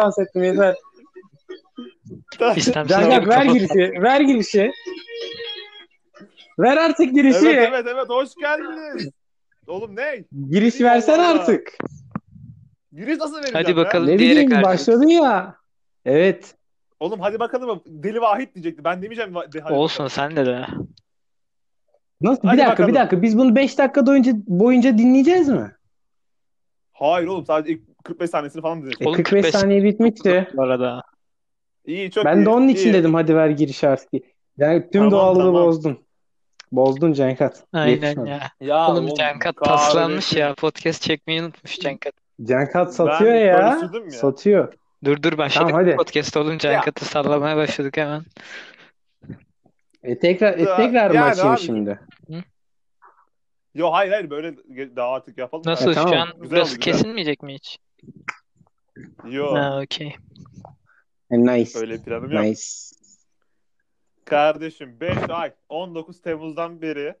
dans 0.00 0.18
ettim 0.18 0.42
yeter. 0.42 0.76
İstemsiz 2.56 2.96
gibi 2.96 3.08
ver 3.10 3.22
kapat- 3.24 3.52
girişi. 3.52 4.02
Ver 4.02 4.20
girişi. 4.20 4.72
Ver 6.58 6.76
artık 6.76 7.14
girişi. 7.14 7.46
evet 7.48 7.68
evet 7.72 7.86
evet 7.88 8.08
hoş 8.08 8.28
geldiniz. 8.40 9.10
Oğlum 9.66 9.96
ne? 9.96 10.24
Giriş 10.50 10.80
Allah. 10.80 11.28
artık. 11.28 11.72
Giriş 12.92 13.18
nasıl 13.18 13.34
vereceğim 13.36 13.54
Hadi 13.54 13.70
ya? 13.70 13.76
bakalım. 13.76 14.06
Ne 14.08 14.18
Diyerek 14.18 14.46
bileyim 14.46 14.62
başladın 14.64 15.06
ya. 15.08 15.56
Evet. 16.04 16.54
Oğlum 17.00 17.20
hadi 17.20 17.40
bakalım. 17.40 17.82
Deli 17.86 18.20
Vahit 18.20 18.54
diyecekti. 18.54 18.84
Ben 18.84 19.02
demeyeceğim. 19.02 19.30
va- 19.32 19.52
de- 19.52 19.60
hadi 19.60 19.72
Olsun 19.72 20.04
bakalım. 20.04 20.10
sen 20.10 20.36
de 20.36 20.46
de. 20.46 20.66
Nasıl? 22.20 22.42
Hadi 22.48 22.52
bir 22.56 22.58
dakika 22.58 22.72
bakalım. 22.72 22.90
bir 22.90 22.94
dakika. 22.94 23.22
Biz 23.22 23.38
bunu 23.38 23.56
5 23.56 23.78
dakika 23.78 24.06
boyunca, 24.06 24.32
boyunca 24.46 24.98
dinleyeceğiz 24.98 25.48
mi? 25.48 25.72
Hayır 26.92 27.26
oğlum 27.26 27.46
sadece 27.46 27.72
ilk 27.72 27.97
45 28.08 28.30
saniyesini 28.30 28.62
falan 28.62 28.82
dinledim. 28.82 28.98
E, 29.00 29.04
Oğlum 29.08 29.16
45 29.16 29.42
45 29.42 29.60
saniye 29.60 29.84
bitmişti. 29.84 30.48
Bu 30.56 30.62
arada. 30.62 31.02
İyi 31.86 32.10
çok 32.10 32.24
Ben 32.24 32.36
iyi. 32.38 32.44
de 32.44 32.48
onun 32.50 32.68
için 32.68 32.88
iyi. 32.90 32.94
dedim 32.94 33.14
hadi 33.14 33.36
ver 33.36 33.48
giriş 33.50 33.84
artık. 33.84 34.24
Yani 34.58 34.82
tüm 34.82 34.90
Tamam, 34.92 35.10
doğallığı 35.10 35.38
tamam. 35.38 35.54
bozdun. 35.66 35.98
Bozdun 36.72 37.12
Cenkat. 37.12 37.64
Aynen 37.72 37.90
Yetişmedi. 37.90 38.28
ya. 38.30 38.40
Ya 38.60 38.88
Oğlum 38.88 39.14
Cankat 39.14 39.56
paslanmış 39.56 40.32
ya. 40.32 40.54
Podcast 40.54 41.02
çekmeyi 41.02 41.42
unutmuş 41.42 41.78
Cankat. 41.80 42.12
Cenkat 42.42 42.94
satıyor 42.94 43.30
Ben 43.32 43.36
ya. 43.40 43.44
ya. 43.46 44.10
Satıyor. 44.10 44.72
Dur 45.04 45.22
dur 45.22 45.38
başladık 45.38 45.68
Tamam, 45.70 45.86
hadi. 45.86 45.96
podcast 45.96 46.36
oğlum 46.36 46.58
Cankat'ı 46.58 47.04
sallamaya 47.04 47.56
başladık 47.56 47.96
hemen. 47.96 48.22
E 50.02 50.18
tekrar 50.18 50.58
e 50.58 50.62
Ya- 50.62 50.76
tekrar 50.76 51.10
mı 51.10 51.16
yani 51.16 51.30
açayım 51.30 51.50
abi. 51.52 51.60
şimdi? 51.60 52.00
Yo 53.74 53.92
hayır 53.92 54.12
hayır 54.12 54.30
böyle 54.30 54.56
daha 54.96 55.08
artık 55.12 55.38
yapalım. 55.38 55.62
Nasıl 55.66 55.90
E, 55.90 55.94
tamam. 55.94 56.12
şu 56.14 56.20
an 56.20 56.28
burası 56.50 56.78
kesilmeyecek 56.78 57.42
mi 57.42 57.54
hiç? 57.54 57.78
Yo 59.30 59.54
Ha 59.54 59.80
okey. 59.84 60.16
E, 61.30 61.38
nice. 61.38 61.78
öyle 61.78 62.02
planım 62.02 62.32
yok. 62.32 62.42
Nice. 62.42 62.62
Kardeşim 64.24 65.00
5 65.00 65.16
ay 65.30 65.52
19 65.68 66.20
Temmuz'dan 66.22 66.82
beri 66.82 67.14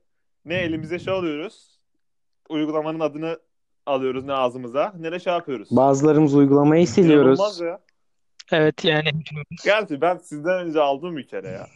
ne 0.44 0.54
elimize 0.54 0.98
şey 0.98 1.14
alıyoruz. 1.14 1.78
Uygulamanın 2.48 3.00
adını 3.00 3.38
alıyoruz 3.86 4.24
ne 4.24 4.32
ağzımıza 4.32 4.94
ne 4.98 5.12
de 5.12 5.20
şey 5.20 5.32
yapıyoruz. 5.32 5.68
Bazılarımız 5.70 6.34
uygulamayı 6.34 6.86
siliyoruz. 6.88 7.60
Ya. 7.60 7.80
Evet 8.52 8.84
yani 8.84 9.08
Gerçi 9.64 10.00
ben 10.00 10.16
sizden 10.18 10.66
önce 10.66 10.80
aldım 10.80 11.16
bir 11.16 11.26
kere 11.26 11.48
ya. 11.48 11.66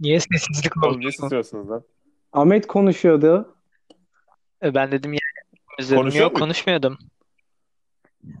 niye 0.00 0.20
sessizlik 0.20 0.76
Oğlum 0.76 0.90
oldu? 0.90 1.00
ne 1.00 1.08
istiyorsunuz 1.08 1.70
lan? 1.70 1.82
Ahmet 2.32 2.66
konuşuyordu. 2.66 3.56
E, 4.62 4.74
Ben 4.74 4.92
dedim 4.92 5.12
ya. 5.12 5.18
Özledim. 5.78 6.02
Konuşuyor 6.02 6.22
Yok 6.24 6.32
muydun? 6.32 6.44
konuşmuyordum. 6.44 6.98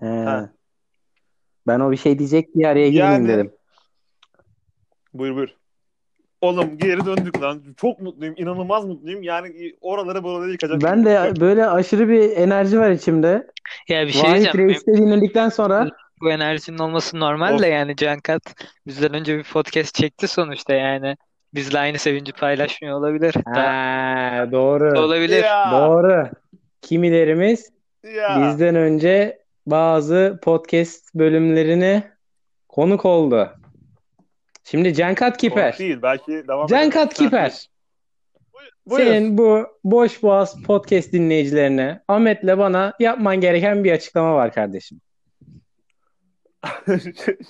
He. 0.00 0.06
Ha. 0.06 0.50
Ben 1.66 1.80
o 1.80 1.90
bir 1.90 1.96
şey 1.96 2.18
diyecek 2.18 2.54
diye 2.54 2.68
araya 2.68 2.88
gireyim 2.88 3.12
Yani- 3.12 3.28
dedim. 3.28 3.52
Buyur 5.14 5.36
buyur. 5.36 5.48
Oğlum 6.40 6.78
geri 6.78 7.06
döndük 7.06 7.42
lan. 7.42 7.62
Çok 7.76 8.00
mutluyum. 8.00 8.34
inanılmaz 8.38 8.84
mutluyum. 8.84 9.22
Yani 9.22 9.74
oraları 9.80 10.22
buraları 10.22 10.50
yıkacak. 10.50 10.82
Ben 10.82 11.04
de 11.04 11.32
böyle 11.40 11.66
aşırı 11.68 12.08
bir 12.08 12.30
enerji 12.36 12.78
var 12.78 12.90
içimde. 12.90 13.46
Ya 13.88 14.06
bir 14.06 14.12
şey 14.12 14.22
Vahit 14.22 14.42
diyeceğim. 14.42 14.68
Reis'i 14.68 14.86
dinledikten 14.86 15.48
sonra 15.48 15.90
Bu 16.22 16.30
enerjinin 16.30 16.78
olması 16.78 17.20
normal 17.20 17.54
Of. 17.54 17.62
de 17.62 17.66
yani 17.66 17.96
Cankat 17.96 18.42
bizden 18.86 19.14
önce 19.14 19.38
bir 19.38 19.42
podcast 19.44 19.94
çekti 19.94 20.28
sonuçta 20.28 20.74
yani. 20.74 21.16
Bizle 21.54 21.78
aynı 21.78 21.98
sevinci 21.98 22.32
paylaşmıyor 22.32 22.98
olabilir. 22.98 23.34
Da, 23.34 23.62
ha, 23.62 24.48
doğru. 24.52 25.00
olabilir. 25.00 25.44
Ya, 25.44 25.70
Doğru. 25.72 26.28
Kimilerimiz 26.86 27.72
ya. 28.16 28.42
bizden 28.42 28.74
önce 28.74 29.38
bazı 29.66 30.38
podcast 30.42 31.14
bölümlerine 31.14 32.12
konuk 32.68 33.04
oldu. 33.04 33.50
Şimdi 34.64 34.94
Cenkat 34.94 35.36
Kiper. 35.36 35.64
Konuk 35.64 35.78
değil. 35.78 35.98
Belki 36.02 36.32
devam 36.48 36.66
Cenkat 36.66 37.12
edelim. 37.12 37.30
Kiper. 37.30 37.68
Buyur. 38.86 39.04
Senin 39.04 39.38
bu 39.38 39.66
boş 39.84 40.22
boğaz 40.22 40.62
podcast 40.62 41.12
dinleyicilerine 41.12 42.00
Ahmet'le 42.08 42.58
bana 42.58 42.92
yapman 43.00 43.40
gereken 43.40 43.84
bir 43.84 43.92
açıklama 43.92 44.34
var 44.34 44.52
kardeşim. 44.52 45.00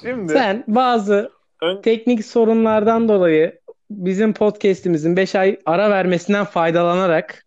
Şimdi 0.03 0.33
Sen 0.33 0.65
bazı 0.69 1.31
ön- 1.63 1.83
teknik 1.83 2.25
sorunlardan 2.27 3.09
dolayı 3.09 3.61
bizim 3.91 4.33
podcast'imizin 4.33 5.17
5 5.17 5.35
ay 5.35 5.59
ara 5.67 5.91
vermesinden 5.91 6.45
faydalanarak 6.45 7.46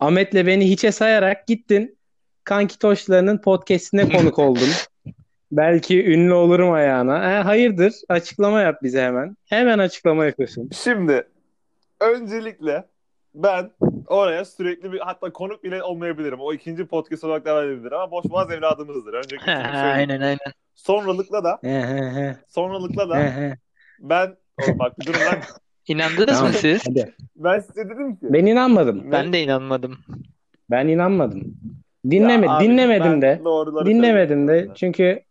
Ahmet'le 0.00 0.46
beni 0.46 0.70
hiçe 0.70 0.92
sayarak 0.92 1.46
gittin. 1.46 1.98
Kanki 2.44 2.78
Toşları'nın 2.78 3.38
podcast'ine 3.38 4.08
konuk 4.08 4.38
oldun. 4.38 4.68
Belki 5.52 6.04
ünlü 6.06 6.34
olurum 6.34 6.72
ayağına. 6.72 7.32
E, 7.32 7.42
hayırdır? 7.42 7.94
Açıklama 8.08 8.60
yap 8.60 8.82
bize 8.82 9.02
hemen. 9.02 9.36
Hemen 9.44 9.78
açıklama 9.78 10.24
yapıyorsun. 10.26 10.70
Şimdi 10.74 11.28
öncelikle 12.00 12.84
ben 13.34 13.70
oraya 14.06 14.44
sürekli 14.44 14.92
bir 14.92 15.00
hatta 15.00 15.32
konuk 15.32 15.64
bile 15.64 15.82
olmayabilirim. 15.82 16.40
O 16.40 16.52
ikinci 16.52 16.86
podcast 16.86 17.24
olarak 17.24 17.44
devam 17.44 17.64
edebilir 17.64 17.92
ama 17.92 18.10
boş 18.10 18.24
boğaz 18.24 18.50
evladımızdır. 18.50 19.12
Söyleyeyim. 19.22 19.42
aynen 19.74 20.20
aynen. 20.20 20.38
Sonralıkla 20.74 21.44
da 21.44 21.58
He 21.62 21.68
he 21.80 22.20
he. 22.20 22.36
sonralıkla 22.48 23.08
da 23.10 23.18
he. 23.18 23.56
ben 24.00 24.36
oğlum 24.62 24.78
bak 24.78 24.98
bir 25.00 25.06
durun 25.06 25.20
lan. 25.20 25.38
İnandınız 25.86 26.38
Tamam. 26.38 26.46
mı 26.46 26.52
siz? 26.52 26.82
Hadi. 26.88 27.14
Ben 27.36 27.60
size 27.60 27.88
dedim 27.88 28.16
ki 28.16 28.26
Ben 28.30 28.46
inanmadım. 28.46 29.12
Ben 29.12 29.32
de 29.32 29.42
inanmadım. 29.42 29.98
Ben 30.70 30.88
inanmadım. 30.88 31.54
Dinleme, 32.10 32.46
Ya 32.46 32.52
abi, 32.52 32.64
dinlemedim 32.64 33.22
de. 33.22 33.40
Dinlemedim 33.86 34.48
de. 34.48 34.68
Çünkü 34.74 35.22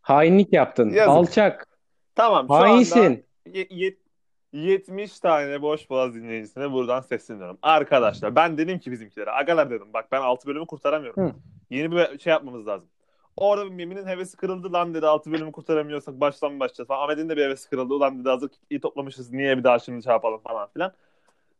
hainlik 0.00 0.52
yaptın. 0.52 0.90
Yazık. 0.90 1.08
Alçak. 1.08 1.66
Tamam 2.14 2.46
şu 2.48 2.54
Hainsin. 2.54 3.24
ye- 3.52 3.68
yet- 3.70 4.06
70 4.52 5.20
tane 5.20 5.62
boş 5.62 5.90
boğaz 5.90 6.14
dinleyicisine 6.14 6.72
buradan 6.72 7.00
sesleniyorum. 7.00 7.58
Arkadaşlar 7.62 8.36
ben 8.36 8.58
dedim 8.58 8.78
ki 8.78 8.92
bizimkilere 8.92 9.30
agalar 9.30 9.70
dedim 9.70 9.86
bak 9.94 10.12
ben 10.12 10.20
6 10.20 10.48
bölümü 10.48 10.66
kurtaramıyorum. 10.66 11.24
Hı. 11.24 11.32
Yeni 11.70 11.92
bir 11.92 12.18
şey 12.18 12.30
yapmamız 12.30 12.66
lazım. 12.66 12.88
Orada 13.36 13.64
bir 13.64 13.70
Memi'nin 13.70 14.06
hevesi 14.06 14.36
kırıldı 14.36 14.72
lan 14.72 14.94
dedi 14.94 15.06
6 15.06 15.32
bölümü 15.32 15.52
kurtaramıyorsak 15.52 16.20
baştan 16.20 16.52
mı 16.52 16.60
başlayacağız 16.60 16.88
falan. 16.88 17.04
Ahmet'in 17.04 17.28
de 17.28 17.36
bir 17.36 17.44
hevesi 17.44 17.70
kırıldı 17.70 17.94
ulan 17.94 18.20
dedi 18.20 18.28
hazır 18.28 18.50
iyi 18.70 18.80
toplamışız 18.80 19.32
niye 19.32 19.58
bir 19.58 19.64
daha 19.64 19.78
şimdi 19.78 20.02
şey 20.02 20.18
falan 20.18 20.68
filan. 20.72 20.92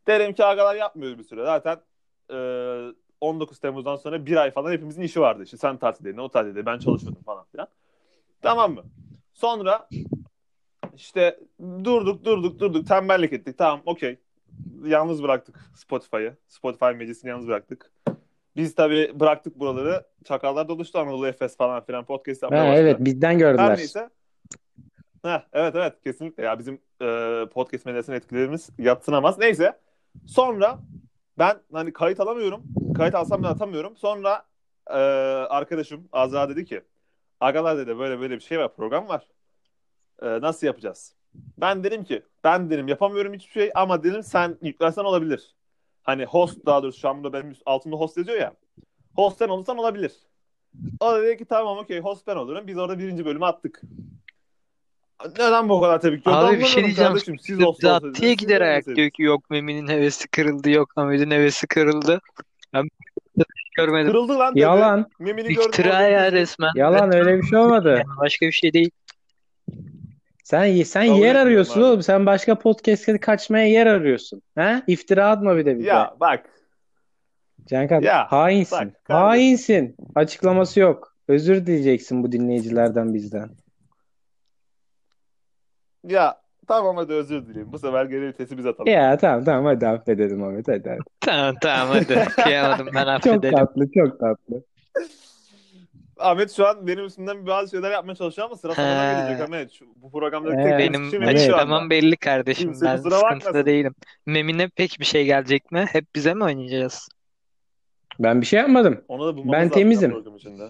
Derim 0.07 0.33
ki 0.33 0.45
agalar 0.45 0.75
yapmıyoruz 0.75 1.17
bir 1.17 1.23
süre 1.23 1.43
zaten 1.43 1.81
e, 2.31 2.37
19 3.21 3.59
Temmuz'dan 3.59 3.95
sonra 3.95 4.25
bir 4.25 4.35
ay 4.37 4.51
falan 4.51 4.71
hepimizin 4.71 5.01
işi 5.01 5.21
vardı. 5.21 5.43
İşte 5.43 5.57
sen 5.57 5.77
tatildeydin 5.77 6.17
o 6.17 6.29
tatilde 6.29 6.65
ben 6.65 6.79
çalışıyordum 6.79 7.23
falan 7.23 7.45
filan. 7.51 7.67
Tamam 8.41 8.73
mı? 8.73 8.83
Sonra 9.33 9.89
işte 10.95 11.39
durduk 11.83 12.25
durduk 12.25 12.59
durduk 12.59 12.87
tembellik 12.87 13.33
ettik. 13.33 13.57
Tamam 13.57 13.81
okey. 13.85 14.19
Yalnız 14.85 15.23
bıraktık 15.23 15.71
Spotify'ı. 15.75 16.37
Spotify 16.47 16.85
meclisini 16.85 17.29
yalnız 17.29 17.47
bıraktık. 17.47 17.91
Biz 18.57 18.75
tabii 18.75 19.11
bıraktık 19.19 19.59
buraları. 19.59 20.03
Çakallar 20.25 20.67
doluştu 20.67 20.99
Anadolu 20.99 21.27
Efes 21.27 21.57
falan 21.57 21.85
filan 21.85 22.05
podcast 22.05 22.41
Ha, 22.43 22.45
yapmaya 22.45 22.61
başladılar. 22.71 22.81
evet 22.81 22.97
bizden 22.99 23.31
Her 23.33 23.37
gördüler. 23.39 23.77
neyse. 23.77 24.09
Heh, 25.23 25.41
evet 25.53 25.75
evet 25.75 25.93
kesinlikle 26.03 26.43
ya 26.43 26.59
bizim 26.59 26.81
e, 27.01 27.45
podcast 27.53 27.85
medyasının 27.85 28.15
etkilerimiz 28.15 28.69
yatsınamaz. 28.77 29.37
Neyse. 29.39 29.79
Sonra 30.27 30.79
ben 31.39 31.57
hani 31.73 31.93
kayıt 31.93 32.19
alamıyorum. 32.19 32.63
Kayıt 32.97 33.15
alsam 33.15 33.43
da 33.43 33.47
atamıyorum. 33.49 33.97
Sonra 33.97 34.43
e, 34.89 34.93
arkadaşım 35.49 36.09
Azra 36.11 36.49
dedi 36.49 36.65
ki 36.65 36.81
Agalar 37.39 37.77
dedi 37.77 37.99
böyle 37.99 38.19
böyle 38.19 38.35
bir 38.35 38.39
şey 38.43 38.59
var 38.59 38.75
program 38.75 39.07
var. 39.07 39.27
E, 40.21 40.25
nasıl 40.41 40.67
yapacağız? 40.67 41.13
Ben 41.57 41.83
dedim 41.83 42.03
ki 42.03 42.23
ben 42.43 42.69
dedim 42.69 42.87
yapamıyorum 42.87 43.33
hiçbir 43.33 43.51
şey 43.51 43.71
ama 43.75 44.03
dedim 44.03 44.23
sen 44.23 44.57
yüklersen 44.61 45.03
olabilir. 45.03 45.55
Hani 46.07 46.25
host 46.25 46.65
daha 46.65 46.83
doğrusu 46.83 46.99
şu 46.99 47.09
an 47.09 47.23
burada 47.23 47.43
benim 47.43 47.55
altımda 47.65 47.95
host 47.95 48.17
yazıyor 48.17 48.39
ya. 48.39 48.53
Host 49.15 49.37
sen 49.37 49.47
olursan 49.47 49.77
olabilir. 49.77 50.11
O 50.99 51.13
da 51.13 51.23
dedi 51.23 51.37
ki 51.37 51.45
tamam 51.45 51.77
okey 51.77 51.99
host 51.99 52.27
ben 52.27 52.35
olurum. 52.35 52.67
Biz 52.67 52.77
orada 52.77 52.99
birinci 52.99 53.25
bölümü 53.25 53.45
attık. 53.45 53.81
Neden 55.25 55.69
bu 55.69 55.81
kadar 55.81 56.01
tepki? 56.01 56.29
Yok, 56.29 56.37
Abi 56.37 56.59
bir 56.59 56.65
şey 56.65 56.83
diyeceğim. 56.83 57.11
Kardeşim, 57.11 57.39
siz 57.39 57.59
host 57.59 57.83
siz 58.15 58.37
gider 58.37 58.61
ayak 58.61 58.85
diyor 58.85 59.09
ki 59.09 59.23
yok 59.23 59.49
Memi'nin 59.49 59.87
hevesi 59.87 60.27
kırıldı 60.27 60.69
yok 60.69 60.89
Ahmet'in 60.95 61.31
hevesi 61.31 61.67
kırıldı. 61.67 62.21
Ben 62.73 62.89
görmedim. 63.77 64.11
Kırıldı 64.11 64.39
lan 64.39 64.51
dedi. 64.51 64.59
Yalan. 64.59 65.09
Memini 65.19 65.47
gördüm. 65.47 65.69
İftira 65.69 66.01
ya 66.01 66.31
dedi. 66.31 66.35
resmen. 66.35 66.71
Yalan 66.75 67.15
öyle 67.15 67.37
bir 67.37 67.47
şey 67.47 67.59
olmadı. 67.59 67.89
Yani 67.89 68.17
başka 68.17 68.45
bir 68.45 68.51
şey 68.51 68.73
değil. 68.73 68.91
Sen 70.47 70.83
sen 70.83 71.07
Kabul 71.07 71.19
yer 71.19 71.35
arıyorsun 71.35 71.79
abi. 71.79 71.83
oğlum. 71.87 72.01
Sen 72.01 72.25
başka 72.25 72.59
podcast'e 72.59 73.17
kaçmaya 73.17 73.67
yer 73.67 73.87
arıyorsun. 73.87 74.41
Ha? 74.55 74.83
İftira 74.87 75.29
atma 75.29 75.57
bir 75.57 75.65
de 75.65 75.79
bize. 75.79 75.87
Ya 75.89 76.15
bak. 76.19 76.49
Cankat 77.65 78.03
Ya, 78.03 78.31
hainsin. 78.31 78.77
bak 78.77 79.05
kardeşim. 79.05 79.27
hainsin. 79.27 79.95
Açıklaması 80.15 80.79
yok. 80.79 81.15
Özür 81.27 81.65
dileyeceksin 81.65 82.23
bu 82.23 82.31
dinleyicilerden 82.31 83.13
bizden. 83.13 83.49
Ya 86.03 86.41
Tamam 86.67 86.97
hadi 86.97 87.13
özür 87.13 87.47
dileyim. 87.47 87.73
Bu 87.73 87.79
sefer 87.79 88.05
geri 88.05 88.27
vitesi 88.27 88.57
biz 88.57 88.65
atalım. 88.65 88.91
Ya 88.91 89.17
tamam 89.17 89.43
tamam 89.43 89.65
hadi 89.65 89.87
affedelim 89.87 90.43
Ahmet 90.43 90.67
hadi 90.67 90.89
hadi. 90.89 90.99
Tamam 91.19 91.55
tamam 91.61 91.87
hadi. 91.95 92.25
Kıyamadım 92.43 92.87
ben 92.95 93.05
Çok 93.05 93.07
affedelim. 93.07 93.55
tatlı 93.57 93.91
çok 93.91 94.19
tatlı. 94.19 94.63
Ahmet 96.19 96.51
şu 96.51 96.67
an 96.67 96.87
benim 96.87 97.05
üstümden 97.05 97.47
bazı 97.47 97.71
şeyler 97.71 97.91
yapmaya 97.91 98.15
çalışıyor 98.15 98.47
ama 98.47 98.55
sıra 98.57 98.73
sana 98.75 99.09
He. 99.09 99.15
gelecek 99.27 99.41
Ahmet. 99.47 99.71
Şu, 99.71 99.85
bu 99.95 100.11
programda 100.11 100.51
He. 100.51 100.63
tek 100.63 100.79
Benim 100.79 101.03
kişi 101.05 101.17
Evet. 101.17 101.41
Şu 101.47 101.57
anda. 101.57 101.89
belli 101.89 102.17
kardeşim. 102.17 102.65
Kimse 102.71 102.85
Ben 102.85 102.97
sıkıntıda 102.97 103.21
bakmasın. 103.23 103.65
değilim. 103.65 103.95
Memine 104.25 104.67
pek 104.69 104.95
bir 104.99 105.05
şey 105.05 105.25
gelecek 105.25 105.71
mi? 105.71 105.85
Hep 105.91 106.05
bize 106.15 106.33
mi 106.33 106.43
oynayacağız? 106.43 107.09
Ben 108.19 108.41
bir 108.41 108.45
şey 108.45 108.59
yapmadım. 108.59 109.03
Onu 109.07 109.27
da 109.27 109.37
bulmamız 109.37 109.53
Ben 109.53 109.59
lazım 109.61 109.73
temizim. 109.73 110.11
program 110.11 110.35
içinde. 110.35 110.69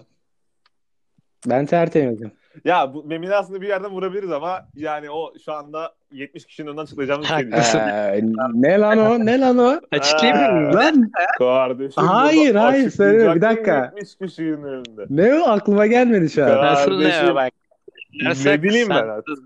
Ben 1.46 1.66
tertemizim. 1.66 2.32
Ya 2.64 2.94
bu 2.94 3.04
Memini 3.04 3.34
aslında 3.34 3.60
bir 3.60 3.68
yerden 3.68 3.90
vurabiliriz 3.90 4.32
ama 4.32 4.68
yani 4.74 5.10
o 5.10 5.32
şu 5.44 5.52
anda 5.52 5.94
70 6.12 6.46
kişinin 6.46 6.68
önünden 6.68 6.84
çıkacağımız 6.84 7.28
bir 7.28 7.34
şey 7.34 7.50
değil. 7.50 7.74
Ee, 7.74 8.20
ne 8.54 8.78
lan 8.78 8.98
o? 8.98 9.26
Ne 9.26 9.40
lan 9.40 9.58
o? 9.58 9.80
Açıklayayım 9.92 10.54
mı? 10.54 10.74
Lan 10.74 11.10
Kardeşim 11.38 12.02
Hayır, 12.02 12.54
hayır, 12.54 12.90
söyleme, 12.90 13.34
bir 13.34 13.40
dakika. 13.40 13.92
70 13.96 14.16
kişinin 14.16 14.62
önünde. 14.62 15.06
ne 15.10 15.34
o? 15.34 15.48
Aklıma 15.48 15.86
gelmedi 15.86 16.30
şu 16.30 16.44
an. 16.44 16.50
Nasıl 16.50 16.98
ne 16.98 17.10
Kardeşim, 17.10 17.34
bak. 17.34 17.52
Ne 18.44 18.62
bileyim 18.62 18.88
ben 18.90 19.08
artık. 19.08 19.38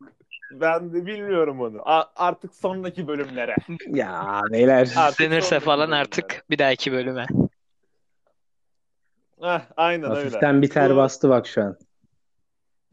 Ben 0.53 0.93
de 0.93 1.07
bilmiyorum 1.07 1.61
onu. 1.61 1.81
A- 1.85 2.11
artık 2.17 2.55
sonraki 2.55 3.09
bölümlere. 3.09 3.57
Ya 3.87 4.41
beyler. 4.53 4.89
Denirse 5.21 5.61
falan 5.61 5.81
bölümlere. 5.81 6.01
artık 6.01 6.45
bir 6.51 6.59
dahaki 6.59 6.93
bölüme. 6.93 7.27
Heh, 9.43 9.61
aynen 9.77 10.11
öyle. 10.11 10.15
Hafiften 10.15 10.63
bir 10.63 10.69
ter 10.71 10.91
Bu- 10.91 10.97
bastı 10.97 11.29
bak 11.29 11.47
şu 11.47 11.63
an. 11.63 11.77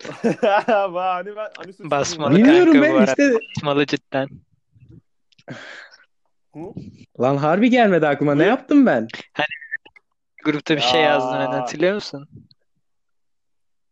Hani 0.04 1.36
ben 1.36 1.50
hani 1.58 1.74
Basmalı 1.80 2.36
Bilmiyorum 2.36 2.74
kanka 2.74 3.00
ben 3.00 3.06
işte. 3.06 3.34
Basmalı 3.56 3.86
cidden. 3.86 4.30
Lan 7.20 7.38
harbi 7.38 7.70
gelmedi 7.70 8.08
aklıma. 8.08 8.36
Ne 8.36 8.46
yaptım 8.46 8.86
ben? 8.86 9.08
Grupta 10.46 10.76
bir 10.76 10.82
şey 10.82 11.02
Ya. 11.02 11.08
yazdın 11.08 11.36
hani 11.36 11.56
hatırlıyor 11.56 11.96
musun? 11.96 12.30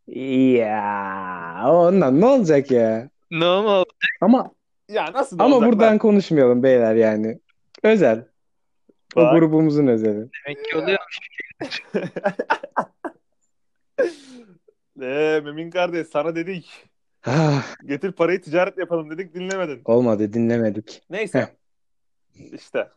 Ya 0.08 1.64
ondan 1.70 2.22
ne 2.22 2.26
olacak 2.26 2.72
ya? 2.72 3.10
Ne 3.32 3.46
oldu? 3.46 3.90
Ama 4.22 4.52
Ya 4.90 5.14
nasıl 5.14 5.40
ama 5.40 5.56
olacak 5.56 5.72
buradan 5.72 5.92
lan? 5.92 5.98
konuşmayalım 5.98 6.64
beyler 6.64 6.96
yani. 6.96 7.40
Özel. 7.84 8.28
O 9.16 9.22
Bak. 9.22 9.34
grubumuzun 9.34 9.88
özeli. 9.88 10.28
Demek 10.46 10.66
ki 10.66 10.78
oluyormuş. 10.78 11.20
Eee 15.02 15.42
Memin 15.46 15.70
kardeş 15.70 16.08
sana 16.08 16.36
dedik. 16.36 16.70
Ah, 17.26 17.76
Getir 17.86 18.12
parayı 18.12 18.42
ticaret 18.42 18.78
yapalım 18.78 19.10
dedik 19.10 19.34
dinlemedin. 19.34 19.82
olmadı 19.86 20.34
dinlemedik. 20.34 21.02
Neyse. 21.10 21.56
işte. 22.36 22.88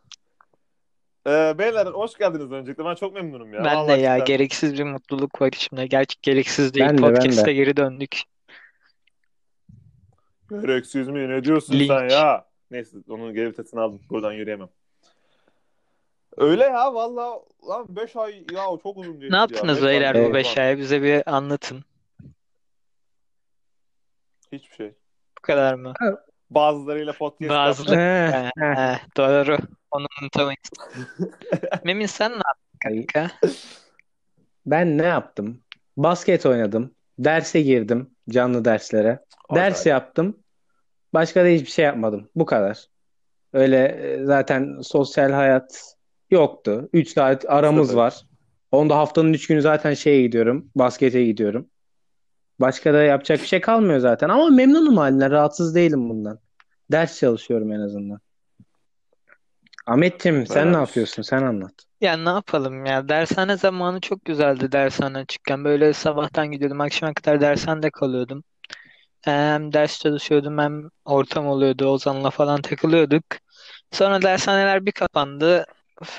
Ee, 1.27 1.55
beyler 1.59 1.87
hoş 1.87 2.19
geldiniz 2.19 2.53
öncelikle. 2.53 2.85
Ben 2.85 2.95
çok 2.95 3.15
memnunum 3.15 3.55
ya. 3.55 3.65
Ben 3.65 3.73
de 3.73 3.77
Vallahi 3.77 4.01
ya 4.01 4.15
cidden. 4.15 4.25
gereksiz 4.25 4.75
bir 4.79 4.85
mutluluk 4.85 5.41
var 5.43 5.49
içimde. 5.49 5.87
Gerçi 5.87 6.17
gereksiz 6.23 6.75
değil. 6.75 6.87
Ben 6.87 6.99
de, 6.99 7.03
ben 7.03 7.15
Podcast'a 7.15 7.47
de. 7.47 7.53
geri 7.53 7.77
döndük. 7.77 8.23
Gereksiz 10.51 11.09
mi? 11.09 11.29
Ne 11.29 11.45
diyorsun 11.45 11.75
Linç. 11.75 11.89
sen 11.89 12.09
ya? 12.09 12.45
Neyse 12.71 12.97
onun 13.09 13.35
geri 13.35 13.49
vitesini 13.49 13.81
aldım. 13.81 14.01
Buradan 14.11 14.33
yürüyemem. 14.33 14.69
Öyle 16.37 16.65
ya 16.65 16.95
valla 16.95 17.41
lan 17.69 17.87
5 17.89 18.17
ay 18.17 18.45
ya 18.53 18.65
çok 18.83 18.97
uzun 18.97 19.21
Ne 19.21 19.25
ya. 19.37 19.41
yaptınız 19.41 19.77
Beş 19.77 19.85
beyler 19.85 20.25
bu 20.31 20.35
beş 20.35 20.59
ay? 20.59 20.79
Bize 20.79 21.03
bir 21.03 21.23
anlatın. 21.37 21.85
Hiçbir 24.53 24.75
şey. 24.77 24.89
Bu 25.39 25.43
kadar 25.43 25.75
mı? 25.75 25.93
Bazılarıyla 26.51 27.13
podcast 27.13 27.51
Bazıları- 27.51 28.01
eh. 28.01 28.51
He, 28.77 29.01
doğru. 29.17 29.59
Onu 29.91 30.07
unutamayız. 30.23 30.71
Memin 31.85 32.07
sen 32.07 32.31
ne 32.33 32.35
yaptın 32.37 32.79
kanka? 32.83 33.31
Ben 34.67 34.99
ne 34.99 35.07
yaptım? 35.07 35.63
Basket 35.97 36.47
oynadım. 36.47 36.95
Derse 37.19 37.63
girdim. 37.63 38.11
Canlı 38.31 38.65
derslere. 38.65 39.25
Ders 39.55 39.87
yaptım. 39.87 40.37
Başka 41.15 41.45
da 41.45 41.49
hiçbir 41.49 41.71
şey 41.71 41.85
yapmadım. 41.85 42.31
Bu 42.35 42.47
kadar. 42.47 42.87
Öyle 43.53 43.85
e, 43.85 44.25
zaten 44.25 44.81
sosyal 44.83 45.31
hayat 45.33 45.95
yoktu. 46.31 46.89
3 46.93 47.09
saat 47.13 47.45
aramız 47.49 47.87
Sıfır. 47.87 47.99
var. 48.01 48.21
Onda 48.73 48.97
haftanın 48.97 49.33
3 49.33 49.47
günü 49.47 49.63
zaten 49.63 49.95
şeye 49.95 50.23
gidiyorum. 50.23 50.71
Baskete 50.75 51.25
gidiyorum. 51.25 51.67
Başka 52.61 52.95
da 52.95 53.03
yapacak 53.03 53.41
bir 53.41 53.47
şey 53.47 53.61
kalmıyor 53.61 53.99
zaten. 53.99 54.29
Ama 54.29 54.49
memnunum 54.51 54.97
halimden. 54.97 55.31
Rahatsız 55.31 55.75
değilim 55.75 56.09
bundan. 56.11 56.39
Ders 56.93 57.19
çalışıyorum 57.21 57.73
en 57.73 57.81
azından. 57.81 58.21
Ahmetciğim 59.87 60.47
sen 60.47 60.73
ne 60.73 60.77
Evet. 60.77 60.77
yapıyorsun? 60.77 61.23
Sen 61.23 61.43
anlat. 61.43 61.73
Ya 62.01 62.17
ne 62.17 62.29
yapalım 62.29 62.87
ya? 62.87 63.09
Dershane 63.09 63.57
zamanı 63.57 64.01
çok 64.01 64.25
güzeldi 64.25 64.73
dershane 64.73 65.19
açıkken. 65.19 65.65
Böyle 65.65 65.93
sabahtan 65.93 66.51
gidiyordum, 66.53 66.81
akşama 66.81 67.15
kadar 67.15 67.41
dershanede 67.41 67.91
kalıyordum. 67.91 68.45
Hem 69.23 69.73
ders 69.73 70.01
çalışıyordum 70.01 70.59
hem 70.59 70.83
ortam 71.05 71.47
oluyordu. 71.47 71.87
Ozan'la 71.87 72.31
falan 72.31 72.63
takılıyorduk. 72.63 73.25
Sonra 73.93 74.23
dershaneler 74.23 74.87
bir 74.87 74.93
kapandı. 74.93 75.65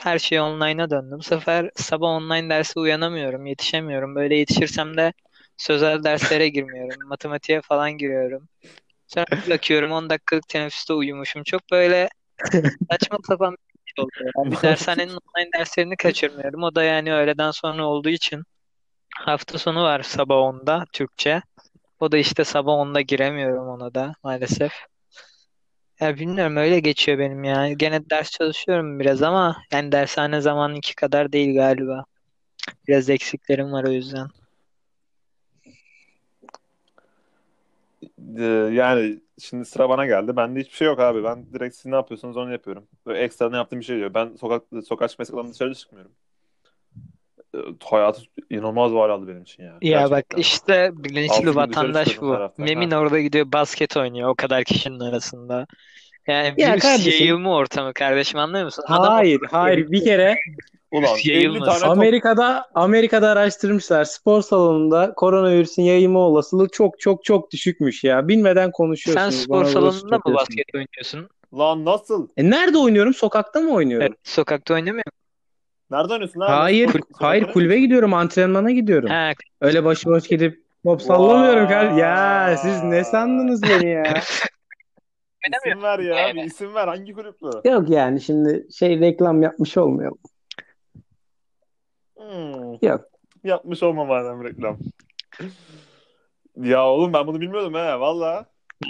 Her 0.03 0.19
şey 0.19 0.39
online'a 0.39 0.89
döndü. 0.89 1.15
Bu 1.17 1.23
sefer 1.23 1.71
sabah 1.75 2.07
online 2.09 2.49
derse 2.49 2.79
uyanamıyorum, 2.79 3.45
yetişemiyorum. 3.45 4.15
Böyle 4.15 4.35
yetişirsem 4.35 4.97
de 4.97 5.13
sözel 5.61 6.03
derslere 6.03 6.49
girmiyorum. 6.49 6.97
Matematiğe 7.07 7.61
falan 7.61 7.91
giriyorum. 7.91 8.47
Sonra 9.07 9.25
bakıyorum 9.49 9.91
10 9.91 10.09
dakikalık 10.09 10.47
teneffüste 10.47 10.93
uyumuşum. 10.93 11.43
Çok 11.43 11.61
böyle 11.71 12.09
saçma 12.91 13.17
sapan 13.27 13.55
bir 13.55 13.93
şey 13.95 14.03
oluyor. 14.05 14.33
Yani 14.37 14.51
bir 14.51 14.61
dershanenin 14.69 15.13
online 15.13 15.49
derslerini 15.57 15.97
kaçırmıyorum. 15.97 16.63
O 16.63 16.75
da 16.75 16.83
yani 16.83 17.13
öğleden 17.13 17.51
sonra 17.51 17.85
olduğu 17.85 18.09
için 18.09 18.43
hafta 19.15 19.57
sonu 19.57 19.83
var 19.83 20.03
sabah 20.03 20.35
10'da 20.35 20.85
Türkçe. 20.93 21.41
O 21.99 22.11
da 22.11 22.17
işte 22.17 22.43
sabah 22.43 22.73
10'da 22.73 23.01
giremiyorum 23.01 23.67
ona 23.67 23.93
da 23.93 24.13
maalesef. 24.23 24.71
Ya 25.99 26.15
bilmiyorum 26.17 26.57
öyle 26.57 26.79
geçiyor 26.79 27.19
benim 27.19 27.43
ya. 27.43 27.73
Gene 27.73 28.09
ders 28.09 28.31
çalışıyorum 28.31 28.99
biraz 28.99 29.23
ama 29.23 29.57
yani 29.71 29.91
dershane 29.91 30.41
zamanınki 30.41 30.95
kadar 30.95 31.31
değil 31.31 31.55
galiba. 31.55 32.05
Biraz 32.87 33.09
eksiklerim 33.09 33.71
var 33.71 33.83
o 33.83 33.91
yüzden. 33.91 34.27
Ee, 38.37 38.43
yani 38.73 39.19
şimdi 39.39 39.65
sıra 39.65 39.89
bana 39.89 40.05
geldi. 40.05 40.35
Bende 40.35 40.59
hiçbir 40.59 40.75
şey 40.75 40.87
yok 40.87 40.99
abi. 40.99 41.23
Ben 41.23 41.53
direkt 41.53 41.75
siz 41.75 41.85
ne 41.85 41.95
yapıyorsunuz 41.95 42.37
onu 42.37 42.51
yapıyorum. 42.51 42.87
Böyle 43.05 43.19
ekstra 43.19 43.49
ne 43.49 43.55
yaptığım 43.55 43.79
bir 43.79 43.85
şey 43.85 43.99
yok. 43.99 44.13
Ben 44.15 44.35
sokak 44.35 44.63
sokak 44.87 45.19
mesleklerinde 45.19 45.53
dışarı 45.53 45.75
çıkmıyorum. 45.75 46.11
Ee, 47.55 47.59
hayatı 47.83 48.21
inanılmaz 48.49 48.93
var 48.93 49.09
aldı 49.09 49.27
benim 49.27 49.41
için 49.41 49.63
ya. 49.63 49.77
Ya 49.81 50.01
bak 50.03 50.09
Gerçekten. 50.29 50.37
işte 50.37 50.89
Altı 50.89 51.03
bilinçli 51.03 51.55
vatandaş 51.55 52.21
bu. 52.21 52.31
hafta. 52.33 52.63
Memin 52.63 52.91
Ha. 52.91 52.99
orada 52.99 53.19
gidiyor 53.19 53.51
basket 53.51 53.97
oynuyor 53.97 54.29
o 54.29 54.35
kadar 54.35 54.63
kişinin 54.63 54.99
arasında. 54.99 55.67
Yani 56.27 56.53
Ya 56.57 56.71
virüs 56.71 56.81
kardeşim- 56.83 57.11
yayılma 57.11 57.55
ortamı 57.55 57.93
kardeşim 57.93 58.39
anlıyor 58.39 58.65
musun? 58.65 58.83
Adam 58.87 59.13
Hayır, 59.13 59.41
hayır. 59.51 59.91
Bir 59.91 60.03
kere 60.03 60.37
Ulan 60.91 61.13
Virüs 61.15 61.25
50 61.25 61.33
yayılmasın. 61.33 61.65
tane 61.65 61.79
top 61.79 61.89
Amerika'da 61.89 62.65
Amerika'da 62.75 63.29
araştırmışlar. 63.29 64.05
Spor 64.05 64.41
salonunda 64.41 65.13
koronavirüsün 65.15 65.83
yayılma 65.83 66.19
olasılığı 66.19 66.67
çok 66.69 66.99
çok 66.99 67.23
çok 67.23 67.51
düşükmüş 67.51 68.03
ya. 68.03 68.27
Bilmeden 68.27 68.65
sen 68.65 68.71
konuşuyorsunuz. 68.71 69.35
spor 69.35 69.65
salonunda 69.65 70.15
mı 70.25 70.33
basket 70.33 70.65
oynuyorsun? 70.75 71.29
Lan 71.53 71.85
nasıl? 71.85 72.27
E 72.37 72.49
nerede 72.49 72.77
oynuyorum? 72.77 73.13
Sokakta 73.13 73.59
mı 73.59 73.73
oynuyorum? 73.73 74.07
Evet, 74.07 74.19
sokakta 74.23 74.73
oynamıyor 74.73 74.95
musun? 74.95 75.21
Nerede 75.91 76.13
oynuyorsun 76.13 76.39
lan? 76.39 76.47
Hayır, 76.47 76.87
Sokak- 76.87 77.03
hayır 77.13 77.51
kulübe 77.53 77.79
gidiyorum, 77.79 78.13
antrenmana 78.13 78.71
gidiyorum. 78.71 79.09
Ha, 79.09 79.31
Öyle 79.61 79.83
başıboş 79.85 80.27
gidip 80.27 80.63
top 80.85 81.01
sallamıyorum 81.01 81.67
kar. 81.67 81.91
Ya 81.91 82.57
siz 82.57 82.83
ne 82.83 83.03
sandınız 83.11 83.63
beni 83.63 83.89
ya? 83.89 84.03
İsim 85.67 85.83
ver 85.83 85.99
ya. 85.99 86.35
Bir 86.35 86.43
isim 86.43 86.75
ver. 86.75 86.87
Hangi 86.87 87.13
kulüp 87.13 87.41
bu? 87.41 87.61
Yok 87.65 87.89
yani 87.89 88.21
şimdi 88.21 88.67
şey 88.73 88.99
reklam 88.99 89.41
yapmış 89.41 89.77
olmayalım. 89.77 90.17
Hmm. 92.21 92.89
Yok. 92.89 93.01
Yapmış 93.43 93.83
olmam 93.83 94.07
madem 94.07 94.43
reklam. 94.43 94.77
Ya 96.57 96.85
oğlum 96.87 97.13
ben 97.13 97.27
bunu 97.27 97.41
bilmiyordum 97.41 97.73
he. 97.73 97.99
Valla. 97.99 98.45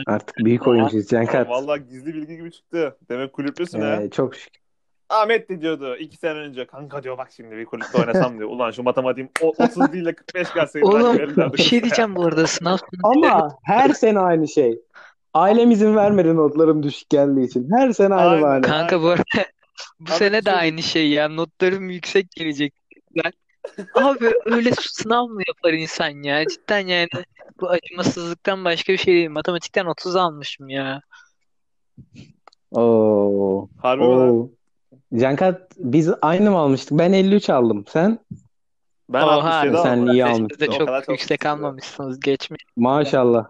Artık 0.08 0.36
büyük 0.38 0.68
oyuncuyuz 0.68 1.08
Cankart. 1.08 1.50
Valla 1.50 1.78
gizli 1.78 2.14
bilgi 2.14 2.36
gibi 2.38 2.52
çıktı. 2.52 2.98
Demek 3.10 3.34
kulüplüsün 3.34 3.82
he. 3.82 4.04
Ee, 4.04 4.10
çok 4.10 4.36
şükür. 4.36 4.62
Ahmet 5.10 5.50
de 5.50 5.62
diyordu 5.62 5.96
iki 6.00 6.18
sene 6.18 6.34
önce. 6.40 6.66
Kanka 6.68 7.04
diyor 7.04 7.18
bak 7.18 7.30
şimdi 7.36 7.58
bir 7.58 7.66
kulüpte 7.66 7.98
oynasam 8.02 8.38
diyor. 8.38 8.50
Ulan 8.50 8.72
şu 8.72 8.84
matematiğim 8.84 9.30
o- 9.42 9.54
30 9.64 9.92
değil 9.94 10.06
de 10.06 10.16
45 10.16 10.54
gelseydi. 10.54 10.86
Oğlum 10.86 11.18
bir 11.54 11.62
şey 11.64 11.82
diyeceğim 11.84 12.16
bu 12.16 12.26
arada 12.26 12.48
sınav 12.48 12.78
Ama 13.04 13.50
her 13.64 13.90
sene 13.90 14.20
aynı 14.20 14.48
şey. 14.48 14.80
Ailem 15.34 15.72
izin 15.72 15.96
vermedi 15.96 16.36
notlarım 16.36 16.84
düşük 16.84 17.10
geldiği 17.10 17.46
için. 17.46 17.70
Her 17.78 17.92
sene 17.92 18.14
aynı 18.14 18.30
Aynen. 18.30 18.42
bahane. 18.44 18.62
Kanka 18.62 19.02
bu 19.02 19.08
arada 19.08 19.24
bu 20.00 20.12
Abi 20.12 20.18
sene 20.18 20.46
de 20.46 20.50
şey- 20.50 20.60
aynı 20.60 20.82
şey 20.84 21.10
ya. 21.10 21.30
Notlarım 21.30 21.90
yüksek 21.90 22.32
gelecek. 22.32 22.74
Ben... 23.15 23.32
Abi 23.96 24.32
öyle 24.46 24.72
sınav 24.72 25.27
mı 25.27 25.41
yapar 25.48 25.74
insan 25.74 26.24
ya? 26.24 26.46
Cidden 26.46 26.88
yani 26.88 27.08
bu 27.62 27.70
acımasızlıktan 27.70 28.65
başka 28.65 28.94
bir 28.94 28.98
şey 28.98 29.13
değil. 29.13 29.30
Matematikten 29.30 29.86
30 29.86 30.15
almışım 30.15 30.70
ya. 30.70 31.01
Oo. 32.72 33.68
Harbi 33.82 34.03
mi? 34.03 34.10
Oo. 34.10 34.50
Cankat 35.15 35.72
biz 35.77 36.12
aynı 36.22 36.51
mı 36.51 36.58
almıştık? 36.58 36.98
Ben 36.98 37.13
53 37.13 37.50
aldım. 37.50 37.86
Sen? 37.88 38.20
Ben 39.10 39.22
Oha 39.24 39.32
67 39.32 39.77
sen 39.77 39.98
aldım. 39.98 40.13
iyi 40.13 40.25
almışsın. 40.25 40.68
O 40.68 40.72
çok 40.72 40.88
kadar 40.88 41.01
çok 41.01 41.10
yüksek 41.10 41.46
almamışsınız. 41.46 42.20
Geçmiş. 42.20 42.63
Maşallah. 42.75 43.46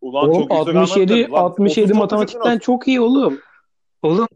Ulan 0.00 0.28
Oğlum 0.28 0.48
çok 0.48 0.50
yüksek 0.50 0.76
67 0.76 1.12
almadın. 1.12 1.32
Lan 1.32 1.42
67 1.42 1.84
30 1.84 1.92
çok 1.92 2.00
matematikten 2.00 2.58
çok 2.58 2.88
iyi 2.88 3.00
oğlum. 3.00 3.40
Oğlum 4.02 4.28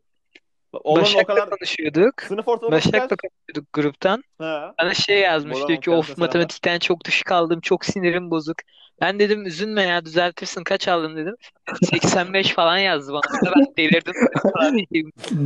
Oğlum 0.86 0.98
o 1.02 1.02
Başak'la 1.04 1.34
kadar 1.34 1.50
konuşuyorduk. 1.50 2.22
sınıf 2.22 2.48
ortalaması 2.48 2.88
Başak'la 2.92 3.08
kaç? 3.16 3.18
konuşuyorduk 3.20 3.72
gruptan. 3.72 4.22
He. 4.40 4.44
Bana 4.80 4.94
şey 4.94 5.18
yazmış 5.20 5.58
diyor 5.68 5.80
ki 5.80 5.90
of 5.90 6.18
matematikten 6.18 6.78
çok 6.78 7.04
düşük 7.04 7.32
aldım. 7.32 7.60
Çok 7.60 7.84
sinirim 7.84 8.30
bozuk. 8.30 8.56
Ben 9.00 9.18
dedim 9.18 9.46
üzülme 9.46 9.82
ya 9.82 10.04
düzeltirsin. 10.04 10.64
Kaç 10.64 10.88
aldın 10.88 11.16
dedim. 11.16 11.34
85 11.90 12.52
falan 12.54 12.78
yazdı 12.78 13.12
bana. 13.12 13.52
Ben 13.56 13.66
delirdim. 13.78 14.14
Abi 14.54 14.86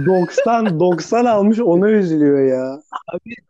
90 0.06 0.80
90 0.80 1.25
almış 1.25 1.61
ona 1.61 1.88
üzülüyor 1.90 2.44
ya. 2.44 2.80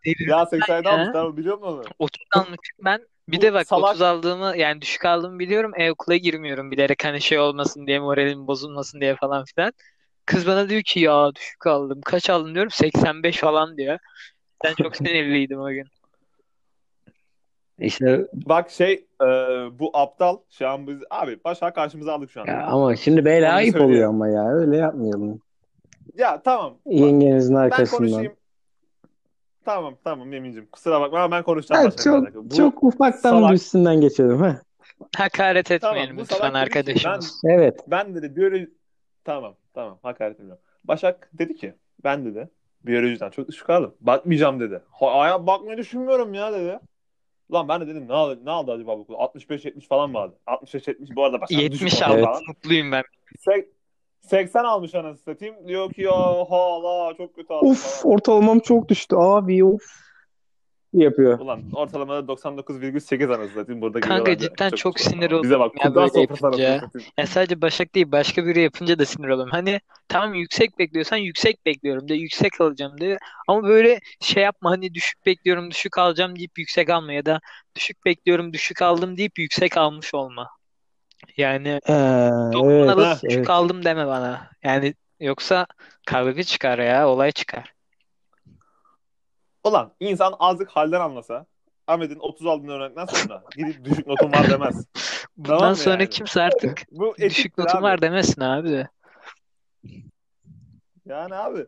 delirdim 0.05 0.29
Ya 0.29 0.47
87 0.47 0.89
ya. 0.89 0.95
almış 0.95 1.09
tamam 1.13 1.37
biliyor 1.37 1.59
musun 1.59 1.73
onu? 1.79 1.83
30 1.99 2.23
almışım 2.35 2.79
ben. 2.85 3.01
Bir 3.29 3.39
Bu 3.39 3.43
de 3.43 3.53
bak 3.53 3.67
salak- 3.67 3.91
30 3.91 4.03
aldığımı 4.03 4.57
yani 4.57 4.81
düşük 4.83 5.05
aldığımı 5.05 5.39
biliyorum. 5.39 5.73
E-okula 5.79 6.17
girmiyorum 6.17 6.71
bilerek 6.71 7.05
hani 7.05 7.21
şey 7.21 7.39
olmasın 7.39 7.87
diye 7.87 7.99
moralim 7.99 8.47
bozulmasın 8.47 9.01
diye 9.01 9.17
falan 9.17 9.45
filan. 9.45 9.73
Kız 10.27 10.47
bana 10.47 10.69
diyor 10.69 10.83
ki 10.83 11.01
ya 11.01 11.31
düşük 11.35 11.67
aldım. 11.67 12.01
Kaç 12.05 12.31
aldın 12.31 12.55
diyorum. 12.55 12.71
85 12.71 13.37
falan 13.39 13.77
diyor. 13.77 13.99
Ben 14.65 14.75
çok 14.75 14.97
sinirliydim 14.97 15.61
o 15.61 15.69
gün. 15.71 15.87
İşte 17.79 18.27
Bak 18.33 18.71
şey 18.71 18.93
e, 19.23 19.27
bu 19.79 19.91
aptal 19.95 20.37
şu 20.51 20.69
an 20.69 20.87
biz 20.87 20.99
abi 21.11 21.39
Başak 21.45 21.75
karşımıza 21.75 22.13
aldık 22.13 22.31
şu 22.31 22.41
an. 22.41 22.47
ya 22.47 22.53
Ya, 22.53 22.67
ama 22.67 22.97
şimdi 22.97 23.25
böyle 23.25 23.47
Onu 23.47 23.53
ayıp 23.55 23.73
söyleyeyim. 23.73 23.93
oluyor 23.95 24.09
ama 24.09 24.29
ya 24.29 24.49
öyle 24.49 24.77
yapmayalım. 24.77 25.41
tamam. 26.45 26.71
Bak, 26.87 26.95
Yengenizin 26.95 27.55
ben 27.57 27.61
arkasından. 27.61 27.99
konuşayım. 28.11 28.33
Tamam 29.65 29.97
tamam 30.05 30.33
Emin'cim 30.33 30.67
kusura 30.67 31.01
bakma 31.01 31.21
ama 31.23 31.37
ben 31.37 31.43
konuşacağım 31.43 31.85
Ha, 31.85 31.91
çok 31.91 32.15
alakalı. 32.15 32.51
Bu 32.51 32.57
çok 32.57 32.83
ufaktan 32.85 33.31
salak- 33.31 33.55
üstünden 33.55 34.01
geçelim 34.01 34.39
ha. 34.39 34.61
Hakaret 35.17 35.67
Tamam, 35.81 35.97
etmeyelim 35.97 36.17
bu 36.17 36.21
lütfen 36.21 36.37
salak 36.37 36.75
dedi 36.75 36.95
ki, 36.95 37.09
arkadaşımız. 37.09 37.41
Evet. 37.45 37.81
ben 37.87 38.15
dedi 38.15 38.37
biyoloji 38.37 38.71
tamam 39.25 39.55
tamam 39.75 39.99
hakaret 40.03 40.35
etmiyorum. 40.35 40.63
Başak 40.85 41.31
dedi 41.33 41.57
ki 41.57 41.75
ben 42.05 42.25
dedi 42.25 42.49
biyolojiden 42.85 43.31
çok 43.31 43.49
düşük 43.49 43.71
aldım. 43.71 43.95
Bakmayacağım 44.01 44.61
dedi. 44.61 44.83
Ha, 44.91 45.47
bakmayı 45.47 45.79
düşünmüyorum 45.79 46.35
ya 46.35 46.53
dedi. 46.53 46.81
Lan 47.53 47.69
ben 47.69 47.81
de 47.81 47.87
dedim 47.87 48.09
ne 48.09 48.13
aldı, 48.13 48.41
ne 48.45 48.51
aldı 48.51 48.73
acaba 48.73 48.99
bu 48.99 49.01
okul? 49.01 49.15
65-70 49.15 49.89
falan 49.89 50.11
mı 50.11 50.19
aldı? 50.19 50.39
65-70 50.47 51.17
bu 51.17 51.25
arada 51.25 51.41
Başak 51.41 51.63
70 51.63 51.81
düşük 51.81 52.03
aldım. 52.03 52.25
falan. 52.25 52.43
Mutluyum 52.49 52.93
ben. 52.93 53.03
Sek- 53.39 53.69
80 54.21 54.65
almış 54.65 54.95
anasını 54.95 55.19
satayım. 55.35 55.69
Diyor 55.69 55.93
ki 55.93 56.03
ya 56.03 56.13
hala 56.51 57.15
çok 57.15 57.35
kötü 57.35 57.53
aldım 57.53 57.71
Uf 57.71 58.03
falan. 58.03 58.15
ortalamam 58.15 58.61
çok 58.61 58.89
düştü 58.89 59.17
abi 59.17 59.65
of. 59.65 59.83
Yapıyor. 60.93 61.39
Ulan 61.39 61.63
ortalamada 61.73 62.33
99,8 62.33 63.35
anasını 63.35 63.49
satayım. 63.55 63.81
Burada 63.81 64.01
Kanka 64.01 64.39
cidden 64.39 64.71
çok 64.71 64.95
güzel. 64.95 65.11
sinir 65.11 65.43
Bize 65.43 65.59
bak 65.59 65.71
oldum 65.71 65.81
ya 65.85 65.95
böyle 65.95 66.21
yapınca. 66.21 66.81
Ya 67.19 67.27
sadece 67.27 67.63
Başak 67.63 67.95
değil 67.95 68.13
başka 68.13 68.47
biri 68.47 68.61
yapınca 68.61 68.99
da 68.99 69.05
sinir 69.05 69.29
oluyorum. 69.29 69.51
Hani 69.51 69.81
tamam 70.09 70.35
yüksek 70.35 70.79
bekliyorsan 70.79 71.17
yüksek 71.17 71.67
bekliyorum 71.67 72.09
de 72.09 72.15
yüksek 72.15 72.61
alacağım 72.61 73.01
de. 73.01 73.19
Ama 73.49 73.69
böyle 73.69 74.01
şey 74.21 74.43
yapma 74.43 74.71
hani 74.71 74.95
düşük 74.95 75.27
bekliyorum 75.27 75.71
düşük 75.71 75.99
alacağım 75.99 76.37
deyip 76.37 76.59
yüksek 76.59 76.91
alma 76.91 77.13
ya 77.13 77.27
da 77.27 77.41
düşük 77.77 78.05
bekliyorum 78.05 78.53
düşük 78.53 78.83
aldım 78.83 79.17
deyip 79.17 79.39
yüksek 79.39 79.77
almış 79.77 80.15
olma. 80.15 80.51
Yani 81.37 81.69
Ee, 81.69 81.93
evet, 82.63 82.91
alıp 82.91 83.07
ha, 83.07 83.19
düşük 83.23 83.39
evet. 83.39 83.51
aldım 83.51 83.85
deme 83.85 84.07
bana. 84.07 84.51
Yani 84.63 84.95
yoksa 85.21 85.67
kavga 86.07 86.43
çıkar 86.43 86.79
ya 86.79 87.09
olay 87.09 87.33
çıkar. 87.33 87.80
Ulan 89.65 89.93
insan 90.01 90.35
azıcık 90.39 90.69
halden 90.71 91.01
anlasa 91.01 91.47
Ahmet'in 91.87 92.19
30 92.19 92.47
aldığını 92.47 92.73
öğrendikten 92.73 93.07
sonra 93.07 93.43
gidip 93.57 93.85
düşük 93.85 94.07
notum 94.07 94.33
var 94.33 94.51
demez. 94.51 94.87
Bundan 95.37 95.59
Tamam 95.59 95.77
sonra 95.77 95.95
yani? 95.95 96.09
kimse 96.11 96.43
artık 96.43 96.83
Bu 96.91 97.15
düşük 97.19 97.59
notum 97.59 97.77
abi. 97.77 97.83
var 97.85 98.03
demesin 98.03 98.41
abi. 98.41 98.87
Yani 101.07 101.35
abi. 101.35 101.67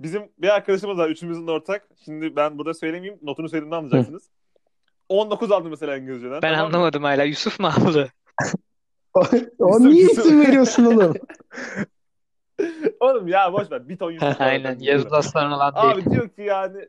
Bizim 0.00 0.32
bir 0.38 0.48
arkadaşımız 0.48 0.98
var. 0.98 1.08
Üçümüzün 1.08 1.46
de 1.46 1.50
ortak. 1.50 1.88
Şimdi 2.04 2.36
ben 2.36 2.58
burada 2.58 2.74
söylemeyeyim. 2.74 3.18
Notunu 3.22 3.48
söylediğimde 3.48 3.76
anlayacaksınız. 3.76 4.22
19 5.08 5.52
aldı 5.52 5.68
mesela 5.70 5.96
İngilizceden. 5.96 6.42
Ben 6.42 6.54
tamam 6.54 6.66
anlamadım 6.66 7.02
hala. 7.02 7.22
Yusuf 7.24 7.60
mu 7.60 7.66
aldı? 7.66 8.12
O 9.58 9.80
niye 9.80 10.02
Yusuf- 10.04 10.18
isim 10.26 10.40
veriyorsun 10.40 10.84
oğlum? 10.84 11.14
Oğlum 13.00 13.28
ya 13.28 13.52
boş 13.52 13.70
ver. 13.70 13.88
Bir 13.88 13.96
ton 13.96 14.12
var 14.20 14.36
Aynen. 14.38 14.78
Yavuz 14.78 15.12
Aslan 15.12 15.52
olan 15.52 15.74
değil. 15.74 15.94
Abi 15.94 16.10
diyor 16.10 16.28
ki 16.28 16.42
yani 16.42 16.88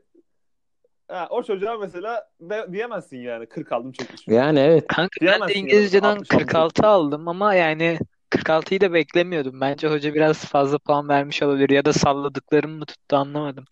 ha, 1.08 1.28
o 1.30 1.44
çocuğa 1.44 1.78
mesela 1.78 2.30
be- 2.42 2.74
diyemezsin 2.74 3.18
yani 3.18 3.46
40 3.46 3.72
aldım 3.72 3.92
çekmiş. 3.92 4.28
Yani 4.28 4.60
evet. 4.60 4.88
Kanka 4.88 5.10
ben 5.22 5.28
Diyemezsin 5.28 5.48
de 5.48 5.58
ya, 5.58 5.64
İngilizceden 5.64 6.16
60 6.16 6.32
aldım. 6.32 6.46
46 6.46 6.88
aldım 6.88 7.28
ama 7.28 7.54
yani 7.54 8.00
46'yı 8.32 8.82
da 8.82 8.94
beklemiyordum. 8.94 9.62
Bence 9.62 9.88
hoca 9.88 10.14
biraz 10.14 10.46
fazla 10.46 10.78
puan 10.78 11.10
vermiş 11.10 11.44
olabilir 11.44 11.70
ya 11.70 11.86
da 11.86 11.94
salladıklarım 11.94 12.72
mı 12.72 12.86
tuttu 12.86 13.16
anlamadım. 13.16 13.66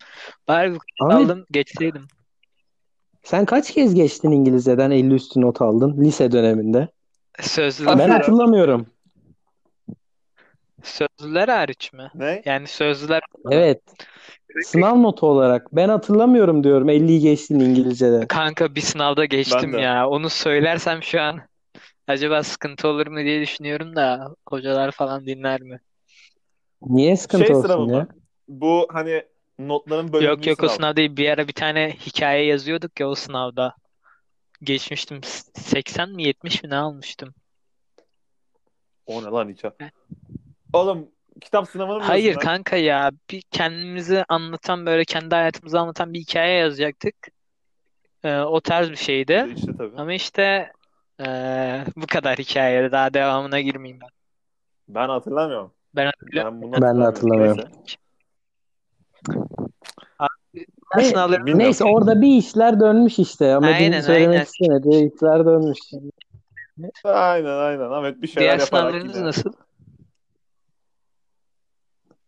Bari 0.48 0.68
Ahmet 0.68 0.80
aldım 1.00 1.44
geçseydim. 1.50 2.06
sen 3.22 3.44
kaç 3.44 3.74
kez 3.74 3.94
geçtin 3.94 4.30
İngilizceden 4.30 4.90
50 4.90 5.14
üstü 5.14 5.40
not 5.40 5.62
aldın 5.62 6.04
lise 6.04 6.32
döneminde? 6.32 6.88
Sözlüler, 7.40 7.98
Ben 7.98 8.08
hatırlamıyorum. 8.08 8.86
Sözlüler 10.82 11.48
hariç 11.48 11.92
mi? 11.92 12.10
Ne? 12.14 12.42
Yani 12.44 12.66
sözlüler 12.66 13.22
Evet. 13.50 13.82
Sınav 14.64 15.02
notu 15.02 15.26
olarak. 15.26 15.66
Ben 15.76 15.88
hatırlamıyorum 15.88 16.64
diyorum 16.64 16.88
50'yi 16.88 17.20
geçtin 17.20 17.60
İngilizceden. 17.60 18.26
kanka 18.26 18.74
bir 18.74 18.80
sınavda 18.80 19.24
geçtim 19.24 19.72
de. 19.72 19.80
ya. 19.80 20.08
Onu 20.08 20.30
söylersem 20.30 21.02
şu 21.02 21.20
an 21.20 21.40
acaba 22.08 22.42
sıkıntı 22.42 22.88
olur 22.88 23.06
mu 23.06 23.18
diye 23.18 23.40
düşünüyorum 23.40 23.96
da 23.96 24.34
hocalar 24.48 24.90
falan 24.90 25.26
dinler 25.26 25.60
mi? 25.60 25.80
Niye 26.82 27.16
sıkıntı 27.16 27.46
Şey 27.46 27.56
olsun 27.56 27.68
sınavı 27.68 27.90
ya? 27.92 27.98
mı? 27.98 28.08
Bu 28.48 28.88
hani 28.92 29.22
notların 29.58 30.12
bölündüğü 30.12 30.28
Yok 30.30 30.46
yok 30.46 30.62
o 30.62 30.68
sınav. 30.68 30.76
sınav 30.76 30.96
değil. 30.96 31.16
Bir 31.16 31.28
ara 31.28 31.48
bir 31.48 31.52
tane 31.52 31.90
hikaye 32.06 32.44
yazıyorduk 32.44 33.00
ya 33.00 33.08
o 33.08 33.14
sınavda. 33.14 33.74
Geçmiştim. 34.62 35.20
80 35.54 36.10
mi 36.10 36.22
70 36.22 36.62
mi 36.62 36.70
ne 36.70 36.76
almıştım? 36.76 37.34
O 39.06 39.22
ne 39.22 39.26
lan 39.26 39.48
hiç? 39.48 39.62
Oğlum 40.72 41.08
kitap 41.40 41.68
sınavını 41.68 41.98
mı 41.98 42.04
Hayır 42.04 42.34
kanka 42.34 42.76
ya 42.76 43.10
bir 43.30 43.42
kendimizi 43.50 44.24
anlatan 44.28 44.86
böyle 44.86 45.04
kendi 45.04 45.34
hayatımızı 45.34 45.80
anlatan 45.80 46.14
bir 46.14 46.20
hikaye 46.20 46.58
yazacaktık. 46.58 47.14
Ee, 48.24 48.38
o 48.40 48.60
tarz 48.60 48.90
bir 48.90 48.96
şeydi. 48.96 49.54
İşte 49.56 49.72
tabii. 49.78 49.96
Ama 49.96 50.14
işte 50.14 50.72
ee, 51.20 51.84
bu 51.96 52.06
kadar 52.06 52.38
hikayede 52.38 52.92
daha 52.92 53.14
devamına 53.14 53.60
girmeyeyim 53.60 54.00
ben. 54.00 54.08
Ben 54.88 55.08
hatırlamıyorum. 55.08 55.72
Ben 55.94 56.06
hatırlıyorum. 56.06 56.54
Ben 56.54 56.62
bunu 56.62 56.82
Ben 56.82 57.00
de 57.00 57.02
hatırlamıyorum. 57.02 57.56
Neyse. 57.58 57.98
Ne- 60.96 61.28
Bilmiyorum. 61.28 61.58
Neyse 61.58 61.84
orada 61.84 62.20
bir 62.20 62.38
işler 62.38 62.80
dönmüş 62.80 63.18
işte. 63.18 63.54
Ama 63.54 63.66
Aynen, 63.66 63.92
dün 63.92 64.00
söylemek 64.00 64.28
aynen. 64.28 64.44
istemedi. 64.44 65.12
işler 65.14 65.46
dönmüş. 65.46 65.78
Aynen 67.04 67.58
aynen. 67.58 67.90
Ahmet 67.90 68.22
bir 68.22 68.26
şeyler 68.26 68.40
Diğer 68.40 68.58
yaparak 68.58 68.66
sınavlarınız 68.66 69.20
nasıl? 69.20 69.52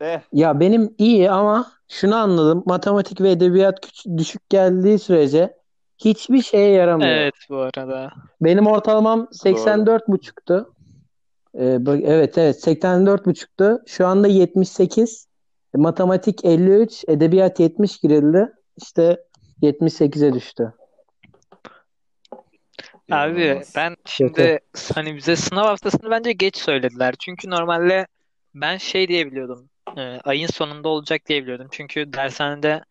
Eh, 0.00 0.20
Ya 0.32 0.60
benim 0.60 0.94
iyi 0.98 1.30
ama 1.30 1.72
şunu 1.88 2.16
anladım. 2.16 2.62
Matematik 2.66 3.20
ve 3.20 3.30
edebiyat 3.30 3.92
düşük 4.16 4.50
geldiği 4.50 4.98
sürece 4.98 5.56
hiçbir 5.98 6.42
şeye 6.42 6.70
yaramıyor. 6.70 7.10
Evet 7.10 7.34
bu 7.50 7.56
arada. 7.56 8.12
Benim 8.40 8.66
ortalamam 8.66 9.28
84,5'tu. 9.32 10.74
Ee, 11.54 11.78
evet 12.04 12.38
evet 12.38 12.66
84,5'tu. 12.66 13.82
Şu 13.86 14.06
anda 14.06 14.28
78. 14.28 15.26
E, 15.74 15.78
Matematik 15.78 16.44
53, 16.44 17.04
edebiyat 17.08 17.60
70 17.60 17.98
girildi. 17.98 18.52
İşte 18.76 19.24
78'e 19.62 20.32
düştü. 20.32 20.72
Abi 23.12 23.40
inanılmaz. 23.44 23.72
ben 23.76 23.96
şimdi 24.06 24.58
hani 24.94 25.16
bize 25.16 25.36
sınav 25.36 25.64
haftasını 25.64 26.10
bence 26.10 26.32
geç 26.32 26.56
söylediler. 26.56 27.14
Çünkü 27.18 27.50
normalde 27.50 28.06
ben 28.54 28.76
şey 28.76 29.08
diyebiliyordum. 29.08 29.68
E, 29.96 30.20
ayın 30.24 30.46
sonunda 30.46 30.88
olacak 30.88 31.26
diyebiliyordum. 31.26 31.68
Çünkü 31.70 32.12
dershanede 32.12 32.84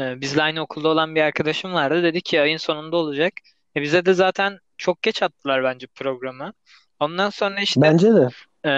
e, 0.00 0.20
bizle 0.20 0.42
aynı 0.42 0.60
okulda 0.62 0.88
olan 0.88 1.14
bir 1.14 1.20
arkadaşım 1.22 1.74
vardı. 1.74 2.02
Dedi 2.02 2.20
ki 2.20 2.40
ayın 2.40 2.56
sonunda 2.56 2.96
olacak. 2.96 3.32
E, 3.76 3.82
bize 3.82 4.06
de 4.06 4.14
zaten 4.14 4.58
çok 4.78 5.02
geç 5.02 5.22
attılar 5.22 5.64
bence 5.64 5.86
programı. 5.86 6.52
Ondan 7.00 7.30
sonra 7.30 7.60
işte 7.60 7.80
Bence 7.80 8.14
de. 8.14 8.28
e, 8.66 8.72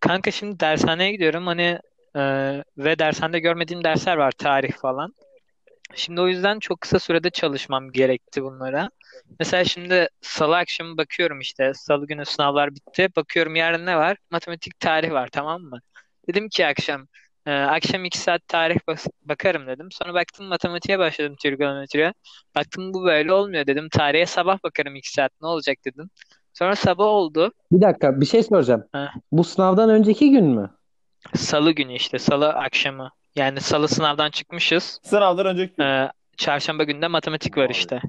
kanka 0.00 0.30
şimdi 0.30 0.60
dershaneye 0.60 1.12
gidiyorum 1.12 1.46
hani 1.46 1.78
e, 2.16 2.22
ve 2.78 2.98
dershanede 2.98 3.38
görmediğim 3.38 3.84
dersler 3.84 4.16
var 4.16 4.32
tarih 4.32 4.72
falan. 4.72 5.14
Şimdi 5.94 6.20
o 6.20 6.28
yüzden 6.28 6.58
çok 6.58 6.80
kısa 6.80 6.98
sürede 6.98 7.30
çalışmam 7.30 7.92
gerekti 7.92 8.42
bunlara. 8.42 8.90
Mesela 9.40 9.64
şimdi 9.64 10.08
salı 10.20 10.56
akşamı 10.56 10.96
bakıyorum 10.96 11.40
işte 11.40 11.72
salı 11.74 12.06
günü 12.06 12.24
sınavlar 12.26 12.74
bitti. 12.74 13.08
Bakıyorum 13.16 13.56
yarın 13.56 13.86
ne 13.86 13.96
var? 13.96 14.16
Matematik 14.30 14.80
tarih 14.80 15.10
var 15.10 15.28
tamam 15.32 15.62
mı? 15.62 15.80
Dedim 16.28 16.48
ki 16.48 16.66
akşam 16.66 17.06
e, 17.46 17.52
akşam 17.52 18.04
iki 18.04 18.18
saat 18.18 18.48
tarih 18.48 18.76
bas- 18.88 19.06
bakarım 19.22 19.66
dedim. 19.66 19.88
Sonra 19.92 20.14
baktım 20.14 20.46
matematiğe 20.46 20.98
başladım 20.98 21.36
trigonometriye. 21.42 22.12
Baktım 22.54 22.94
bu 22.94 23.04
böyle 23.04 23.32
olmuyor 23.32 23.66
dedim. 23.66 23.88
Tarihe 23.92 24.26
sabah 24.26 24.58
bakarım 24.64 24.96
iki 24.96 25.12
saat 25.12 25.32
ne 25.42 25.48
olacak 25.48 25.78
dedim. 25.86 26.10
Sonra 26.54 26.76
sabah 26.76 27.04
oldu. 27.04 27.52
Bir 27.72 27.80
dakika 27.80 28.20
bir 28.20 28.26
şey 28.26 28.42
soracağım. 28.42 28.84
Ha. 28.92 29.10
Bu 29.32 29.44
sınavdan 29.44 29.90
önceki 29.90 30.30
gün 30.30 30.44
mü? 30.44 30.70
Salı 31.34 31.72
günü 31.72 31.94
işte 31.94 32.18
salı 32.18 32.48
akşamı. 32.48 33.10
Yani 33.36 33.60
salı 33.60 33.88
sınavdan 33.88 34.30
çıkmışız. 34.30 35.00
Sınavdan 35.02 35.46
önceki 35.46 35.74
gün. 35.76 35.84
E, 35.84 36.12
çarşamba 36.36 36.84
günde 36.84 37.08
matematik 37.08 37.58
var 37.58 37.70
işte. 37.70 38.00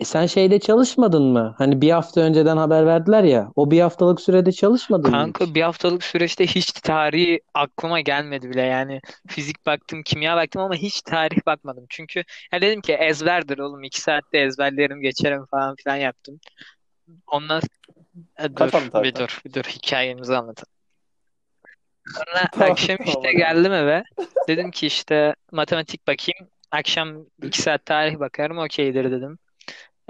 E 0.00 0.04
sen 0.04 0.26
şeyde 0.26 0.60
çalışmadın 0.60 1.22
mı? 1.22 1.54
Hani 1.58 1.80
bir 1.80 1.90
hafta 1.90 2.20
önceden 2.20 2.56
haber 2.56 2.86
verdiler 2.86 3.24
ya. 3.24 3.50
O 3.56 3.70
bir 3.70 3.80
haftalık 3.80 4.20
sürede 4.20 4.52
çalışmadın 4.52 5.10
mı 5.10 5.16
Kanka 5.16 5.44
hiç? 5.44 5.54
bir 5.54 5.62
haftalık 5.62 6.04
süreçte 6.04 6.46
hiç 6.46 6.72
tarihi 6.72 7.40
aklıma 7.54 8.00
gelmedi 8.00 8.50
bile 8.50 8.62
yani 8.62 9.00
fizik 9.28 9.66
baktım 9.66 10.02
kimya 10.02 10.36
baktım 10.36 10.62
ama 10.62 10.74
hiç 10.74 11.02
tarih 11.02 11.46
bakmadım 11.46 11.86
çünkü 11.88 12.24
ya 12.52 12.60
dedim 12.62 12.80
ki 12.80 12.92
ezberdir 12.92 13.58
oğlum 13.58 13.82
iki 13.82 14.00
saatte 14.00 14.38
ezberlerim 14.38 15.00
geçerim 15.00 15.46
falan 15.50 15.74
filan 15.76 15.96
yaptım 15.96 16.40
ondan 17.26 17.62
E, 18.38 18.56
dur 18.56 18.72
bir 19.04 19.14
dur 19.14 19.40
bir 19.44 19.52
dur 19.52 19.62
hikayemizi 19.62 20.36
anlatalım 20.36 20.72
sonra 22.16 22.46
Tamam, 22.52 22.70
akşam 22.72 22.96
işte 22.96 23.12
tamam. 23.14 23.36
geldim 23.36 23.72
eve 23.72 24.02
dedim 24.48 24.70
ki 24.70 24.86
işte 24.86 25.34
matematik 25.52 26.06
bakayım 26.06 26.50
akşam 26.70 27.26
iki 27.42 27.62
saat 27.62 27.86
tarih 27.86 28.18
bakarım 28.18 28.58
okeydir 28.58 29.10
dedim 29.10 29.38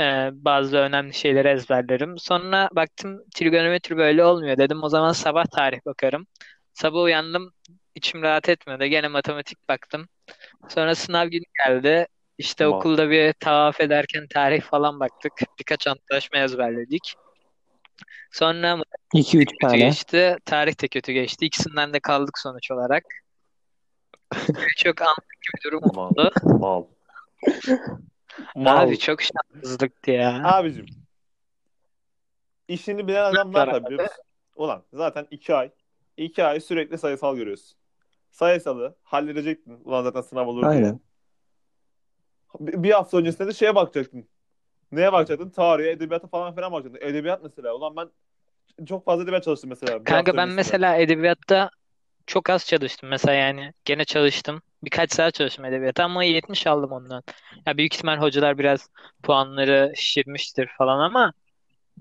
Ee, 0.01 0.31
bazı 0.33 0.77
önemli 0.77 1.15
şeyleri 1.15 1.49
ezberlerim. 1.49 2.19
Sonra 2.19 2.69
baktım 2.73 3.21
trigonometri 3.35 3.97
böyle 3.97 4.25
olmuyor 4.25 4.57
dedim. 4.57 4.83
O 4.83 4.89
zaman 4.89 5.13
sabah 5.13 5.45
tarih 5.47 5.79
bakarım. 5.87 6.27
Sabah 6.73 7.03
uyandım. 7.03 7.53
içim 7.95 8.23
rahat 8.23 8.49
etmedi. 8.49 8.89
Gene 8.91 9.09
matematik 9.09 9.69
baktım. 9.69 10.09
Sonra 10.69 10.95
sınav 10.95 11.27
günü 11.27 11.45
geldi. 11.67 12.07
İşte 12.39 12.65
Tamam. 12.65 12.79
okulda 12.79 13.11
bir 13.11 13.33
tavaf 13.33 13.81
ederken 13.81 14.27
tarih 14.31 14.61
falan 14.61 15.01
baktık. 15.01 15.33
Birkaç 15.59 15.87
antlaşma 15.87 16.39
ezberledik. 16.39 17.15
Sonra 18.33 18.79
2-3 19.15 19.47
kötü 19.47 19.59
tane. 19.61 19.77
geçti. 19.79 20.37
Tarih 20.45 20.83
de 20.83 20.89
kötü 20.89 21.13
geçti. 21.13 21.47
İkisinden 21.47 21.93
de 21.93 22.01
kaldık 22.01 22.39
sonuç 22.39 22.71
olarak. 22.71 23.05
Çok 24.77 25.03
anlık 25.03 25.25
bir 25.55 25.71
durum 25.71 25.81
Mal. 25.95 26.11
oldu. 26.11 26.31
Mal. 26.43 26.85
Mal. 28.55 28.83
Abi 28.89 28.99
çok 28.99 29.21
şanssızlıktı 29.23 30.11
ya. 30.11 30.41
Abicim. 30.45 30.87
İşini 32.69 33.09
bilen 33.09 33.25
adam 33.25 33.51
ne 33.51 33.55
Beraber. 33.55 33.73
yapar 33.75 33.87
biliyor 33.91 34.03
musun? 34.03 34.25
Ulan 34.57 34.83
zaten 34.93 35.27
iki 35.31 35.55
ay. 35.55 35.71
iki 36.17 36.45
ay 36.45 36.61
sürekli 36.61 36.99
sayısal 36.99 37.37
görüyorsun. 37.37 37.79
Sayısalı 38.31 38.97
halledecektin. 39.03 39.81
Ulan 39.85 40.03
zaten 40.03 40.21
sınav 40.21 40.47
olur 40.47 40.63
diye. 40.63 40.71
Aynen. 40.71 41.01
Bir 42.61 42.83
bir 42.83 42.91
hafta 42.91 43.19
öncesinde 43.19 43.49
de 43.49 43.53
şeye 43.53 43.75
bakacaktın. 43.75 44.29
Neye 44.93 45.13
bakacaktın? 45.13 45.51
Tarihe, 45.51 45.91
edebiyata 45.91 46.29
falan 46.29 46.55
filan 46.55 46.73
bakacaktın. 46.73 47.09
Edebiyat 47.09 47.43
mesela. 47.43 47.75
Ulan 47.75 47.97
ben 47.97 48.09
çok 48.87 49.05
fazla 49.05 49.23
edebiyat 49.23 49.45
çalıştım 49.45 49.71
mesela. 49.71 50.01
Bir 50.01 50.05
Kanka 50.05 50.33
ben 50.37 50.43
öncesinde. 50.43 50.57
mesela 50.57 50.97
edebiyatta 50.97 51.71
çok 52.27 52.51
az 52.51 52.67
çalıştım. 52.67 53.09
Mesela 53.09 53.35
yani 53.35 53.73
gene 53.85 54.05
çalıştım. 54.05 54.63
Birkaç 54.87 55.13
saat 55.13 55.35
çalıştım 55.35 55.65
edebiyata 55.65 56.05
ama 56.05 56.25
70 56.25 56.67
aldım 56.67 56.93
ondan. 56.93 57.23
Ya 57.67 57.77
büyük 57.77 57.95
ihtimal 57.95 58.19
hocalar 58.19 58.59
biraz 58.59 58.89
puanları 59.23 59.93
şişirmiştir 59.97 60.69
falan 60.79 60.99
ama 60.99 61.33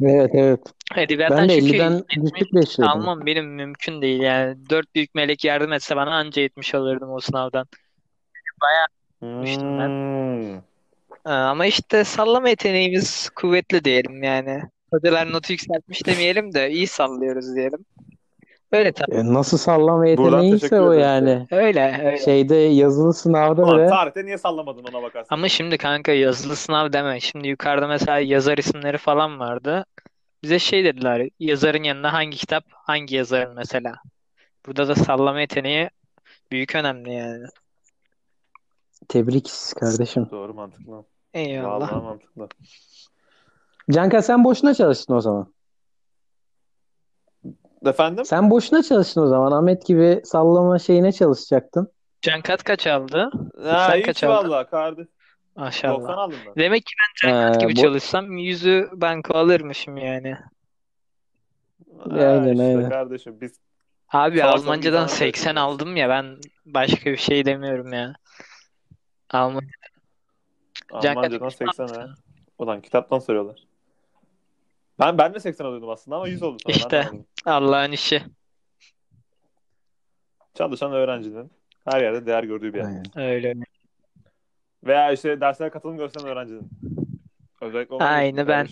Evet 0.02 0.32
evet. 0.34 0.60
edebiyattan 0.96 1.38
Ben 1.38 1.50
de 1.50 1.60
çünkü 1.62 1.76
50'den 1.76 1.92
70 1.92 2.34
düşük 2.34 2.54
bekliyordum. 2.54 3.00
almam 3.00 3.26
benim 3.26 3.46
mümkün 3.56 4.02
değil. 4.02 4.22
Yani 4.22 4.70
4 4.70 4.96
büyük 4.96 5.16
melek 5.16 5.44
yardım 5.44 5.74
etse 5.74 5.96
bana 5.96 6.16
anca 6.16 6.42
70 6.42 6.76
alırdım 6.76 7.12
o 7.12 7.20
sınavdan. 7.20 7.68
Düştüm 9.44 9.80
ben. 9.80 9.88
Hmm. 9.88 10.56
Ee, 11.26 11.30
Ama 11.30 11.66
işte 11.66 12.04
sallama 12.04 12.50
yeteneğimiz 12.50 13.30
kuvvetli 13.30 13.84
diyelim 13.84 14.24
yani. 14.24 14.62
Hocalar 14.92 15.32
notu 15.32 15.54
yükseltmiş 15.54 16.06
demeyelim 16.06 16.54
de 16.54 16.72
iyi 16.72 16.88
sallıyoruz 16.88 17.56
diyelim. 17.56 17.86
Öyle 18.72 18.92
tabii. 18.92 19.16
E, 19.16 19.34
nasıl 19.34 19.58
sallama 19.58 20.04
Buradan 20.04 20.24
yeteneğiyse 20.24 20.60
teşekkür 20.60 20.82
o 20.82 20.94
ederiz 20.94 21.06
yani. 21.06 21.48
Öyle 21.52 22.02
öyle. 22.06 22.18
Şeyde 22.18 22.56
yazılı 22.56 23.14
sınavda 23.14 23.64
Ulan 23.64 23.78
bile 23.78 23.88
tarihte 23.88 24.26
niye 24.26 24.38
sallamadın 24.38 24.84
ona 24.84 25.04
bakarsan? 25.04 25.36
Ama 25.36 25.50
şimdi 25.50 25.78
kanka 25.78 26.12
yazılı 26.12 26.56
sınav 26.56 26.94
deme. 26.94 27.20
Şimdi 27.20 27.48
yukarıda 27.48 27.88
mesela 27.88 28.20
yazar 28.20 28.58
isimleri 28.58 28.98
falan 28.98 29.40
vardı. 29.40 29.86
Bize 30.44 30.60
şey 30.60 30.84
dediler. 30.84 31.30
Yazarın 31.40 31.84
yanında 31.84 32.14
hangi 32.14 32.38
kitap, 32.38 32.64
hangi 32.70 33.16
yazarın 33.16 33.56
mesela. 33.56 33.96
Burada 34.68 34.88
da 34.88 34.96
sallama 34.96 35.42
yeteneği 35.42 35.90
büyük 36.52 36.76
önemli 36.76 37.14
yani. 37.14 37.46
tebrik 39.08 39.52
kardeşim. 39.80 40.28
Doğru 40.32 40.54
mantıklı. 40.54 41.04
Eyvallah. 41.34 41.92
Vallahi 41.92 42.04
mantıklı. 42.04 42.48
Canka 43.92 44.22
sen 44.22 44.44
boşuna 44.44 44.74
çalıştın 44.74 45.14
o 45.14 45.22
zaman. 45.22 45.55
Efendim? 47.86 48.26
Sen 48.26 48.50
boşuna 48.50 48.84
çalıştın 48.84 49.22
o 49.22 49.28
zaman. 49.28 49.52
Ahmet 49.52 49.86
gibi 49.86 50.22
sallama 50.24 50.80
şeyine 50.80 51.12
çalışacaktın. 51.12 51.92
Can 52.22 52.42
kat 52.42 52.64
kaç 52.64 52.88
aldı? 52.88 53.30
Ha, 53.64 53.88
Sen 53.92 54.02
kaç 54.02 54.24
aldın? 54.24 54.50
valla 54.50 54.68
kardeş. 54.70 55.08
90 55.58 55.64
Maşallah. 55.66 56.18
aldım 56.18 56.38
ben. 56.48 56.56
Demek 56.64 56.86
ki 56.86 56.94
ben 57.00 57.30
Can 57.30 57.42
kat 57.52 57.56
Ee, 57.62 57.66
gibi 57.66 57.76
bu- 57.76 57.82
çalışsam 57.82 58.38
yüzü 58.38 58.90
banko 58.94 59.34
alırmışım 59.38 59.98
yani. 59.98 60.38
Ha, 62.10 62.16
Aynen, 62.20 62.54
işte 62.54 62.64
aynen. 62.64 62.90
kardeşim 62.90 63.42
biz 63.42 63.60
Abi 64.14 64.44
Almancadan 64.44 64.98
sonrası 65.00 65.16
80 65.16 65.50
insanlar 65.52 65.62
aldım 65.62 65.96
ya 65.96 66.10
ben 66.10 66.38
başka 66.66 67.12
bir 67.12 67.18
şey 67.18 67.46
demiyorum 67.46 67.94
ya. 67.94 68.14
Alman 69.30 69.62
Can 71.02 71.16
Almancadan 71.16 71.40
kaç 71.50 71.56
80 71.56 71.88
ha. 71.88 72.08
Ulan 72.60 72.82
kitaptan 72.82 73.20
soruyorlar. 73.20 73.65
Ben 75.00 75.18
ben 75.18 75.34
de 75.34 75.40
80 75.40 75.66
alıyordum 75.66 75.90
aslında 75.90 76.18
ama 76.18 76.28
100 76.28 76.44
oldu 76.44 76.58
sonra. 76.64 76.76
İşte. 76.76 77.12
Allah'ın 77.46 77.92
işi. 77.92 78.24
Çalışan 80.54 80.94
öğrencinin 80.94 81.52
her 81.86 82.02
yerde 82.02 82.26
değer 82.26 82.44
gördüğü 82.44 82.74
bir 82.74 82.80
yer. 82.80 82.86
Aynen. 82.86 83.06
Öyle. 83.16 83.54
Veya 84.84 85.12
işte 85.12 85.42
derslere 85.42 85.70
katılım 85.70 85.98
gösteren 85.98 86.28
öğrencinin. 86.28 86.70
Özellikle 87.62 87.96
Aynı 87.96 88.48
ben. 88.48 88.68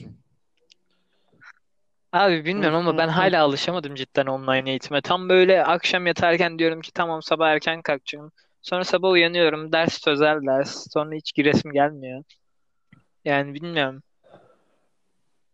Abi 2.14 2.46
bilmiyorum 2.46 2.78
ama 2.78 2.98
ben 2.98 3.08
hala 3.08 3.44
alışamadım 3.44 3.96
cidden 3.96 4.26
online 4.26 4.70
eğitime. 4.70 5.02
Tam 5.02 5.30
böyle 5.30 5.64
akşam 5.64 6.08
yatarken 6.08 6.60
diyorum 6.60 6.82
ki 6.82 6.92
tamam 6.92 7.22
sabah 7.22 7.50
erken 7.50 7.82
kalkacağım. 7.82 8.32
Sonra 8.62 8.84
sabah 8.84 9.10
uyanıyorum. 9.10 9.72
Ders 9.72 10.02
sözel 10.02 10.42
ders. 10.48 10.88
Sonra 10.94 11.16
hiç 11.16 11.34
giresim 11.34 11.72
gelmiyor. 11.72 12.24
Yani 13.26 13.54
bilmiyorum. 13.54 14.04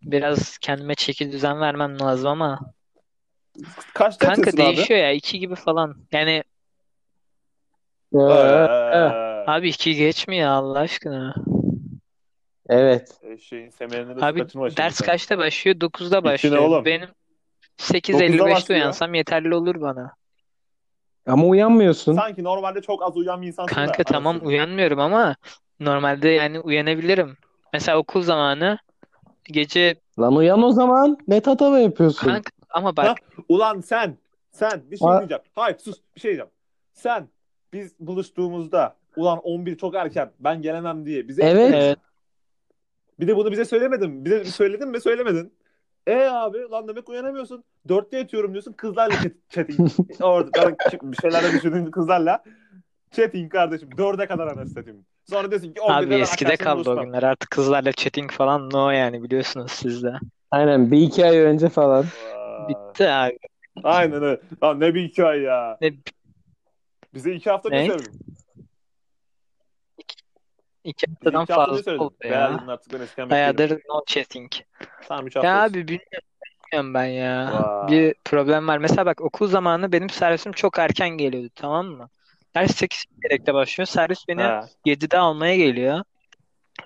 Biraz 0.02 0.58
kendime 0.58 0.96
çeki 0.96 1.32
düzen 1.32 1.60
vermem 1.62 2.00
lazım 2.00 2.28
ama. 2.30 2.60
Kaçta 3.94 4.26
Kanka 4.26 4.42
yatıyorsun 4.42 4.58
abi? 4.72 4.76
değişiyor 4.76 5.00
ya. 5.00 5.12
iki 5.12 5.40
gibi 5.40 5.56
falan. 5.56 5.98
Yani 6.12 6.44
Ee, 8.14 8.20
Ee, 8.20 9.00
abi 9.48 9.70
iki 9.70 9.96
geçmiyor 9.96 10.50
Allah 10.50 10.80
aşkına. 10.80 11.36
evet. 12.70 13.20
Şeyin 13.42 13.70
semerini 13.70 14.26
Abi 14.26 14.40
ders 14.78 14.96
sen. 14.96 15.06
kaçta 15.06 15.38
başlıyor? 15.38 15.78
9'da 15.78 16.18
İki 16.18 16.26
ne 16.28 16.32
başlıyor. 16.32 16.58
oğlum? 16.58 16.86
Benim 16.86 17.10
9'da 17.80 17.94
8.55'te 17.98 18.52
başlıyor. 18.52 18.82
uyansam 18.82 19.14
yeterli 19.14 19.56
olur 19.56 19.82
bana. 19.82 20.14
Ama 21.28 21.46
uyanmıyorsun. 21.46 22.14
Sanki 22.16 22.44
normalde 22.44 22.82
çok 22.82 23.04
az 23.04 23.18
uyuyan 23.18 23.42
bir 23.42 23.48
insansın 23.48 23.76
da. 23.76 23.86
Kanka 23.86 24.04
tamam 24.04 24.34
anasını. 24.36 24.48
uyanmıyorum 24.48 25.00
ama 25.00 25.36
normalde 25.80 26.30
yani 26.30 26.60
uyanabilirim. 26.60 27.38
Mesela 27.74 27.98
okul 27.98 28.22
zamanı 28.22 28.80
gece 29.54 29.96
Lan 30.20 30.36
uyan 30.36 30.64
o 30.64 30.72
zaman. 30.72 31.18
Ne 31.28 31.42
tatava 31.42 31.80
yapıyorsun? 31.80 32.28
kanka 32.28 32.52
ama 32.70 32.98
bak 32.98 33.06
Ha? 33.08 33.16
Ulan 33.50 33.82
sen, 33.82 34.18
sen 34.52 34.84
bir 34.92 34.98
şey 34.98 35.08
Ha. 35.08 35.20
diyeceğim. 35.20 35.44
Hayır 35.56 35.78
sus 35.78 35.98
bir 36.16 36.22
şey 36.22 36.30
diyeceğim. 36.30 36.52
Sen 36.94 37.28
biz 37.74 38.00
buluştuğumuzda 38.00 38.96
ulan 39.16 39.40
11 39.40 39.78
çok 39.78 39.96
erken 39.96 40.32
ben 40.40 40.62
gelemem 40.62 41.06
diye 41.06 41.28
bize 41.28 41.44
Evet. 41.44 41.72
evet 41.74 41.98
Bir 43.20 43.28
de 43.28 43.36
bunu 43.36 43.52
bize 43.52 43.66
söylemedin. 43.66 44.26
Bize 44.26 44.46
söyledin 44.46 44.88
mi 44.88 45.02
söylemedin. 45.02 45.54
E 46.08 46.16
abi 46.16 46.58
lan 46.58 46.88
demek 46.88 47.10
uyanamıyorsun. 47.10 47.64
Dörtte 47.88 48.18
yatıyorum 48.18 48.52
diyorsun 48.54 48.74
kızlarla 48.74 49.14
chat, 49.24 49.32
chatting. 49.50 49.90
Orada 50.22 50.52
ben 51.02 51.12
bir 51.12 51.18
şeylerle 51.18 51.52
düşündüğün 51.54 51.92
kızlarla. 51.92 52.44
Chatting 53.12 53.52
kardeşim. 53.52 53.90
Dörde 53.98 54.28
kadar 54.28 54.48
anasını 54.48 54.70
satayım. 54.70 55.06
Sonra 55.30 55.52
diyorsun 55.52 55.74
ki 55.74 55.82
11'de 55.82 56.16
abi 56.16 56.22
eskide 56.22 56.58
kaldı 56.58 56.90
o 56.90 57.02
günler 57.02 57.24
artık 57.24 57.50
kızlarla 57.52 57.92
chatting 57.92 58.32
falan 58.32 58.70
no 58.70 58.90
yani 58.90 59.24
biliyorsunuz 59.24 59.72
siz 59.72 60.04
de. 60.04 60.14
Aynen 60.52 60.92
bir 60.92 61.02
iki 61.02 61.26
ay 61.26 61.38
önce 61.38 61.70
falan. 61.70 62.06
Bitti 62.70 63.10
abi. 63.10 63.40
Aynen 63.84 64.24
öyle. 64.24 64.42
Lan 64.64 64.80
ne 64.80 64.96
bir 64.96 65.04
iki 65.04 65.26
ay 65.26 65.42
ya. 65.42 65.78
Ne, 65.82 65.94
Bize 67.14 67.34
iki 67.34 67.50
hafta 67.50 67.70
Ne? 67.70 67.88
söyledin? 67.88 68.12
iki 70.84 71.06
Bize 71.08 71.14
haftadan 71.14 71.44
iki 71.44 71.54
hafta 71.54 71.76
fazla 71.76 72.04
oldu 72.04 72.16
ya. 72.24 72.54
dedin 72.54 72.68
artık 72.68 72.94
ben 72.94 73.00
eskiden 73.00 73.30
Bayağıdır 73.30 73.72
no 73.72 74.04
chatting. 74.08 74.52
Tamam 75.08 75.28
üç 75.28 75.36
hafta 75.36 75.48
Ya 75.48 75.64
abi 75.64 75.74
bilmiyorum. 75.74 76.94
ben 76.94 77.06
ya. 77.06 77.52
Vay. 77.54 77.92
Bir 77.92 78.16
problem 78.26 78.68
var. 78.68 78.78
Mesela 78.78 79.06
bak 79.06 79.22
okul 79.22 79.48
zamanı 79.48 79.92
benim 79.92 80.10
servisim 80.10 80.52
çok 80.52 80.80
erken 80.80 81.10
geliyordu 81.10 81.50
tamam 81.56 81.86
mı? 81.86 82.10
Ders 82.56 82.76
8 82.76 83.04
çeyrekte 83.22 83.54
başlıyor. 83.54 83.88
Servis 83.88 84.28
beni 84.28 84.42
Ha. 84.42 84.66
7'de 84.86 85.18
almaya 85.18 85.56
geliyor. 85.58 86.04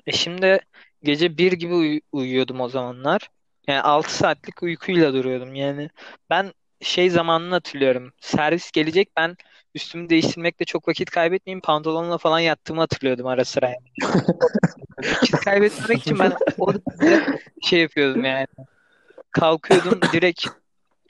E 0.08 0.12
şimdi 0.12 0.60
gece 1.04 1.38
1 1.38 1.52
gibi 1.52 1.74
uy- 1.74 2.02
uyuyordum 2.12 2.62
o 2.62 2.70
zamanlar. 2.70 3.30
Yani 3.68 3.82
6 3.82 4.14
saatlik 4.14 4.64
uykuyla 4.64 5.14
duruyordum. 5.14 5.56
Yani 5.56 5.90
ben 6.30 6.54
şey 6.82 7.10
zamanını 7.10 7.54
hatırlıyorum. 7.54 8.14
Servis 8.22 8.72
gelecek 8.72 9.10
ben 9.18 9.38
üstümü 9.76 10.10
değiştirmekle 10.10 10.66
çok 10.66 10.88
vakit 10.88 11.10
kaybetmeyeyim. 11.10 11.62
Pantolonla 11.62 12.18
falan 12.18 12.40
yattığımı 12.40 12.82
hatırlıyordum 12.82 13.28
ara 13.28 13.46
sıra. 13.46 13.66
Yani. 13.66 14.14
Vakit 14.98 15.36
kaybetmemek 15.36 16.02
için 16.02 16.20
ben 16.20 16.34
o 16.60 16.74
şey 17.62 17.80
yapıyordum 17.80 18.26
yani. 18.26 18.48
Kalkıyordum 19.32 20.02
direkt 20.02 20.48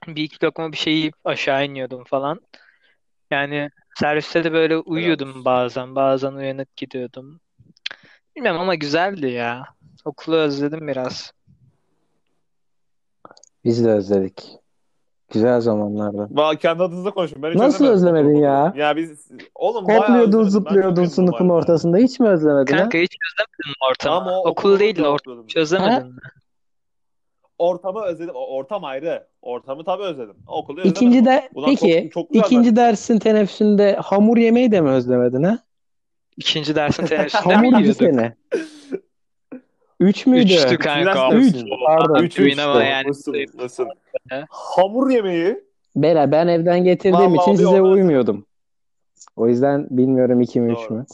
bir 0.07 0.23
iki 0.23 0.45
lokma 0.45 0.71
bir 0.71 0.77
şey 0.77 0.93
yiyip 0.93 1.15
aşağı 1.25 1.65
iniyordum 1.65 2.03
falan. 2.03 2.41
Yani 3.31 3.69
serviste 3.99 4.43
de 4.43 4.53
böyle 4.53 4.77
uyuyordum 4.77 5.45
bazen. 5.45 5.95
Bazen 5.95 6.31
uyanık 6.33 6.75
gidiyordum. 6.77 7.39
Bilmem 8.35 8.59
ama 8.59 8.75
güzeldi 8.75 9.27
ya. 9.31 9.63
Okulu 10.05 10.35
özledim 10.35 10.87
biraz. 10.87 11.31
Biz 13.65 13.85
de 13.85 13.89
özledik. 13.91 14.43
Güzel 15.33 15.61
zamanlarda. 15.61 16.27
Valla 16.31 16.55
kendi 16.55 16.83
adınıza 16.83 17.11
konuşun. 17.11 17.43
Ben 17.43 17.49
hiç 17.51 17.57
Nasıl 17.57 17.85
özlemedim. 17.85 18.25
özlemedin 18.27 18.43
ya? 18.43 18.73
Ya 18.75 18.95
biz 18.95 19.27
oğlum 19.55 19.87
bayağı 19.87 20.01
Hopluyordun, 20.01 20.23
özledim. 20.25 20.39
Ben 20.39 20.43
çok 20.43 20.51
zıplıyordun 20.51 20.89
memnunum 20.93 21.09
sınıfın 21.09 21.49
ortasında. 21.49 21.97
Hiç 21.97 22.19
mi 22.19 22.27
özlemedin 22.27 22.73
ha? 22.73 22.79
Kanka 22.79 22.97
hiç 22.97 23.15
özlemedin 23.31 23.69
mi 23.69 23.75
ortamı? 23.91 24.15
Ama 24.15 24.39
Okul 24.39 24.49
okulu 24.51 24.79
değil 24.79 24.95
de 24.95 25.07
ortamı 25.07 25.43
hiç 25.43 25.57
özlemedin 25.57 26.07
mi? 26.07 26.21
Ortamı 27.57 28.01
özledim. 28.01 28.35
Ortam 28.35 28.83
ayrı. 28.83 29.27
Ortamı 29.41 29.83
tabii 29.83 30.03
özledim. 30.03 30.35
Okulu 30.47 30.79
özlemedim. 30.79 30.91
İkinci 30.91 31.25
de 31.25 31.49
Ulan 31.53 31.69
peki 31.69 32.09
çok- 32.13 32.29
çok 32.29 32.35
ikinci 32.35 32.69
bence. 32.69 32.75
dersin 32.75 33.19
teneffüsünde 33.19 33.95
hamur 33.95 34.37
yemeyi 34.37 34.71
de 34.71 34.81
mi 34.81 34.89
özlemedin 34.89 35.43
ha? 35.43 35.59
İkinci 36.37 36.75
dersin 36.75 37.05
teneffüsünde 37.05 37.55
mi 37.57 37.65
Hamur 37.71 37.79
yiyorduk? 37.79 37.97
sene. 37.97 38.35
Üç 39.99 40.25
müydü? 40.25 40.53
Üçtü 40.53 40.77
kanka. 40.77 41.35
Üç. 41.35 41.55
Pardon. 41.85 42.23
Üç, 42.23 42.39
Üç 42.39 42.57
yani. 42.57 43.07
Nasıl, 43.07 43.33
nasıl? 43.57 43.85
He? 44.29 44.45
Hamur 44.49 45.09
yemeği. 45.09 45.63
Bela 45.95 46.31
ben 46.31 46.47
evden 46.47 46.83
getirdiğim 46.83 47.31
Vallahi 47.31 47.41
için 47.43 47.55
size 47.55 47.67
olmaz. 47.67 47.91
uymuyordum. 47.93 48.45
O 49.35 49.47
yüzden 49.47 49.87
bilmiyorum 49.89 50.41
iki 50.41 50.59
mi 50.61 50.71
üç 50.73 50.79
Doğru. 50.89 50.93
mü? 50.93 51.05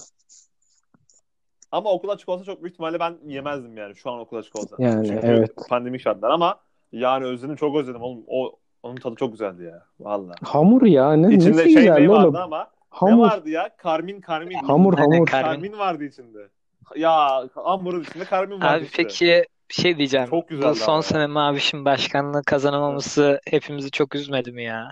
Ama 1.71 1.89
okul 1.91 2.09
açık 2.09 2.29
olsa 2.29 2.43
çok 2.43 2.63
büyük 2.63 2.73
ihtimalle 2.73 2.99
ben 2.99 3.17
yemezdim 3.27 3.77
yani 3.77 3.95
şu 3.95 4.11
an 4.11 4.19
okul 4.19 4.37
açık 4.37 4.55
olsa. 4.55 4.75
Yani, 4.79 5.07
Çünkü 5.07 5.27
evet. 5.27 5.51
pandemik 5.69 6.01
şartlar 6.01 6.29
ama 6.29 6.59
yani 6.91 7.25
özledim 7.25 7.55
çok 7.55 7.75
özledim 7.75 8.01
oğlum. 8.01 8.23
O 8.27 8.55
onun 8.83 8.95
tadı 8.95 9.15
çok 9.15 9.31
güzeldi 9.31 9.63
ya. 9.63 9.83
Valla. 9.99 10.33
Hamur 10.43 10.81
ya. 10.85 11.13
Ne, 11.13 11.35
İçinde 11.35 11.51
nesi 11.51 11.63
şey 11.63 11.67
güzel 11.73 11.83
yemeği 11.85 12.09
oğlum. 12.09 12.23
vardı 12.33 12.39
ama 12.43 12.59
ne 12.59 12.67
Hamur. 12.89 13.23
vardı 13.29 13.49
ya? 13.49 13.69
Karmin 13.77 14.21
karmin. 14.21 14.53
Hamur 14.55 14.93
hamur. 14.97 15.25
Karmin. 15.25 15.25
Karmin 15.25 15.79
vardı 15.79 16.03
içinde. 16.03 16.47
Ya 16.95 17.43
hamurun 17.55 18.01
içinde 18.03 18.23
karmin 18.25 18.61
vardı 18.61 18.65
Abi 18.77 18.83
işte. 18.83 19.03
peki 19.03 19.45
bir 19.69 19.73
şey 19.73 19.97
diyeceğim. 19.97 20.27
Çok 20.29 20.49
güzeldi 20.49 20.69
Bu 20.71 20.75
son 20.75 20.87
ama 20.93 20.97
ya. 20.97 21.01
sene 21.01 21.27
Maviş'in 21.27 21.85
başkanlığı 21.85 22.43
kazanamaması 22.43 23.39
hepimizi 23.49 23.91
çok 23.91 24.15
üzmedi 24.15 24.51
mi 24.51 24.63
ya? 24.63 24.89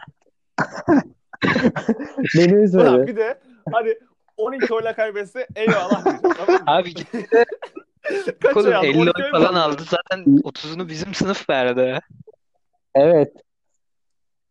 Beni 2.38 2.54
Ulan 2.54 2.64
üzmedi. 2.64 3.08
bir 3.08 3.16
de 3.16 3.40
hani 3.72 3.96
12 4.38 4.74
oyla 4.74 4.96
kaybetse 4.96 5.48
eyvallah 5.56 6.06
diyeceğim. 6.06 6.36
Tamam 6.38 6.56
mı? 6.62 6.64
Abi 6.68 6.94
Kaç 8.42 8.58
oğlum 8.58 8.68
oy 8.68 8.76
aldı? 8.76 8.86
50 8.88 8.98
12 9.00 9.24
oy 9.24 9.32
falan 9.32 9.54
aldı? 9.54 9.60
aldı. 9.60 9.84
Zaten 9.84 10.26
30'unu 10.26 10.88
bizim 10.88 11.14
sınıf 11.14 11.50
verdi. 11.50 12.00
Evet. 12.96 13.34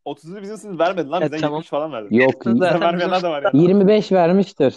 30'unu 0.06 0.42
bizim 0.42 0.56
sınıf 0.56 0.80
vermedi 0.80 1.08
lan. 1.08 1.22
E, 1.22 1.24
Bizden 1.24 1.40
tamam. 1.40 1.56
70 1.58 1.70
falan 1.70 1.92
verdi. 1.92 2.16
Yok. 2.16 2.32
Zaten 2.34 2.54
Bizden 2.54 2.68
bizim 2.74 2.80
vermeyenler 2.80 3.22
de 3.22 3.28
var 3.28 3.42
yani. 3.42 3.62
25 3.62 4.12
vermiştir. 4.12 4.74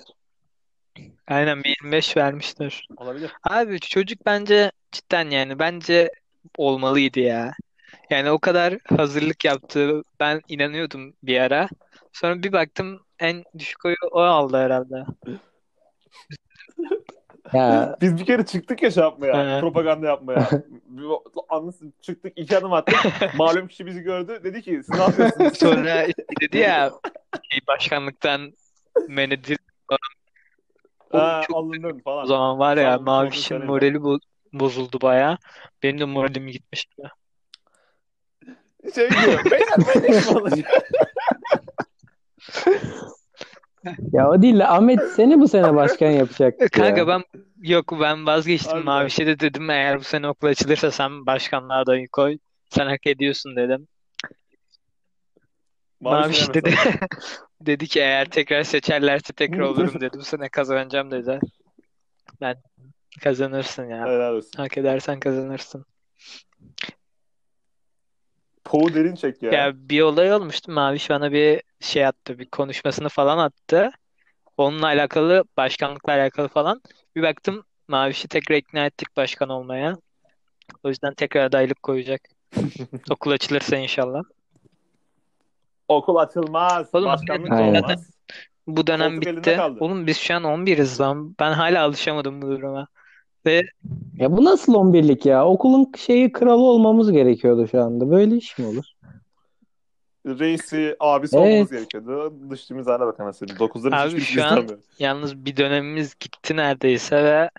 Aynen 1.28 1.64
bir 1.64 1.70
25 1.84 2.18
vermiştir. 2.18 2.88
Olabilir. 2.98 3.32
Abi 3.44 3.80
çocuk 3.80 4.26
bence 4.26 4.72
cidden 4.92 5.30
yani 5.30 5.60
bence 5.60 6.12
olmalıydı 6.58 7.20
ya. 7.20 7.52
Yani 8.10 8.32
o 8.32 8.40
kadar 8.40 8.78
hazırlık 8.98 9.46
yaptı. 9.46 10.04
Ben 10.20 10.42
inanıyordum 10.48 11.14
bir 11.24 11.40
ara. 11.40 11.70
Sonra 12.14 12.44
bir 12.44 12.52
baktım 12.52 13.00
en 13.20 13.44
düşük 13.58 13.86
oyu 13.86 13.96
o 14.12 14.20
aldı 14.20 14.58
herhalde. 14.58 15.06
Ya 17.54 17.98
Biz 18.02 18.18
bir 18.18 18.26
kere 18.26 18.46
çıktık 18.46 18.84
ya 18.84 18.92
şey 18.92 19.04
yapmaya. 19.04 19.58
He. 19.58 19.60
propaganda 19.60 20.08
yapmaya. 20.08 20.50
Bir 20.88 21.06
Anlasın 21.50 21.94
çıktık 22.02 22.34
iki 22.36 22.58
adım 22.58 22.74
attık. 22.74 22.96
Malum 23.36 23.68
kişi 23.68 23.86
bizi 23.86 24.02
gördü. 24.02 24.40
Dedi 24.44 24.62
ki 24.62 24.72
siz 24.86 24.90
ne 24.90 25.02
yapıyorsunuz? 25.02 25.54
Sonra 25.58 26.08
dedi 26.42 26.58
ya 26.58 26.92
şey, 27.52 27.60
başkanlıktan 27.68 28.54
men 29.08 29.30
edildi. 29.32 29.58
Ha, 31.12 31.42
Çok- 31.48 31.58
alındın 31.58 32.00
O 32.00 32.04
falan. 32.04 32.26
zaman 32.26 32.60
var 32.60 32.78
ya 32.78 32.84
Sağ 32.92 32.96
olun, 32.96 33.06
Maviş'in 33.06 33.42
sorun 33.42 33.66
morali 33.66 33.96
bo- 33.98 34.22
bozuldu 34.54 35.02
baya. 35.02 35.38
Benim 35.84 36.00
de 36.00 36.06
moralim 36.06 36.48
gitmişti. 36.48 37.02
Şey 38.96 39.10
diyor. 39.10 39.46
Beyler 39.52 39.78
ben 39.96 40.04
de 40.04 40.18
iş 40.20 40.30
mi 40.30 40.38
olacak? 40.38 40.66
ya 44.14 44.30
o 44.30 44.42
değil 44.42 44.60
de 44.60 44.68
Ahmet 44.68 45.00
seni 45.16 45.40
bu 45.40 45.48
sene 45.48 45.76
başkan 45.76 46.12
yapacak 46.12 46.60
Kanka 46.72 47.00
ya. 47.00 47.08
ben 47.08 47.24
yok 47.62 47.98
ben 48.02 48.26
vazgeçtim 48.26 48.72
Harbiden. 48.72 48.86
Maviş'e 48.86 49.26
de 49.26 49.40
dedim 49.40 49.70
eğer 49.70 50.00
bu 50.00 50.04
sene 50.04 50.28
okul 50.28 50.48
açılırsa 50.48 50.92
sen 50.92 51.26
başkanlığa 51.26 51.78
adayı 51.78 52.08
koy. 52.08 52.38
Sen 52.70 52.86
hak 52.86 53.08
ediyorsun 53.08 53.56
dedim. 53.56 53.88
Maviş 56.00 56.48
Maviş 56.48 56.54
dedi 56.54 56.76
dedi 57.62 57.88
ki 57.88 58.00
eğer 58.00 58.26
tekrar 58.26 58.64
seçerlerse 58.64 59.34
tekrar 59.34 59.60
olurum 59.60 60.02
dedi. 60.02 60.18
Bu 60.18 60.24
sene 60.24 60.50
kazanacağım 60.50 61.12
dedi. 61.12 61.40
Ben 62.42 62.56
kazanırsın 63.24 63.90
ya. 63.90 64.06
Helal 64.06 64.36
olsun. 64.36 64.52
Hak 64.58 64.78
edersen 64.78 65.20
kazanırsın. 65.20 65.86
Poğu 68.64 68.94
derin 68.94 69.16
çek 69.16 69.44
ya. 69.44 69.52
Ya 69.52 69.74
bir 69.76 70.02
olay 70.02 70.34
olmuştu. 70.34 70.72
Maviş 70.72 71.10
bana 71.10 71.32
bir 71.32 71.62
şey 71.80 72.06
attı. 72.06 72.40
Bir 72.40 72.46
konuşmasını 72.46 73.10
falan 73.10 73.38
attı. 73.38 73.92
Onunla 74.58 74.86
alakalı, 74.86 75.44
başkanlıkla 75.58 76.14
alakalı 76.14 76.48
falan. 76.48 76.82
Bir 77.16 77.22
baktım 77.22 77.64
Maviş'i 77.88 78.28
tekrar 78.28 78.56
ikna 78.56 78.86
ettik 78.86 79.08
başkan 79.18 79.50
olmaya. 79.50 79.98
O 80.84 80.90
yüzden 80.90 81.14
tekrar 81.14 81.46
adaylık 81.46 81.84
koyacak. 81.84 82.22
Okul 83.12 83.32
açılırsa 83.32 83.78
inşallah. 83.78 84.24
Okul 85.88 86.16
açılmaz. 86.16 86.90
Oğlum, 86.94 87.06
başkanlık 87.06 87.52
aynen. 87.52 87.82
olmaz. 87.82 88.10
Bu 88.68 88.88
dönem 88.88 89.16
Koltuk 89.16 89.38
bitti. 89.38 89.62
Oğlum 89.80 90.08
biz 90.08 90.18
şu 90.18 90.36
an 90.36 90.44
11'iz 90.44 91.02
lan. 91.02 91.36
Ben 91.40 91.52
hala 91.52 91.84
alışamadım 91.84 92.42
bu 92.42 92.48
duruma. 92.48 92.88
Ve 93.46 93.64
Ya 94.18 94.38
bu 94.38 94.44
nasıl 94.44 94.74
11'lik 94.74 95.26
ya? 95.26 95.46
Okulun 95.46 95.92
şeyi 95.98 96.32
kralı 96.32 96.62
olmamız 96.62 97.12
gerekiyordu 97.12 97.68
şu 97.68 97.84
anda. 97.84 98.12
Böyle 98.12 98.36
iş 98.36 98.58
mi 98.58 98.66
olur? 98.66 98.86
Reisi, 100.26 100.96
abisi 101.00 101.38
Evet. 101.38 101.48
olmamız 101.48 101.72
gerekiyordu. 101.72 102.34
Düştüğümüz 102.50 102.88
hale 102.88 103.06
bak 103.06 103.20
anasını. 103.20 103.60
Dokuzların 103.60 103.96
Abi 103.96 104.08
hiçbirisi 104.08 104.32
şu 104.32 104.38
bizi 104.38 104.46
an- 104.46 104.80
yalnız 105.00 105.46
bir 105.46 105.58
dönemimiz 105.58 106.16
gitti 106.20 106.56
neredeyse 106.56 107.24
ve 107.24 107.50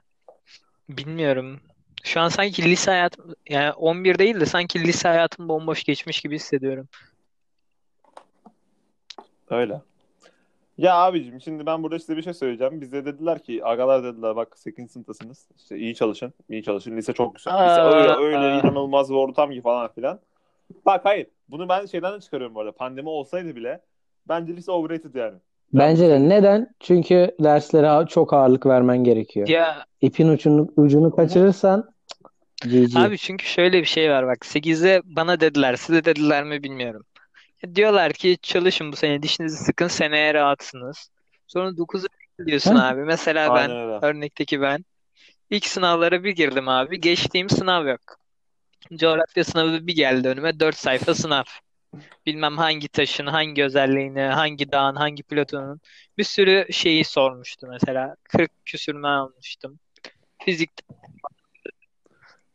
bilmiyorum. 0.88 1.60
Şu 2.04 2.20
an 2.20 2.28
sanki 2.28 2.62
lise 2.62 2.90
hayatım 2.90 3.34
yani 3.48 3.72
11 3.72 4.18
değil 4.18 4.40
de 4.40 4.46
sanki 4.46 4.80
lise 4.80 5.08
hayatım 5.08 5.48
bomboş 5.48 5.84
geçmiş 5.84 6.20
gibi 6.20 6.34
hissediyorum. 6.34 6.88
Öyle. 9.50 9.80
Ya 10.78 10.94
abicim 10.96 11.40
şimdi 11.40 11.66
ben 11.66 11.82
burada 11.82 11.98
size 11.98 12.16
bir 12.16 12.22
şey 12.22 12.34
söyleyeceğim. 12.34 12.80
Bize 12.80 13.04
dediler 13.04 13.42
ki 13.42 13.64
agalar 13.64 14.04
dediler 14.04 14.36
bak 14.36 14.58
8. 14.58 14.90
sınıftasınız. 14.92 15.48
İşte 15.58 15.76
iyi 15.78 15.94
çalışın. 15.94 16.32
iyi 16.50 16.62
çalışın. 16.62 16.96
Lise 16.96 17.12
çok 17.12 17.36
güzel. 17.36 17.52
Lise 17.52 17.62
Aa. 17.62 17.92
öyle, 17.94 18.12
öyle 18.12 18.58
inanılmaz 18.60 19.10
bir 19.10 19.14
ortam 19.14 19.50
ki 19.50 19.62
falan 19.62 19.92
filan. 19.92 20.20
Bak 20.86 21.04
hayır. 21.04 21.26
Bunu 21.48 21.68
ben 21.68 21.86
şeyden 21.86 22.14
de 22.14 22.20
çıkarıyorum 22.20 22.54
bu 22.54 22.60
arada. 22.60 22.72
Pandemi 22.72 23.08
olsaydı 23.08 23.56
bile 23.56 23.80
bence 24.28 24.56
lise 24.56 24.72
overrated 24.72 25.14
yani. 25.14 25.38
Bence 25.72 26.08
de. 26.08 26.28
Neden? 26.28 26.74
Çünkü 26.80 27.30
derslere 27.40 28.06
çok 28.06 28.32
ağırlık 28.32 28.66
vermen 28.66 29.04
gerekiyor. 29.04 29.48
Ya 29.48 29.84
İpin 30.00 30.28
ucunu, 30.28 30.68
ucunu 30.76 31.16
kaçırırsan 31.16 31.90
GG. 32.64 32.96
abi 32.96 33.18
çünkü 33.18 33.46
şöyle 33.46 33.80
bir 33.80 33.86
şey 33.86 34.10
var 34.10 34.26
bak 34.26 34.38
8'e 34.46 35.02
bana 35.04 35.40
dediler 35.40 35.76
size 35.76 36.04
dediler 36.04 36.44
mi 36.44 36.62
bilmiyorum. 36.62 37.02
Diyorlar 37.74 38.12
ki 38.12 38.38
çalışın 38.42 38.92
bu 38.92 38.96
sene 38.96 39.22
dişinizi 39.22 39.56
sıkın 39.56 39.88
seneye 39.88 40.34
rahatsınız. 40.34 41.10
Sonra 41.46 41.68
9'a 41.68 42.08
gidiyorsun 42.38 42.76
Heh. 42.76 42.82
abi. 42.82 43.00
Mesela 43.00 43.54
ben 43.54 43.60
Aynen 43.70 43.76
öyle. 43.76 44.06
örnekteki 44.06 44.60
ben 44.60 44.84
ilk 45.50 45.66
sınavlara 45.66 46.24
bir 46.24 46.30
girdim 46.30 46.68
abi. 46.68 47.00
Geçtiğim 47.00 47.48
sınav 47.48 47.86
yok. 47.86 48.19
Coğrafya 48.94 49.44
sınavı 49.44 49.86
bir 49.86 49.96
geldi 49.96 50.28
önüme 50.28 50.60
4 50.60 50.76
sayfa 50.76 51.14
sınav. 51.14 51.44
Bilmem 52.26 52.58
hangi 52.58 52.88
taşın, 52.88 53.26
hangi 53.26 53.64
özelliğini, 53.64 54.20
hangi 54.20 54.72
dağın, 54.72 54.96
hangi 54.96 55.22
platonun 55.22 55.80
bir 56.18 56.24
sürü 56.24 56.66
şeyi 56.72 57.04
sormuştu 57.04 57.66
mesela. 57.70 58.16
40 58.24 58.50
küsürme 58.64 59.08
almıştım. 59.08 59.78
Fizik 60.38 60.70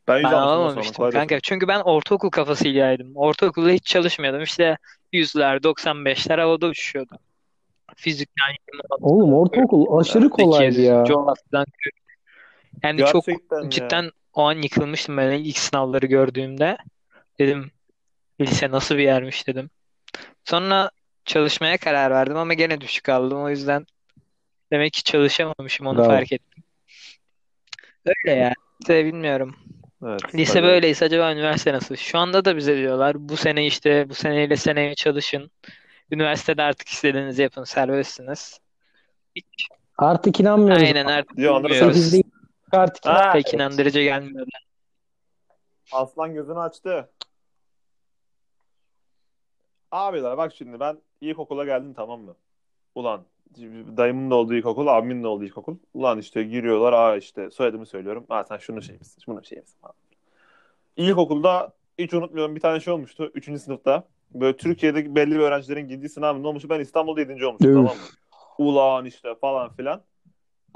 Ben 0.08 0.22
Ben 0.24 0.32
alamamıştım 0.32 0.94
kolay 0.94 1.10
kanka. 1.10 1.40
Çünkü 1.40 1.68
ben 1.68 1.80
ortaokul 1.80 2.30
kafasıylaydım. 2.30 3.16
Ortaokulda 3.16 3.70
hiç 3.70 3.86
çalışmıyordum. 3.86 4.42
İşte 4.42 4.78
yüzler, 5.12 5.56
95'ler 5.56 6.40
havada 6.40 6.66
uçuşuyordu. 6.66 7.18
Fizikten 7.96 8.46
Oğlum 9.00 9.34
ortaokul 9.34 9.98
aşırı 9.98 10.30
kolaydı 10.30 10.72
8, 10.72 10.84
ya. 10.84 11.04
coğrafyadan 11.04 11.66
yani 12.82 13.04
çok 13.04 13.26
Gerçekten 13.26 13.62
ya. 13.62 13.70
cidden 13.70 14.10
o 14.36 14.42
an 14.42 14.62
yıkılmıştım 14.62 15.16
ben 15.16 15.30
ilk 15.30 15.58
sınavları 15.58 16.06
gördüğümde. 16.06 16.76
Dedim 17.38 17.70
lise 18.40 18.70
nasıl 18.70 18.96
bir 18.96 19.02
yermiş 19.02 19.46
dedim. 19.46 19.70
Sonra 20.44 20.90
çalışmaya 21.24 21.78
karar 21.78 22.10
verdim 22.10 22.36
ama 22.36 22.54
gene 22.54 22.80
düşük 22.80 23.08
aldım. 23.08 23.42
O 23.42 23.50
yüzden 23.50 23.86
demek 24.72 24.92
ki 24.92 25.02
çalışamamışım 25.04 25.86
onu 25.86 25.98
Bravo. 25.98 26.06
fark 26.08 26.32
ettim. 26.32 26.64
Öyle 28.06 28.36
ya. 28.36 28.52
İşte 28.80 29.04
bilmiyorum. 29.04 29.56
Evet, 30.06 30.34
Lise 30.34 30.52
tabii. 30.52 30.66
böyleyse 30.66 31.04
acaba 31.04 31.32
üniversite 31.32 31.72
nasıl? 31.72 31.96
Şu 31.96 32.18
anda 32.18 32.44
da 32.44 32.56
bize 32.56 32.76
diyorlar 32.76 33.28
bu 33.28 33.36
sene 33.36 33.66
işte 33.66 34.08
bu 34.08 34.14
seneyle 34.14 34.56
seneye 34.56 34.94
çalışın. 34.94 35.50
Üniversitede 36.10 36.62
artık 36.62 36.88
istediğinizi 36.88 37.42
yapın 37.42 37.64
serbestsiniz. 37.64 38.60
Hiç, 39.36 39.68
Artık 39.98 40.40
inanmıyoruz. 40.40 40.82
aynen 40.82 41.06
artık 41.06 41.36
Diyor, 41.36 41.54
onları 41.54 41.72
bilmiyoruz. 41.72 42.12
Artık 42.72 43.06
Ha, 43.06 43.32
Pek 43.32 43.54
inandırıcı 43.54 44.02
gelmiyor. 44.02 44.46
Aslan 45.92 46.34
gözünü 46.34 46.58
açtı. 46.58 47.10
Abiler 49.92 50.38
bak 50.38 50.54
şimdi 50.54 50.80
ben 50.80 50.98
ilkokula 51.20 51.64
geldim 51.64 51.94
tamam 51.94 52.20
mı? 52.20 52.34
Ulan 52.94 53.24
dayımın 53.96 54.30
da 54.30 54.34
olduğu 54.34 54.54
ilkokul, 54.54 54.86
abimin 54.86 55.22
de 55.22 55.26
olduğu 55.26 55.44
ilkokul. 55.44 55.76
Ulan 55.94 56.18
işte 56.18 56.42
giriyorlar. 56.42 56.92
Aa 56.92 57.16
işte 57.16 57.50
soyadımı 57.50 57.86
söylüyorum. 57.86 58.26
Aa 58.28 58.44
sen 58.44 58.56
şunu 58.58 58.82
şey 58.82 58.98
misin? 58.98 59.22
Şunu 59.24 59.44
şey 59.44 59.58
misin? 59.58 59.78
İlkokulda 60.96 61.72
hiç 61.98 62.14
unutmuyorum 62.14 62.54
bir 62.54 62.60
tane 62.60 62.80
şey 62.80 62.92
olmuştu. 62.92 63.30
Üçüncü 63.34 63.60
sınıfta. 63.60 64.04
Böyle 64.34 64.56
Türkiye'deki 64.56 65.14
belli 65.14 65.30
bir 65.30 65.40
öğrencilerin 65.40 65.88
girdiği 65.88 66.08
sınav 66.08 66.42
ne 66.42 66.46
olmuştu? 66.46 66.68
Ben 66.68 66.80
İstanbul'da 66.80 67.20
yedinci 67.20 67.46
olmuştum 67.46 67.74
tamam 67.74 67.96
mı? 67.96 68.02
Ulan 68.58 69.04
işte 69.04 69.34
falan 69.40 69.72
filan. 69.72 70.02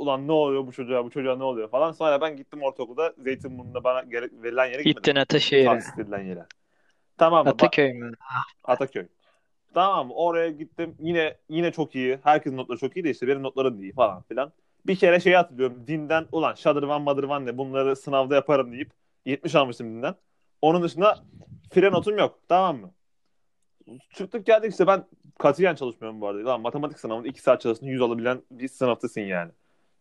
Ulan 0.01 0.29
ne 0.29 0.33
oluyor 0.33 0.67
bu 0.67 0.73
çocuğa, 0.73 1.05
bu 1.05 1.11
çocuğa 1.11 1.37
ne 1.37 1.45
oluyor 1.45 1.69
falan. 1.71 1.93
Sonra 1.93 2.21
ben 2.21 2.37
gittim 2.37 2.63
ortaokulda 2.63 3.15
Zeytinburnu'nda 3.19 3.85
bana 3.85 4.03
gere- 4.03 4.43
verilen 4.43 4.67
yere 4.67 4.83
gitmedim. 4.83 5.03
Gittin 5.03 5.17
Ataşehir'e. 5.17 5.65
Tahsis 5.65 5.99
edilen 5.99 6.23
yere. 6.23 6.47
Tamam 7.19 7.47
mı? 7.47 7.51
Ataköy 7.51 7.93
mü? 7.93 8.13
Ataköy. 8.65 9.07
Tamam 9.75 10.11
oraya 10.11 10.51
gittim. 10.51 10.95
Yine 11.01 11.37
yine 11.49 11.73
çok 11.73 11.95
iyi. 11.95 12.19
Herkesin 12.25 12.57
notları 12.57 12.79
çok 12.79 12.97
iyi 12.97 13.05
de 13.05 13.11
işte 13.11 13.29
benim 13.29 13.43
notlarım 13.43 13.83
iyi 13.83 13.93
falan 13.93 14.23
filan. 14.23 14.53
Bir 14.87 14.97
kere 14.97 15.21
şey 15.21 15.33
hatırlıyorum. 15.33 15.85
Dinden 15.87 16.27
ulan 16.33 16.55
şadırvan 16.55 17.03
madırvan 17.03 17.47
ne 17.47 17.59
bunları 17.59 17.97
sınavda 17.97 18.35
yaparım 18.35 18.73
deyip 18.73 18.91
70 19.25 19.55
almıştım 19.55 19.87
dinden. 19.87 20.15
Onun 20.63 20.83
dışında 20.83 21.19
fire 21.73 21.93
notum 21.93 22.19
yok. 22.19 22.39
Tamam 22.49 22.77
mı? 22.77 22.91
Çıktık 24.15 24.47
geldik 24.47 24.71
işte 24.73 24.87
ben 24.87 25.05
katiyen 25.39 25.75
çalışmıyorum 25.75 26.21
bu 26.21 26.29
arada. 26.29 26.45
Lan 26.45 26.61
matematik 26.61 26.99
sınavında 26.99 27.29
2 27.29 27.43
saat 27.43 27.61
çalıştın 27.61 27.87
100 27.87 28.01
alabilen 28.03 28.43
bir 28.51 28.69
sınıftasın 28.69 29.21
yani. 29.21 29.53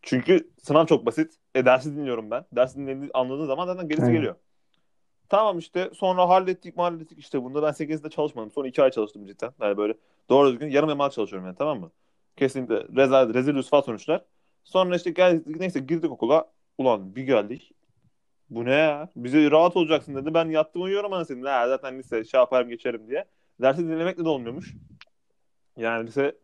Çünkü 0.01 0.49
sınav 0.63 0.85
çok 0.85 1.05
basit. 1.05 1.33
E 1.55 1.65
dersi 1.65 1.95
dinliyorum 1.95 2.31
ben. 2.31 2.45
Dersi 2.55 2.77
dinlediğini 2.77 3.09
anladığın 3.13 3.45
zaman 3.45 3.65
zaten 3.65 3.87
gerisi 3.87 4.05
Evet. 4.05 4.13
geliyor. 4.15 4.35
Tamam 5.29 5.59
işte 5.59 5.89
sonra 5.93 6.29
hallettik 6.29 6.77
hallettik 6.77 7.19
işte 7.19 7.43
bunda 7.43 7.63
ben 7.63 7.71
8'de 7.71 8.09
çalışmadım. 8.09 8.51
Sonra 8.51 8.67
2 8.67 8.83
ay 8.83 8.91
çalıştım 8.91 9.25
cidden. 9.25 9.51
Yani 9.61 9.77
böyle 9.77 9.93
doğru 10.29 10.51
düzgün 10.51 10.69
yarım 10.69 10.89
yamal 10.89 11.09
çalışıyorum 11.09 11.45
yani 11.47 11.55
tamam 11.57 11.79
mı? 11.79 11.91
Kesinlikle 12.37 12.75
rezil, 12.75 13.33
rezil 13.33 13.53
rüsva 13.55 13.81
sonuçlar. 13.81 14.25
Sonra 14.63 14.95
işte 14.95 15.09
geldik 15.11 15.59
neyse 15.59 15.79
girdik 15.79 16.11
okula. 16.11 16.51
Ulan 16.77 17.15
bir 17.15 17.23
geldik. 17.23 17.71
Bu 18.49 18.65
ne 18.65 18.73
ya? 18.73 19.09
Bize 19.15 19.51
rahat 19.51 19.77
olacaksın 19.77 20.15
dedi. 20.15 20.33
Ben 20.33 20.45
yattım 20.49 20.81
uyuyorum 20.81 21.13
anasını. 21.13 21.49
Ha, 21.49 21.67
zaten 21.67 21.99
lise 21.99 22.23
şey 22.23 22.39
yaparım 22.39 22.69
geçerim 22.69 23.07
diye. 23.07 23.25
Dersi 23.61 23.81
dinlemekle 23.81 24.25
de 24.25 24.29
olmuyormuş. 24.29 24.73
Yani 25.77 26.07
lise 26.07 26.35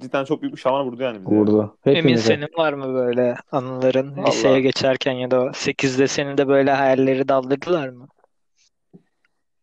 cidden 0.00 0.24
çok 0.24 0.42
büyük 0.42 0.54
bir 0.54 0.60
şaman 0.60 0.86
vurdu 0.86 1.02
yani 1.02 1.20
bize. 1.20 1.36
Vurdu. 1.36 1.76
Emin 1.86 2.16
senin 2.16 2.48
var 2.58 2.72
mı 2.72 2.94
böyle 2.94 3.36
anıların 3.52 4.16
Vallahi. 4.16 4.28
liseye 4.28 4.60
geçerken 4.60 5.12
ya 5.12 5.30
da 5.30 5.36
8'de 5.46 6.08
seni 6.08 6.38
de 6.38 6.48
böyle 6.48 6.72
hayalleri 6.72 7.28
daldırdılar 7.28 7.88
mı? 7.88 8.08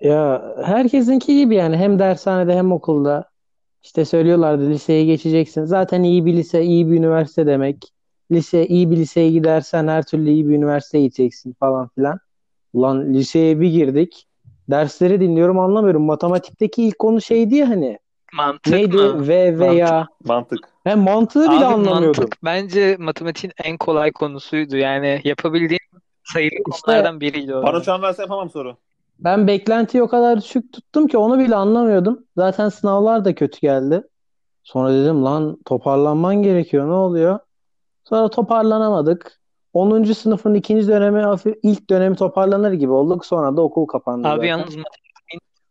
Ya 0.01 0.55
herkesinki 0.63 1.37
gibi 1.37 1.55
yani 1.55 1.77
hem 1.77 1.99
dershanede 1.99 2.55
hem 2.55 2.71
okulda 2.71 3.29
işte 3.83 4.05
söylüyorlardı 4.05 4.69
liseye 4.69 5.05
geçeceksin. 5.05 5.65
Zaten 5.65 6.03
iyi 6.03 6.25
bir 6.25 6.33
lise, 6.33 6.63
iyi 6.63 6.91
bir 6.91 6.97
üniversite 6.97 7.45
demek. 7.45 7.91
Lise 8.31 8.67
iyi 8.67 8.91
bir 8.91 8.97
liseye 8.97 9.31
gidersen 9.31 9.87
her 9.87 10.03
türlü 10.03 10.29
iyi 10.29 10.49
bir 10.49 10.55
üniversiteye 10.55 11.03
gideceksin 11.03 11.55
falan 11.59 11.89
filan. 11.95 12.19
Ulan 12.73 13.13
liseye 13.13 13.59
bir 13.59 13.69
girdik. 13.69 14.27
Dersleri 14.69 15.21
dinliyorum 15.21 15.59
anlamıyorum. 15.59 16.03
Matematikteki 16.03 16.83
ilk 16.83 16.99
konu 16.99 17.21
şeydi 17.21 17.55
ya 17.55 17.69
hani. 17.69 17.99
Mantık 18.35 18.73
Neydi? 18.73 18.97
mı? 18.97 19.27
V 19.27 19.59
veya. 19.59 20.07
Mantık. 20.25 20.59
Ben 20.85 20.99
mantığı 20.99 21.39
bile 21.51 21.57
Abi 21.57 21.65
anlamıyordum. 21.65 22.23
mantık 22.23 22.37
bence 22.43 22.95
matematiğin 22.99 23.53
en 23.63 23.77
kolay 23.77 24.11
konusuydu. 24.11 24.77
Yani 24.77 25.21
yapabildiğin 25.23 25.79
sayılı 26.23 26.49
İşte- 26.49 26.63
konulardan 26.81 27.21
biriydi 27.21 27.55
o. 27.55 27.63
Bana 27.63 27.81
şu 27.83 27.93
an 27.93 28.01
verse 28.01 28.21
yapamam 28.21 28.49
soru. 28.49 28.77
Ben 29.19 29.47
beklentiyi 29.47 30.03
o 30.03 30.07
kadar 30.07 30.41
düşük 30.41 30.73
tuttum 30.73 31.07
ki 31.07 31.17
onu 31.17 31.39
bile 31.39 31.55
anlamıyordum. 31.55 32.19
Zaten 32.37 32.69
sınavlar 32.69 33.25
da 33.25 33.35
kötü 33.35 33.59
geldi. 33.61 34.03
Sonra 34.63 34.93
dedim 34.93 35.25
lan 35.25 35.57
toparlanman 35.65 36.35
gerekiyor. 36.41 36.87
Ne 36.87 36.93
oluyor? 36.93 37.39
Sonra 38.03 38.29
toparlanamadık. 38.29 39.39
10. 39.73 40.13
sınıfın 40.13 40.53
ikinci 40.53 40.87
dönemi 40.87 41.21
hafif 41.21 41.55
ilk 41.63 41.89
dönemi 41.89 42.15
toparlanır 42.15 42.71
gibi 42.73 42.91
olduk. 42.91 43.25
Sonra 43.25 43.57
da 43.57 43.61
okul 43.61 43.85
kapandı 43.85 44.27
Abi 44.27 44.35
zaten. 44.35 44.47
yalnız 44.47 44.75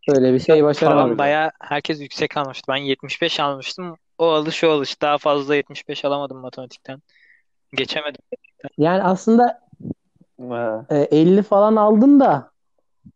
Öyle 0.09 0.35
bir 0.35 0.39
şey 0.39 0.65
başaramadık. 0.65 1.05
falan 1.05 1.19
bayağı 1.19 1.51
herkes 1.61 2.01
yüksek 2.01 2.37
almıştı. 2.37 2.73
Ben 2.73 2.77
75 2.77 3.41
almıştım. 3.41 3.97
O 4.19 4.29
alış 4.31 4.65
o 4.65 4.71
alış. 4.71 5.03
Daha 5.03 5.19
fazla 5.19 5.57
75 5.57 6.05
alamadım 6.05 6.39
matematikten. 6.39 7.03
Geçemedim. 7.75 8.21
Yani 8.79 9.03
aslında 9.03 9.61
e, 10.91 10.97
50 10.97 11.43
falan 11.43 11.77
aldın 11.77 12.21
da 12.21 12.51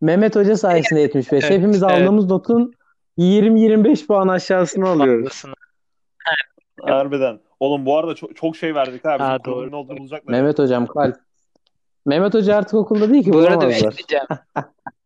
Mehmet 0.01 0.37
Hoca 0.37 0.57
sayesinde 0.57 1.01
75. 1.01 1.45
Evet, 1.45 1.59
Hepimiz 1.59 1.83
evet. 1.83 1.93
aldığımız 1.93 2.27
notun 2.27 2.73
20-25 3.19 4.07
puan 4.07 4.29
aşağısını 4.29 4.89
alıyoruz. 4.89 5.43
Harbiden. 6.83 7.41
Oğlum 7.61 7.87
bu 7.87 7.99
arada 7.99 8.15
çok, 8.15 8.37
çok 8.37 8.57
şey 8.57 8.75
verdik. 8.75 9.05
Bizim 9.05 9.21
Ha, 9.21 9.39
doğru. 9.45 9.71
ne 9.71 9.77
olduğunu 9.77 9.99
bulacaklar. 9.99 10.33
Mehmet 10.33 10.59
Hocam 10.59 10.87
kalp. 10.87 11.17
Mehmet 12.07 12.35
Hoca 12.35 12.57
artık 12.57 12.75
okulda 12.75 13.11
değil 13.11 13.25
ki 13.25 13.33
Bu 13.33 13.39
arada 13.39 13.69
bir 13.69 13.75
şey 13.75 13.91
diyeceğim. 13.91 14.27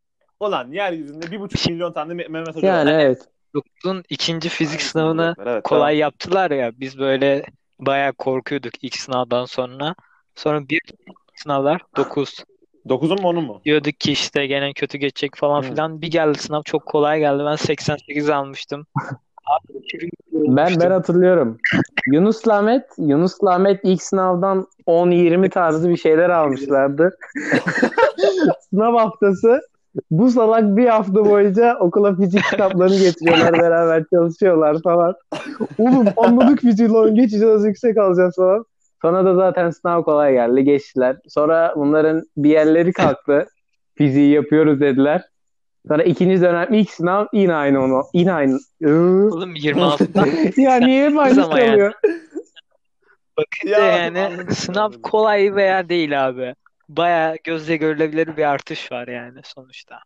Ulan 0.43 0.73
yeryüzünde 0.73 1.31
bir 1.31 1.41
buçuk 1.41 1.71
milyon 1.71 1.93
tane 1.93 2.13
Me- 2.13 2.29
Mehmet 2.29 2.57
Hoca 2.57 2.69
Yani 2.69 2.95
var. 2.95 2.99
evet. 2.99 3.19
Okulun 3.55 4.05
ikinci 4.09 4.49
fizik 4.49 4.73
Aynısını 4.81 4.91
sınavını. 4.91 5.35
Evet, 5.47 5.63
kolay 5.63 5.93
tamam. 5.93 5.99
yaptılar 5.99 6.51
ya. 6.51 6.73
Biz 6.81 6.99
böyle 6.99 7.43
bayağı 7.79 8.13
korkuyorduk 8.13 8.73
ilk 8.85 8.97
sınavdan 8.97 9.45
sonra. 9.45 9.95
Sonra 10.35 10.69
bir 10.69 10.81
sınavlar 11.35 11.83
9. 11.97 12.45
Dokuzun 12.89 13.23
mu 13.23 13.29
onun 13.29 13.45
mu? 13.45 13.61
Diyorduk 13.65 14.01
ki 14.01 14.13
işte 14.13 14.47
gene 14.47 14.73
kötü 14.73 14.99
geçecek 14.99 15.37
falan 15.37 15.63
Hı. 15.63 15.67
filan. 15.67 16.03
Bir 16.03 16.11
geldi 16.11 16.39
sınav 16.39 16.63
çok 16.63 16.87
kolay 16.87 17.19
geldi. 17.19 17.43
Ben 17.47 17.57
88 17.57 18.31
almıştım. 18.31 18.87
Ben 20.33 20.81
ben 20.81 20.91
hatırlıyorum. 20.91 21.59
Yunus'la 22.07 22.59
Ahmet, 22.59 22.85
Yunus'la 22.99 23.55
Ahmet 23.55 23.81
ilk 23.85 24.03
sınavdan 24.03 24.67
10-20 24.87 25.51
tarzı 25.51 25.89
bir 25.89 25.97
şeyler 25.97 26.31
almışlardı. 26.31 27.17
Sınav 28.71 28.97
haftası 28.97 29.61
bu 30.11 30.31
salak 30.31 30.77
bir 30.77 30.87
hafta 30.87 31.25
boyunca 31.25 31.79
okula 31.81 32.17
fizik 32.17 32.45
kitaplarını 32.45 32.99
getiriyorlar 32.99 33.53
beraber 33.63 34.05
çalışıyorlar 34.15 34.83
falan. 34.83 35.15
Oğlum 35.79 36.07
anladık 36.17 36.61
fiziği 36.61 36.89
lan 36.89 37.15
geçeceğiz 37.15 37.65
yüksek 37.65 37.99
alacağız 37.99 38.37
falan. 38.37 38.65
Sonra 39.03 39.25
da 39.25 39.35
zaten 39.35 39.71
sınav 39.71 40.03
kolay 40.03 40.33
geldi 40.33 40.65
geçtiler. 40.65 41.17
Sonra 41.29 41.75
bunların 41.77 42.23
bir 42.37 42.51
yerleri 42.51 42.93
kalktı. 42.93 43.47
Fiziği 43.95 44.33
yapıyoruz 44.33 44.81
dediler. 44.81 45.23
Sonra 45.89 46.03
ikinci 46.03 46.41
dönem 46.43 46.75
ilk 46.75 46.91
sınav 46.91 47.27
yine 47.33 47.55
aynı 47.55 47.83
onu. 47.85 48.03
Yine 48.15 48.33
aynı. 48.33 48.59
Oğlum 48.85 49.55
26'dan 49.55 50.29
ya 50.63 50.77
niye 50.77 51.11
hep 51.11 51.19
aynısı 51.19 51.45
Ama 51.45 51.61
yani. 51.61 51.71
kalıyor? 51.71 51.93
bakınca 53.37 53.79
Ya, 53.79 53.97
yani 53.97 54.55
sınav 54.55 54.93
kolay 55.03 55.55
veya 55.55 55.89
değil 55.89 56.29
abi. 56.29 56.55
Baya 56.97 57.37
gözle 57.45 57.77
görülebilir 57.77 58.37
bir 58.37 58.45
artış 58.45 58.93
var 58.93 59.09
yani 59.09 59.41
sonuçta. 59.45 60.01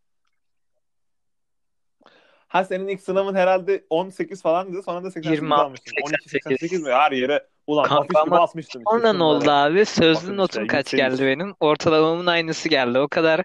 Ha 2.49 2.65
senin 2.65 2.89
ilk 2.89 3.01
sınavın 3.01 3.35
herhalde 3.35 3.85
18 3.91 4.43
falandı. 4.43 4.83
Sonra 4.83 5.05
da 5.05 5.11
88 5.11 5.43
26, 5.43 5.63
almıştın. 5.63 5.93
12 6.03 6.31
88. 6.31 6.59
88 6.61 6.83
mi? 6.83 6.91
Her 6.91 7.13
yere 7.13 7.47
ulan 7.67 7.85
Kanka 7.85 8.25
gibi 8.55 8.61
işte 8.61 8.79
Sonra 8.91 9.13
ne 9.13 9.23
oldu 9.23 9.51
abi? 9.51 9.85
Sözlü 9.85 10.23
Bakın 10.23 10.37
notum 10.37 10.63
işte, 10.63 10.77
kaç 10.77 10.91
geldi 10.91 11.27
benim? 11.27 11.55
Ortalamamın 11.61 12.27
aynısı 12.27 12.69
geldi. 12.69 12.99
O 12.99 13.09
kadar 13.09 13.43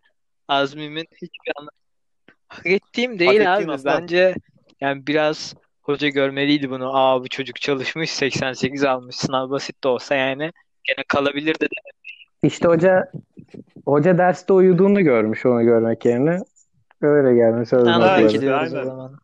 azmimin 0.48 1.08
hiçbir 1.12 1.52
anlamı. 1.56 1.72
Hak 2.48 2.66
ettiğim 2.66 3.20
değil 3.20 3.32
ettiğin 3.32 3.48
abi. 3.48 3.72
aslan. 3.72 4.02
Bence 4.02 4.36
yani 4.82 5.08
biraz 5.08 5.56
hoca 5.82 6.08
görmeliydi 6.08 6.70
bunu. 6.70 6.98
Aa 6.98 7.22
bu 7.22 7.28
çocuk 7.28 7.62
çalışmış 7.62 8.12
88 8.12 8.84
almış. 8.84 9.16
Sınav 9.16 9.50
basit 9.50 9.84
de 9.84 9.88
olsa 9.88 10.16
yani 10.16 10.52
gene 10.84 11.04
kalabilirdi 11.08 11.62
de. 11.62 11.76
İşte 12.44 12.68
hoca 12.68 13.12
hoca 13.86 14.18
derste 14.18 14.54
uyuduğunu 14.54 15.02
görmüş 15.02 15.46
onu 15.46 15.64
görmek 15.64 16.06
yerine. 16.06 16.38
Öyle 17.02 17.36
gelmiş 17.36 17.74
Anladık 17.74 18.02
Ha, 18.04 18.18
ki 18.18 18.26
işte, 18.26 18.42
diyoruz 18.42 18.74
o 18.74 18.78
aynen. 18.78 18.86
zaman. 18.90 19.18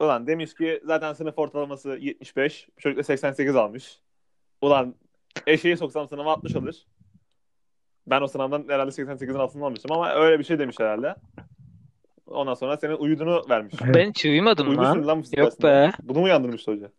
Ulan 0.00 0.26
demiş 0.26 0.54
ki 0.54 0.80
zaten 0.84 1.12
sınıf 1.12 1.38
ortalaması 1.38 1.88
75. 2.00 2.68
Çocuk 2.76 2.98
da 2.98 3.02
88 3.02 3.56
almış. 3.56 4.00
Ulan 4.62 4.94
eşeği 5.46 5.76
soksam 5.76 6.08
sınava 6.08 6.32
60 6.32 6.56
alır. 6.56 6.86
Ben 8.06 8.20
o 8.22 8.26
sınavdan 8.26 8.64
herhalde 8.68 8.90
88'in 8.90 9.34
altında 9.34 9.64
almıştım 9.64 9.92
ama 9.92 10.14
öyle 10.14 10.38
bir 10.38 10.44
şey 10.44 10.58
demiş 10.58 10.76
herhalde. 10.80 11.14
Ondan 12.26 12.54
sonra 12.54 12.76
senin 12.76 12.96
uyuduğunu 12.96 13.42
vermiş. 13.50 13.74
Ben 13.94 14.08
hiç 14.10 14.24
uyumadım 14.24 14.68
Uyumuşsun 14.68 14.98
lan. 14.98 15.06
lan 15.06 15.22
fizik 15.22 15.38
Yok 15.38 15.62
be. 15.62 15.90
Bunu 16.02 16.18
mu 16.18 16.24
uyandırmıştı 16.24 16.72
hoca? 16.72 16.90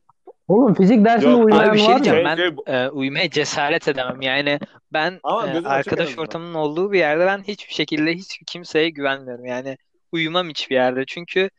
Oğlum 0.50 0.74
fizik 0.74 1.06
dersinde 1.06 1.32
Yok, 1.32 1.46
uyumayan 1.46 1.70
Abi 1.70 1.76
bir 1.76 1.80
şey 1.80 1.88
var 1.90 1.98
mı? 1.98 2.04
diyeceğim. 2.04 2.28
Şey, 2.28 2.38
Ben 2.38 2.64
şey- 2.66 2.84
e, 2.86 2.90
uyumaya 2.90 3.30
cesaret 3.30 3.88
edemem. 3.88 4.22
Yani 4.22 4.60
ben 4.94 5.20
Ama 5.24 5.44
e, 5.48 5.54
gözün 5.54 5.64
açık 5.64 5.66
en 5.66 5.70
arkadaş 5.92 6.08
azından. 6.08 6.24
ortamının 6.24 6.54
olduğu 6.54 6.92
bir 6.92 6.98
yerde 7.00 7.26
ben 7.26 7.44
hiçbir 7.44 7.74
şekilde 7.74 8.14
hiç 8.14 8.40
kimseye 8.48 8.90
güvenmiyorum. 8.90 9.46
Yani 9.46 9.78
uyumam 10.12 10.50
hiçbir 10.50 10.76
yerde. 10.76 11.04
Çünkü 11.08 11.50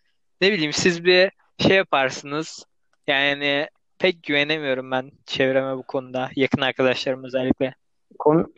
ne 0.41 0.53
bileyim 0.53 0.73
siz 0.73 1.05
bir 1.05 1.31
şey 1.59 1.77
yaparsınız. 1.77 2.65
Yani 3.07 3.67
pek 3.99 4.23
güvenemiyorum 4.23 4.91
ben 4.91 5.11
çevreme 5.27 5.77
bu 5.77 5.83
konuda. 5.83 6.31
Yakın 6.37 6.61
arkadaşlarım 6.63 7.25
özellikle. 7.25 7.75
Konu- 8.19 8.53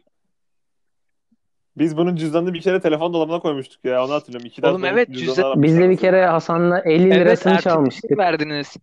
Biz 1.77 1.97
bunun 1.97 2.17
cüzdanını 2.17 2.55
bir 2.55 2.61
kere 2.61 2.81
telefon 2.81 3.13
dolabına 3.15 3.39
koymuştuk 3.41 3.85
ya. 3.85 4.05
Onu 4.05 4.13
hatırlıyorum. 4.13 4.47
İki 4.47 4.67
Oğlum 4.67 4.85
evet, 4.85 5.09
cüzdan- 5.11 5.63
Biz 5.63 5.79
de 5.79 5.91
bir 5.91 5.97
kere 5.97 6.27
Hasan'la 6.27 6.79
50 6.81 7.07
Evet 7.09 7.17
lirasını 7.27 7.53
gün 7.53 7.61
çalmıştık. 7.61 8.19
verdiniz. 8.19 8.77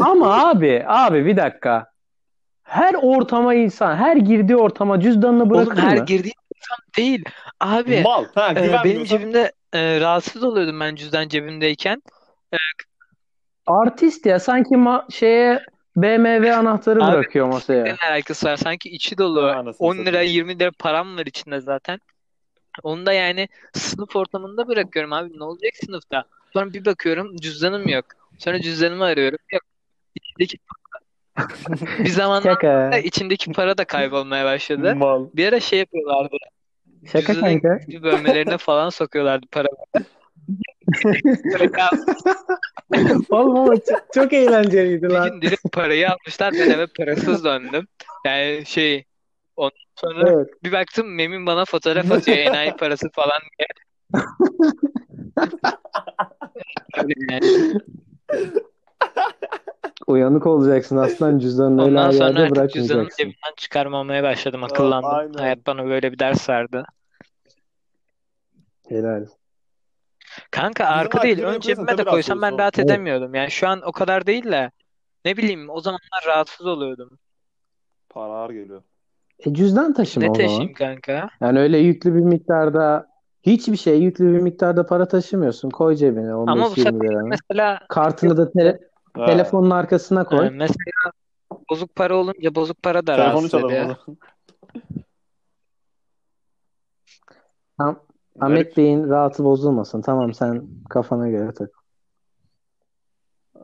Ama 0.00 0.48
abi, 0.48 0.84
abi 0.86 1.26
bir 1.26 1.36
dakika. 1.36 1.86
Her 2.62 2.94
ortama 2.94 3.54
insan, 3.54 3.96
her 3.96 4.16
girdiği 4.16 4.56
ortama 4.56 5.00
cüzdanını 5.00 5.42
Oğlum 5.42 5.50
bırakır 5.50 5.82
her 5.82 5.98
mı? 5.98 6.04
girdiğim 6.04 6.34
insan 6.56 6.78
değil. 6.96 7.24
Abi 7.60 8.00
Mal. 8.02 8.24
Ha, 8.34 8.50
e, 8.50 8.56
benim 8.56 8.66
güvenmiyorsan 8.66 9.04
cebimde 9.18 9.52
e, 9.72 10.00
rahatsız 10.00 10.44
oluyordum 10.44 10.80
ben 10.80 10.94
cüzdan 10.94 11.28
cebimdeyken. 11.28 12.02
Artist 13.66 14.26
ya 14.26 14.40
sanki 14.40 14.74
ma- 14.74 15.12
şeye 15.12 15.62
BMW 15.96 16.54
anahtarı 16.54 17.04
Abi, 17.04 17.12
bırakıyor 17.12 17.46
masaya. 17.46 17.84
Ne 17.84 17.96
alakası 18.10 18.46
var? 18.46 18.56
Sanki 18.56 18.88
içi 18.90 19.18
dolu. 19.18 19.42
Ha, 19.42 19.50
anasını 19.50 19.88
10 19.88 19.96
lira 19.96 20.04
satayım. 20.04 20.32
20 20.32 20.58
lira 20.58 20.70
param 20.78 21.16
var 21.16 21.26
içinde 21.26 21.60
zaten. 21.60 22.00
Onu 22.82 23.06
da 23.06 23.12
yani 23.12 23.48
sınıf 23.72 24.16
ortamında 24.16 24.68
bırakıyorum 24.68 25.12
abi. 25.12 25.38
Ne 25.38 25.44
olacak 25.44 25.72
sınıfta? 25.86 26.24
Sonra 26.52 26.72
bir 26.72 26.84
bakıyorum 26.84 27.36
cüzdanım 27.36 27.88
yok. 27.88 28.04
Sonra 28.38 28.60
cüzdanımı 28.60 29.04
arıyorum. 29.04 29.38
Yok. 29.52 29.62
İçindeki 30.14 30.58
bir 31.98 32.08
zamanlar 32.08 32.42
Şaka. 32.54 32.98
içindeki 32.98 33.52
para 33.52 33.78
da 33.78 33.84
kaybolmaya 33.84 34.44
başladı. 34.44 34.96
Mal. 34.96 35.26
Bir 35.34 35.48
ara 35.48 35.60
şey 35.60 35.78
yapıyorlardı. 35.78 36.36
Şaka 37.12 37.34
Cüzdanın 37.34 37.60
kanka. 37.60 37.84
gizli 37.84 38.02
bölmelerine 38.02 38.58
falan 38.58 38.90
sokuyorlardı 38.90 39.46
para. 39.52 39.68
Oğlum 43.30 43.56
ama 43.56 43.74
çok, 43.76 44.02
çok 44.14 44.32
eğlenceliydi 44.32 45.02
Bir 45.02 45.08
lan. 45.10 45.30
gün 45.30 45.42
direkt 45.42 45.72
parayı 45.72 46.10
almışlar. 46.10 46.52
Ben 46.54 46.70
eve 46.70 46.86
parasız 46.86 47.44
döndüm. 47.44 47.86
Yani 48.26 48.66
şey 48.66 49.04
ondan 49.56 49.76
sonra 49.96 50.30
Evet. 50.30 50.48
bir 50.64 50.72
baktım 50.72 51.14
Memin 51.14 51.46
bana 51.46 51.64
fotoğraf 51.64 52.12
atıyor 52.12 52.38
enayi 52.38 52.72
parası 52.76 53.08
falan 53.14 53.40
diye. 53.58 53.68
Yani. 57.30 57.74
Uyanık 60.06 60.46
olacaksın 60.46 60.96
aslan 60.96 61.38
cüzdanını 61.38 61.82
öyle 61.84 61.90
Ondan 61.98 62.06
her 62.06 62.12
sonra 62.12 62.40
yerde 62.40 62.42
artık 62.60 62.70
cüzdanımı 62.72 63.02
bırakmayacaksın. 63.02 63.16
cebimden 63.24 63.54
çıkarmamaya 63.56 64.22
başladım. 64.22 64.62
Aa, 64.62 64.66
Akıllandım. 64.66 65.10
aynen. 65.10 65.32
Hayat 65.38 65.66
bana 65.66 65.84
böyle 65.86 66.12
bir 66.12 66.18
ders 66.18 66.48
verdi. 66.48 66.82
Helal. 68.88 69.26
Kanka 70.50 70.84
Bizim 70.84 70.98
arka 70.98 71.22
değil. 71.22 71.42
Ön 71.42 71.60
cebime 71.60 71.92
de 71.92 71.96
tabii 71.96 72.10
koysam 72.10 72.42
ben 72.42 72.58
rahat 72.58 72.78
edemiyordum. 72.78 73.34
Yani 73.34 73.50
şu 73.50 73.68
an 73.68 73.82
o 73.84 73.92
kadar 73.92 74.26
değil 74.26 74.44
de 74.44 74.70
ne 75.24 75.36
bileyim 75.36 75.70
o 75.70 75.80
zamanlar 75.80 76.24
rahatsız 76.26 76.66
oluyordum. 76.66 77.18
Para 78.08 78.32
ağır 78.32 78.50
geliyor. 78.50 78.82
E 79.38 79.54
cüzdan 79.54 79.92
taşıma 79.94 80.26
Ne 80.26 80.30
o 80.30 80.34
zaman. 80.34 80.48
taşıyayım 80.48 80.74
kanka? 80.74 81.28
Yani 81.40 81.58
öyle 81.60 81.78
yüklü 81.78 82.14
bir 82.14 82.20
miktarda 82.20 83.08
hiçbir 83.46 83.76
şey 83.76 84.02
yüklü 84.02 84.32
bir 84.34 84.40
miktarda 84.40 84.86
para 84.86 85.08
taşımıyorsun. 85.08 85.70
Koy 85.70 85.94
cebine 85.96 86.32
Ama 86.32 86.56
bu 86.56 86.60
15-20 86.60 86.74
sefer 86.74 86.92
liranı. 86.92 87.28
mesela 87.28 87.80
Kartını 87.88 88.36
da 88.36 88.50
tele- 88.50 88.78
Ha. 89.16 89.26
telefonun 89.26 89.70
arkasına 89.70 90.24
koy. 90.24 90.50
mesela 90.50 91.12
bozuk 91.70 91.94
para 91.96 92.16
olunca 92.16 92.54
bozuk 92.54 92.82
para 92.82 93.06
da 93.06 93.16
Telefonu 93.16 93.30
rahatsız 93.32 93.50
çalalım 93.50 93.70
ediyor. 93.74 93.96
Tam, 97.78 98.00
Ahmet 98.40 98.76
Bey'in 98.76 99.08
rahatı 99.08 99.44
bozulmasın. 99.44 100.02
Tamam 100.02 100.34
sen 100.34 100.66
kafana 100.90 101.28
göre 101.28 101.54
tak. 101.54 101.70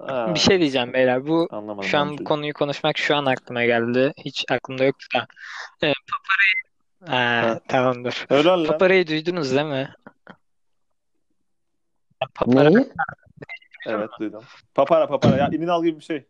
Ha, 0.06 0.34
Bir 0.34 0.38
şey 0.40 0.60
diyeceğim 0.60 0.92
beyler. 0.92 1.26
Bu 1.26 1.48
Anlamadım 1.50 1.88
şu 1.88 1.96
ben 1.96 2.00
an 2.02 2.18
bu 2.18 2.24
konuyu 2.24 2.52
konuşmak 2.54 2.98
şu 2.98 3.16
an 3.16 3.26
aklıma 3.26 3.64
geldi. 3.64 4.12
Hiç 4.16 4.44
aklımda 4.50 4.84
yoktu 4.84 5.06
da. 5.14 5.18
E, 5.86 5.92
paparayı 5.92 6.71
ha, 7.06 7.60
tamamdır. 7.68 8.26
Helal 8.28 8.60
lan. 8.60 8.66
Paparayı 8.66 9.06
duydunuz 9.06 9.54
değil 9.54 9.66
mi? 9.66 9.94
Papara 12.34 12.70
Neyi? 12.70 12.92
Evet 13.86 14.10
duydum. 14.20 14.44
Papara 14.74 15.06
papara. 15.06 15.36
Ya 15.36 15.48
İninal 15.48 15.84
gibi 15.84 15.98
bir 15.98 16.04
şey. 16.04 16.26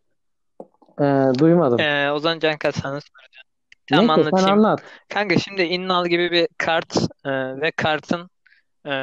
Ee, 1.01 1.33
duymadım. 1.39 1.81
Ee, 1.81 2.11
Ozan 2.11 2.39
Cankat 2.39 2.75
sana 2.75 3.01
soracağım. 3.01 3.47
Tamam 3.87 4.17
Neyse 4.17 4.31
sen 4.31 4.37
anlatayım. 4.37 4.59
anlat. 4.59 4.83
Kanka 5.09 5.39
şimdi 5.39 5.63
Innal 5.63 6.07
gibi 6.07 6.31
bir 6.31 6.49
kart 6.59 6.97
e, 7.25 7.31
ve 7.61 7.71
kartın 7.71 8.31
e, 8.87 8.95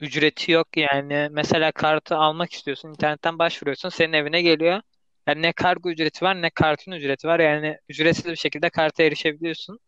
ücreti 0.00 0.52
yok 0.52 0.68
yani. 0.76 1.28
Mesela 1.30 1.72
kartı 1.72 2.16
almak 2.16 2.52
istiyorsun, 2.52 2.88
internetten 2.88 3.38
başvuruyorsun, 3.38 3.88
senin 3.88 4.12
evine 4.12 4.42
geliyor. 4.42 4.80
Yani 5.26 5.42
ne 5.42 5.52
kargo 5.52 5.90
ücreti 5.90 6.24
var 6.24 6.42
ne 6.42 6.50
kartın 6.50 6.92
ücreti 6.92 7.28
var. 7.28 7.40
Yani 7.40 7.78
ücretsiz 7.88 8.24
bir 8.26 8.36
şekilde 8.36 8.70
karta 8.70 9.02
erişebiliyorsun. 9.02 9.78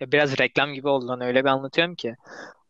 Ya 0.00 0.12
biraz 0.12 0.38
reklam 0.38 0.74
gibi 0.74 0.88
oldu 0.88 1.08
lan 1.08 1.20
öyle 1.20 1.44
bir 1.44 1.48
anlatıyorum 1.48 1.94
ki. 1.94 2.14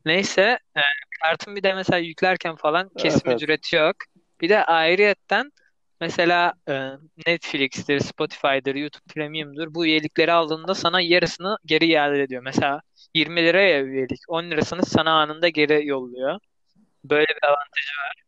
Neyse 0.05 0.59
e, 0.77 0.81
kartın 1.23 1.57
bir 1.57 1.63
de 1.63 1.75
mesela 1.75 1.99
yüklerken 1.99 2.57
falan 2.57 2.91
kesim 2.99 3.31
evet. 3.31 3.43
ücreti 3.43 3.77
yok. 3.77 3.97
Bir 4.41 4.49
de 4.49 4.65
ayrıyetten 4.65 5.53
mesela 6.01 6.53
e, 6.69 6.91
Netflix'tir, 7.27 8.01
Spotify'dır, 8.01 8.75
YouTube 8.75 9.13
Premium'dur 9.15 9.75
bu 9.75 9.87
üyelikleri 9.87 10.33
aldığında 10.33 10.75
sana 10.75 11.01
yarısını 11.01 11.59
geri 11.65 11.87
iade 11.87 12.23
ediyor. 12.23 12.43
Mesela 12.43 12.81
20 13.15 13.43
liraya 13.43 13.83
üyelik 13.83 14.21
10 14.29 14.45
lirasını 14.45 14.87
sana 14.87 15.21
anında 15.23 15.49
geri 15.49 15.87
yolluyor. 15.87 16.39
Böyle 17.05 17.27
bir 17.27 17.49
avantajı 17.49 17.93
var. 18.05 18.23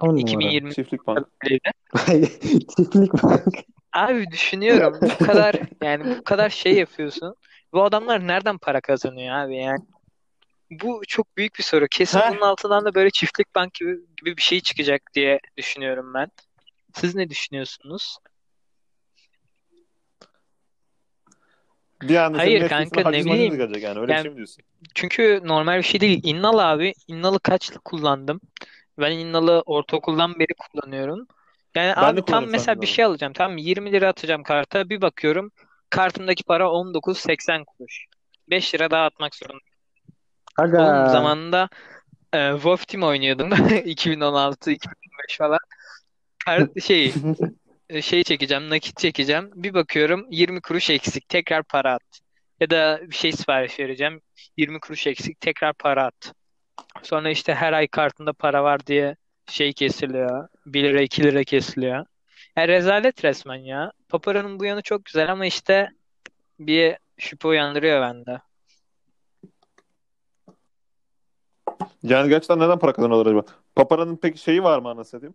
10 0.00 0.08
numara. 0.08 0.20
2020 0.20 0.74
Çiftlik 0.74 1.06
bank. 1.06 1.28
Çiftlik 2.76 3.12
bank. 3.22 3.54
Abi 3.92 4.30
düşünüyorum 4.30 4.98
bu 5.02 5.24
kadar 5.26 5.56
yani 5.82 6.16
bu 6.18 6.24
kadar 6.24 6.50
şey 6.50 6.74
yapıyorsun. 6.74 7.34
Bu 7.74 7.84
adamlar 7.84 8.26
nereden 8.26 8.58
para 8.58 8.80
kazanıyor 8.80 9.36
abi 9.36 9.56
yani? 9.56 9.84
Bu 10.70 11.02
çok 11.08 11.36
büyük 11.36 11.58
bir 11.58 11.62
soru. 11.62 11.86
Kesin 11.90 12.18
Heh. 12.18 12.30
bunun 12.30 12.40
altından 12.40 12.84
da 12.84 12.94
böyle 12.94 13.10
çiftlik 13.10 13.54
bank 13.54 13.74
gibi, 13.74 13.96
gibi 14.16 14.36
bir 14.36 14.42
şey 14.42 14.60
çıkacak 14.60 15.02
diye 15.14 15.40
düşünüyorum 15.56 16.14
ben. 16.14 16.28
Siz 16.94 17.14
ne 17.14 17.30
düşünüyorsunuz? 17.30 18.18
Bir 22.02 22.16
anda 22.16 22.38
Hayır 22.38 22.68
kanka, 22.68 23.10
ne 23.10 23.24
bileyim. 23.24 23.60
yani? 23.60 23.98
Öyle 23.98 24.12
Yani- 24.12 24.22
şey 24.22 24.30
mi 24.30 24.36
diyorsun? 24.36 24.64
Çünkü 24.94 25.40
normal 25.44 25.78
bir 25.78 25.82
şey 25.82 26.00
değil. 26.00 26.20
Innal 26.24 26.58
abi. 26.58 26.92
Innal'ı 27.08 27.38
kaç 27.38 27.70
kullandım? 27.84 28.40
Ben 28.98 29.12
Innal'ı 29.12 29.62
ortaokuldan 29.66 30.38
beri 30.38 30.54
kullanıyorum. 30.58 31.26
Yani 31.74 31.92
Ben 31.96 32.02
abi 32.02 32.24
tam 32.24 32.46
mesela 32.46 32.80
bir 32.80 32.86
şey 32.86 33.04
alacağım. 33.04 33.32
Tamam 33.32 33.56
20 33.56 33.92
lira 33.92 34.08
atacağım 34.08 34.42
karta. 34.42 34.88
Bir 34.88 35.00
bakıyorum 35.00 35.50
kartımdaki 35.90 36.44
para 36.44 36.64
19.80 36.64 37.64
kuruş. 37.64 38.06
5 38.50 38.74
lira 38.74 38.90
daha 38.90 39.04
atmak 39.04 39.34
zorundayım. 39.34 39.74
Aga. 40.56 41.08
zamanında 41.08 41.68
e, 42.32 42.50
Wolf 42.52 42.88
Team 42.88 43.02
oynuyordum. 43.02 43.50
2016, 43.84 44.70
2015 44.70 45.38
falan. 45.38 45.58
Kart, 46.44 46.82
şey 46.82 47.14
e, 47.88 48.02
şey 48.02 48.22
çekeceğim, 48.22 48.70
nakit 48.70 48.96
çekeceğim. 48.98 49.50
Bir 49.54 49.74
bakıyorum 49.74 50.26
20 50.30 50.60
kuruş 50.60 50.90
eksik. 50.90 51.28
Tekrar 51.28 51.62
para 51.62 51.94
at. 51.94 52.20
Ya 52.60 52.70
da 52.70 53.00
bir 53.02 53.14
şey 53.14 53.32
sipariş 53.32 53.80
vereceğim. 53.80 54.20
20 54.56 54.80
kuruş 54.80 55.06
eksik. 55.06 55.40
Tekrar 55.40 55.72
para 55.74 56.06
at. 56.06 56.32
Sonra 57.02 57.30
işte 57.30 57.54
her 57.54 57.72
ay 57.72 57.88
kartında 57.88 58.32
para 58.32 58.64
var 58.64 58.86
diye 58.86 59.16
şey 59.48 59.72
kesiliyor. 59.72 60.48
1 60.66 60.82
lira 60.82 61.02
2 61.02 61.22
lira 61.22 61.44
kesiliyor. 61.44 62.06
Yani 62.56 62.68
rezalet 62.68 63.24
resmen 63.24 63.56
ya. 63.56 63.92
Papara'nın 64.08 64.60
bu 64.60 64.64
yanı 64.64 64.82
çok 64.82 65.04
güzel 65.04 65.32
ama 65.32 65.46
işte 65.46 65.90
bir 66.58 66.96
şüphe 67.18 67.48
uyandırıyor 67.48 68.00
bende. 68.00 68.40
Yani 72.02 72.28
gerçekten 72.28 72.58
neden 72.60 72.78
para 72.78 72.92
kazanıyorlar 72.92 73.26
acaba? 73.26 73.44
Papara'nın 73.74 74.16
peki 74.16 74.38
şeyi 74.38 74.62
var 74.62 74.78
mı 74.78 74.88
anasını 74.88 75.04
satayım? 75.04 75.34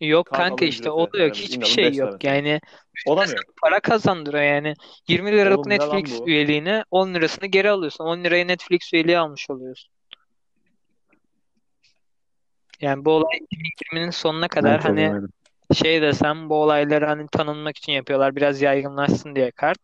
Yok 0.00 0.26
Kartal 0.26 0.46
kanka 0.48 0.64
işte 0.64 0.90
o 0.90 1.12
da 1.12 1.18
yok. 1.18 1.36
Yani 1.36 1.46
Hiçbir 1.48 1.64
şey 1.64 1.94
yok. 1.94 2.24
Yani 2.24 2.60
O 3.06 3.16
da 3.16 3.20
mı 3.20 3.30
yok? 3.30 3.44
para 3.62 3.80
kazandırıyor 3.80 4.42
yani. 4.42 4.74
20 5.08 5.32
liralık 5.32 5.58
Oğlum 5.58 5.70
Netflix 5.70 6.20
bu? 6.20 6.28
üyeliğine 6.28 6.84
10 6.90 7.14
lirasını 7.14 7.46
geri 7.46 7.70
alıyorsun. 7.70 8.04
10 8.04 8.24
liraya 8.24 8.44
Netflix 8.44 8.92
üyeliği 8.92 9.18
almış 9.18 9.50
oluyorsun. 9.50 9.92
Yani 12.80 13.04
bu 13.04 13.10
olay 13.10 13.38
2020'nin 13.92 14.10
sonuna 14.10 14.48
kadar 14.48 14.80
hani 14.80 14.96
çözemedim. 15.00 15.28
Şey 15.74 16.02
desem 16.02 16.50
bu 16.50 16.54
olayları 16.54 17.06
hani 17.06 17.26
tanınmak 17.28 17.76
için 17.76 17.92
yapıyorlar. 17.92 18.36
Biraz 18.36 18.62
yaygınlaşsın 18.62 19.34
diye 19.36 19.50
kart. 19.50 19.80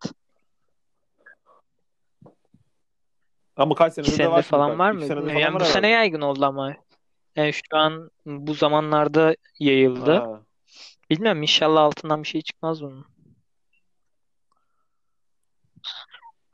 Ama 3.57 3.74
kaç 3.74 3.93
İki 3.93 4.11
senedir 4.11 4.12
de 4.12 4.16
senedir 4.16 4.33
var 4.33 4.43
falan 4.43 4.78
var 4.78 4.95
İki 4.95 5.14
mı? 5.14 5.31
Yani 5.31 5.43
falan 5.43 5.61
bu 5.61 5.64
sene 5.64 5.89
yaygın 5.89 6.20
oldu 6.20 6.45
ama. 6.45 6.74
Yani 7.37 7.53
şu 7.53 7.76
an 7.76 8.11
bu 8.26 8.55
zamanlarda 8.55 9.37
yayıldı. 9.59 10.14
Ha. 10.14 10.41
Bilmem 11.11 11.43
inşallah 11.43 11.83
altından 11.83 12.22
bir 12.22 12.28
şey 12.28 12.43
çıkmaz 12.43 12.83
bunun. 12.83 13.07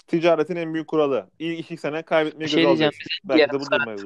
Ticaretin 0.06 0.56
en 0.56 0.74
büyük 0.74 0.88
kuralı. 0.88 1.30
İlk 1.38 1.60
iki 1.60 1.76
sene 1.76 2.02
kaybetmeyi 2.02 2.46
Bir 2.46 2.52
şey 2.52 2.66
alacaksın. 2.66 3.00
Biz 3.24 3.28
Belki 3.28 3.52
de 3.52 3.60
bu 3.60 3.70
durmayız 3.70 4.04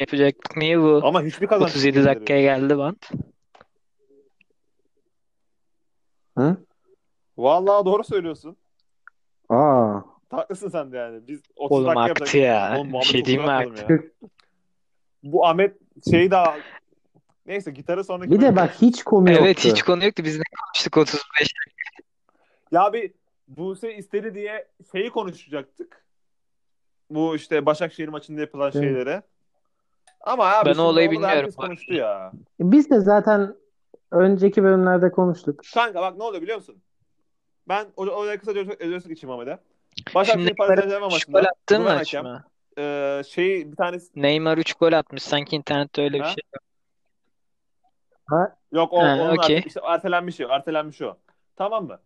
yapacaktık. 0.00 0.56
Niye 0.56 0.80
bu 0.80 1.00
Ama 1.04 1.22
hiçbir 1.22 1.46
kazanç 1.46 1.70
37 1.70 1.94
çıkmıyor 1.94 2.16
dakikaya 2.16 2.40
geldi 2.42 2.78
bant? 2.78 3.10
Hı? 6.38 6.56
Vallahi 7.38 7.84
doğru 7.84 8.04
söylüyorsun. 8.04 8.56
Aa. 9.48 10.00
Haklısın 10.30 10.68
sen 10.68 10.92
de 10.92 10.96
yani. 10.96 11.28
Biz 11.28 11.40
30 11.56 11.76
Oğlum 11.76 11.86
dakika 11.86 12.00
aktı 12.00 12.08
yapacaktık. 12.10 12.34
ya. 12.40 12.76
Oğlum 12.76 12.88
muhabbeti 12.90 13.08
şey 13.12 13.24
diyeyim 13.24 13.44
mi 13.44 13.50
aktı? 13.50 13.92
ya. 13.92 14.28
Bu 15.22 15.46
Ahmet 15.46 15.76
şeyi 16.10 16.30
daha 16.30 16.56
neyse 17.46 17.70
gitarı 17.70 18.04
sonraki 18.04 18.30
Bir 18.30 18.40
de 18.40 18.56
bak 18.56 18.74
hiç 18.82 19.02
konu 19.04 19.30
Evet 19.30 19.40
yoktu. 19.64 19.68
hiç 19.68 19.82
konu 19.82 20.04
yoktu. 20.04 20.22
Biz 20.24 20.36
ne 20.36 20.42
konuştuk 20.64 20.96
35 20.96 21.52
Ya 22.72 22.92
bir 22.92 23.12
Buse 23.48 23.94
istedi 23.96 24.34
diye 24.34 24.68
şeyi 24.92 25.10
konuşacaktık. 25.10 26.06
Bu 27.10 27.36
işte 27.36 27.66
Başakşehir 27.66 28.08
maçında 28.08 28.40
yapılan 28.40 28.70
Evet. 28.74 28.82
şeylere. 28.84 29.22
Ama 30.20 30.44
abi 30.46 30.70
Ben 30.70 30.76
o 30.78 30.82
olayı 30.82 31.10
bilmiyorum 31.10 31.50
konuştu 31.56 31.94
ya. 31.94 32.32
Biz 32.60 32.90
de 32.90 33.00
zaten 33.00 33.54
önceki 34.10 34.62
bölümlerde 34.62 35.10
konuştuk. 35.10 35.60
Kanka 35.74 36.00
bak 36.00 36.16
ne 36.16 36.22
oluyor 36.24 36.42
biliyor 36.42 36.58
musun? 36.58 36.76
Ben 37.68 37.86
o 37.96 38.02
oraya 38.06 38.38
kısaca 38.38 38.60
özür 38.80 39.08
geçeyim 39.08 39.34
Ahmet'e. 39.34 39.58
Şimdi 39.96 40.14
Başakşehir 40.14 40.56
Paris 40.56 40.84
Neymar'ın 40.84 41.10
Saint-Germain 41.10 41.16
3 41.16 41.24
gol 41.24 41.74
Rumen 41.74 41.94
maç 41.94 42.14
hakem 42.14 42.24
mı? 42.24 42.44
e, 42.78 43.22
şeyi 43.28 43.72
bir 43.72 43.76
tanesi 43.76 44.22
Neymar 44.22 44.58
3 44.58 44.74
gol 44.74 44.92
atmış. 44.92 45.22
Sanki 45.22 45.56
internette 45.56 46.02
öyle 46.02 46.14
bir 46.14 46.20
Ha? 46.22 46.28
şey 46.28 46.42
yok. 46.54 46.62
Yok 48.72 48.92
o, 48.92 48.98
Ha, 49.02 49.16
onun 49.20 49.38
artık 49.38 49.66
işte 49.66 49.80
ertelenmiş 49.84 50.40
o, 50.40 50.44
ertelenmiş 50.48 51.02
o. 51.02 51.16
Tamam 51.56 51.86
mı? 51.86 51.98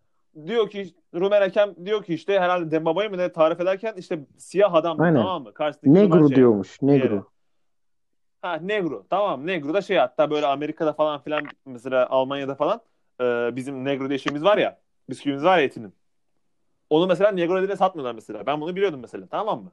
Diyor 0.46 0.70
ki 0.70 0.94
Rumen 1.14 1.40
hakem 1.40 1.86
diyor 1.86 2.04
ki 2.04 2.14
işte 2.14 2.40
herhalde 2.40 2.70
Dembaba'yı 2.70 3.10
mı 3.10 3.18
ne 3.18 3.32
tarif 3.32 3.60
ederken 3.60 3.94
işte 3.96 4.20
siyah 4.38 4.74
adam 4.74 5.00
Aynen. 5.00 5.20
tamam 5.20 5.42
mı? 5.42 5.54
Karşıdaki 5.54 5.86
Rumen 5.86 6.02
Negro 6.10 6.28
şey. 6.28 6.36
diyormuş. 6.36 6.82
Negro. 6.82 7.26
Ha 8.42 8.56
Negro. 8.56 9.06
Tamam 9.10 9.46
Negro 9.46 9.74
da 9.74 9.82
şey 9.82 9.96
hatta 9.96 10.30
böyle 10.30 10.46
Amerika'da 10.46 10.92
falan 10.92 11.22
filan 11.22 11.44
mesela 11.66 12.06
Almanya'da 12.10 12.54
falan 12.54 12.80
e, 13.20 13.56
bizim 13.56 13.84
Negro 13.84 14.08
diye 14.08 14.18
şeyimiz 14.18 14.44
var 14.44 14.58
ya 14.58 14.80
bisküvimiz 15.10 15.44
var 15.44 15.58
ya 15.58 15.64
etinin. 15.64 15.94
Onu 16.90 17.06
mesela 17.06 17.30
Negro 17.32 17.66
diye 17.66 17.76
satmıyorlar 17.76 18.14
mesela. 18.14 18.46
Ben 18.46 18.60
bunu 18.60 18.76
biliyordum 18.76 19.00
mesela 19.00 19.26
tamam 19.30 19.62
mı? 19.64 19.72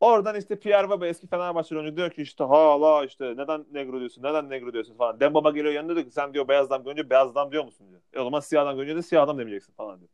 Oradan 0.00 0.36
işte 0.36 0.58
Pierre 0.58 0.90
Baba 0.90 1.06
eski 1.06 1.26
Fenerbahçe 1.26 1.78
oyuncu 1.78 1.96
diyor 1.96 2.10
ki 2.10 2.22
işte 2.22 2.44
hala 2.44 3.04
işte 3.04 3.24
neden 3.36 3.66
Negro 3.72 4.00
diyorsun 4.00 4.22
neden 4.22 4.50
Negro 4.50 4.72
diyorsun 4.72 4.96
falan. 4.96 5.20
Dembaba 5.20 5.50
geliyor 5.50 5.74
yanında 5.74 5.94
diyor 5.96 6.06
ki 6.06 6.12
sen 6.12 6.34
diyor 6.34 6.48
beyaz 6.48 6.66
adam 6.66 6.84
görünce 6.84 7.10
beyaz 7.10 7.30
adam 7.30 7.52
diyor 7.52 7.64
musun 7.64 7.90
diyor. 7.90 8.02
E 8.12 8.20
o 8.20 8.24
zaman 8.24 8.40
siyah 8.40 8.62
adam 8.62 8.76
görünce 8.76 8.96
de 8.96 9.02
siyah 9.02 9.22
adam 9.22 9.38
demeyeceksin 9.38 9.72
falan 9.74 10.00
diyor. 10.00 10.10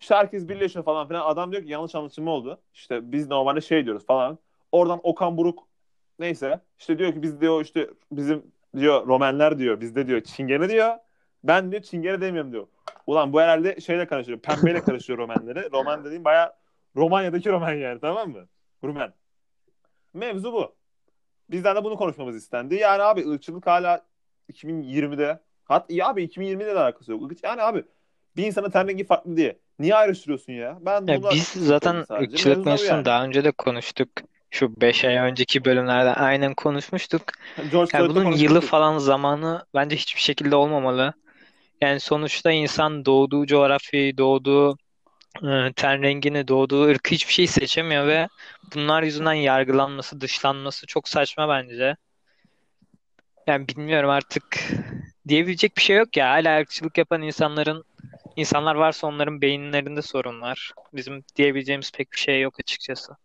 İşte 0.00 0.14
herkes 0.14 0.48
birleşiyor 0.48 0.84
falan 0.84 1.08
filan. 1.08 1.26
Adam 1.26 1.52
diyor 1.52 1.62
ki 1.62 1.70
yanlış 1.70 1.94
anlaşılma 1.94 2.30
oldu. 2.30 2.60
İşte 2.74 3.12
biz 3.12 3.28
normalde 3.28 3.60
şey 3.60 3.84
diyoruz 3.84 4.06
falan. 4.06 4.38
Oradan 4.72 5.00
Okan 5.02 5.36
Buruk 5.36 5.65
neyse 6.18 6.60
işte 6.78 6.98
diyor 6.98 7.12
ki 7.12 7.22
biz 7.22 7.40
diyor 7.40 7.64
işte 7.64 7.90
bizim 8.12 8.42
diyor 8.76 9.06
Romenler 9.06 9.58
diyor 9.58 9.80
bizde 9.80 10.06
diyor 10.06 10.20
Çingene 10.20 10.68
diyor. 10.68 10.94
Ben 11.44 11.70
diyor 11.72 11.82
Çingene 11.82 12.20
demiyorum 12.20 12.52
diyor. 12.52 12.66
Ulan 13.06 13.32
bu 13.32 13.40
herhalde 13.40 13.80
şeyle 13.80 14.06
karıştırıyor. 14.06 14.40
Pembeyle 14.40 14.80
karıştırıyor 14.84 15.18
Romenleri. 15.18 15.72
Roman 15.72 16.04
dediğim 16.04 16.24
baya 16.24 16.56
Romanya'daki 16.96 17.50
Roman 17.50 17.72
yani 17.72 18.00
tamam 18.00 18.30
mı? 18.30 18.46
Rumen. 18.84 19.12
Mevzu 20.14 20.52
bu. 20.52 20.74
Bizden 21.50 21.76
de 21.76 21.84
bunu 21.84 21.96
konuşmamız 21.96 22.36
istendi. 22.36 22.74
Yani 22.74 23.02
abi 23.02 23.28
ırkçılık 23.30 23.66
hala 23.66 24.06
2020'de 24.52 25.40
hat 25.64 25.90
ya 25.90 26.08
abi 26.08 26.24
2020'de 26.24 26.66
de 26.66 26.78
alakası 26.80 27.12
yok. 27.12 27.22
Yani 27.42 27.62
abi 27.62 27.84
bir 28.36 28.46
insanın 28.46 28.70
ten 28.70 28.88
rengi 28.88 29.04
farklı 29.04 29.36
diye 29.36 29.58
niye 29.78 29.94
ayrıştırıyorsun 29.94 30.52
ya? 30.52 30.78
Ben 30.80 31.06
Ya 31.06 31.20
biz 31.30 31.48
zaten 31.48 31.94
ırkçılık 31.94 32.66
mevzusunu 32.66 32.94
yani. 32.94 33.04
daha 33.04 33.24
önce 33.24 33.44
de 33.44 33.50
konuştuk. 33.50 34.08
Şu 34.50 34.80
5 34.80 35.04
ay 35.04 35.16
önceki 35.16 35.64
bölümlerde 35.64 36.10
aynen 36.14 36.54
konuşmuştuk. 36.54 37.22
George 37.70 37.92
Yani 37.94 38.08
bunun 38.08 38.24
yılı 38.32 38.60
falan 38.60 38.98
zamanı 38.98 39.66
bence 39.74 39.96
hiçbir 39.96 40.20
şekilde 40.20 40.56
olmamalı. 40.56 41.14
Yani 41.82 42.00
sonuçta 42.00 42.52
insan 42.52 43.04
doğduğu 43.04 43.46
coğrafyayı, 43.46 44.18
doğduğu 44.18 44.78
e, 45.44 45.72
ten 45.76 46.02
rengini, 46.02 46.48
doğduğu 46.48 46.84
ırkı 46.84 47.10
hiçbir 47.14 47.32
şey 47.32 47.46
seçemiyor 47.46 48.06
ve 48.06 48.28
bunlar 48.74 49.02
yüzünden 49.02 49.32
yargılanması, 49.34 50.20
dışlanması 50.20 50.86
çok 50.86 51.08
saçma 51.08 51.48
bence. 51.48 51.96
Yani 53.46 53.68
bilmiyorum 53.68 54.10
artık 54.10 54.68
diyebilecek 55.28 55.76
bir 55.76 55.82
şey 55.82 55.96
yok 55.96 56.16
ya. 56.16 56.30
Hala 56.30 56.60
ırkçılık 56.60 56.98
yapan 56.98 57.22
insanların 57.22 57.84
insanlar 58.36 58.74
varsa 58.74 59.06
onların 59.06 59.40
beyinlerinde 59.40 60.02
sorun 60.02 60.40
var. 60.40 60.72
Bizim 60.92 61.24
diyebileceğimiz 61.36 61.92
pek 61.92 62.12
bir 62.12 62.18
şey 62.18 62.40
yok 62.40 62.60
açıkçası. 62.60 63.16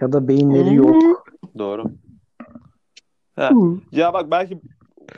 Ya 0.00 0.12
da 0.12 0.28
beyinleri 0.28 0.74
yok. 0.74 1.26
Doğru. 1.58 1.84
Ha. 3.36 3.50
Ya 3.92 4.14
bak 4.14 4.30
belki 4.30 4.60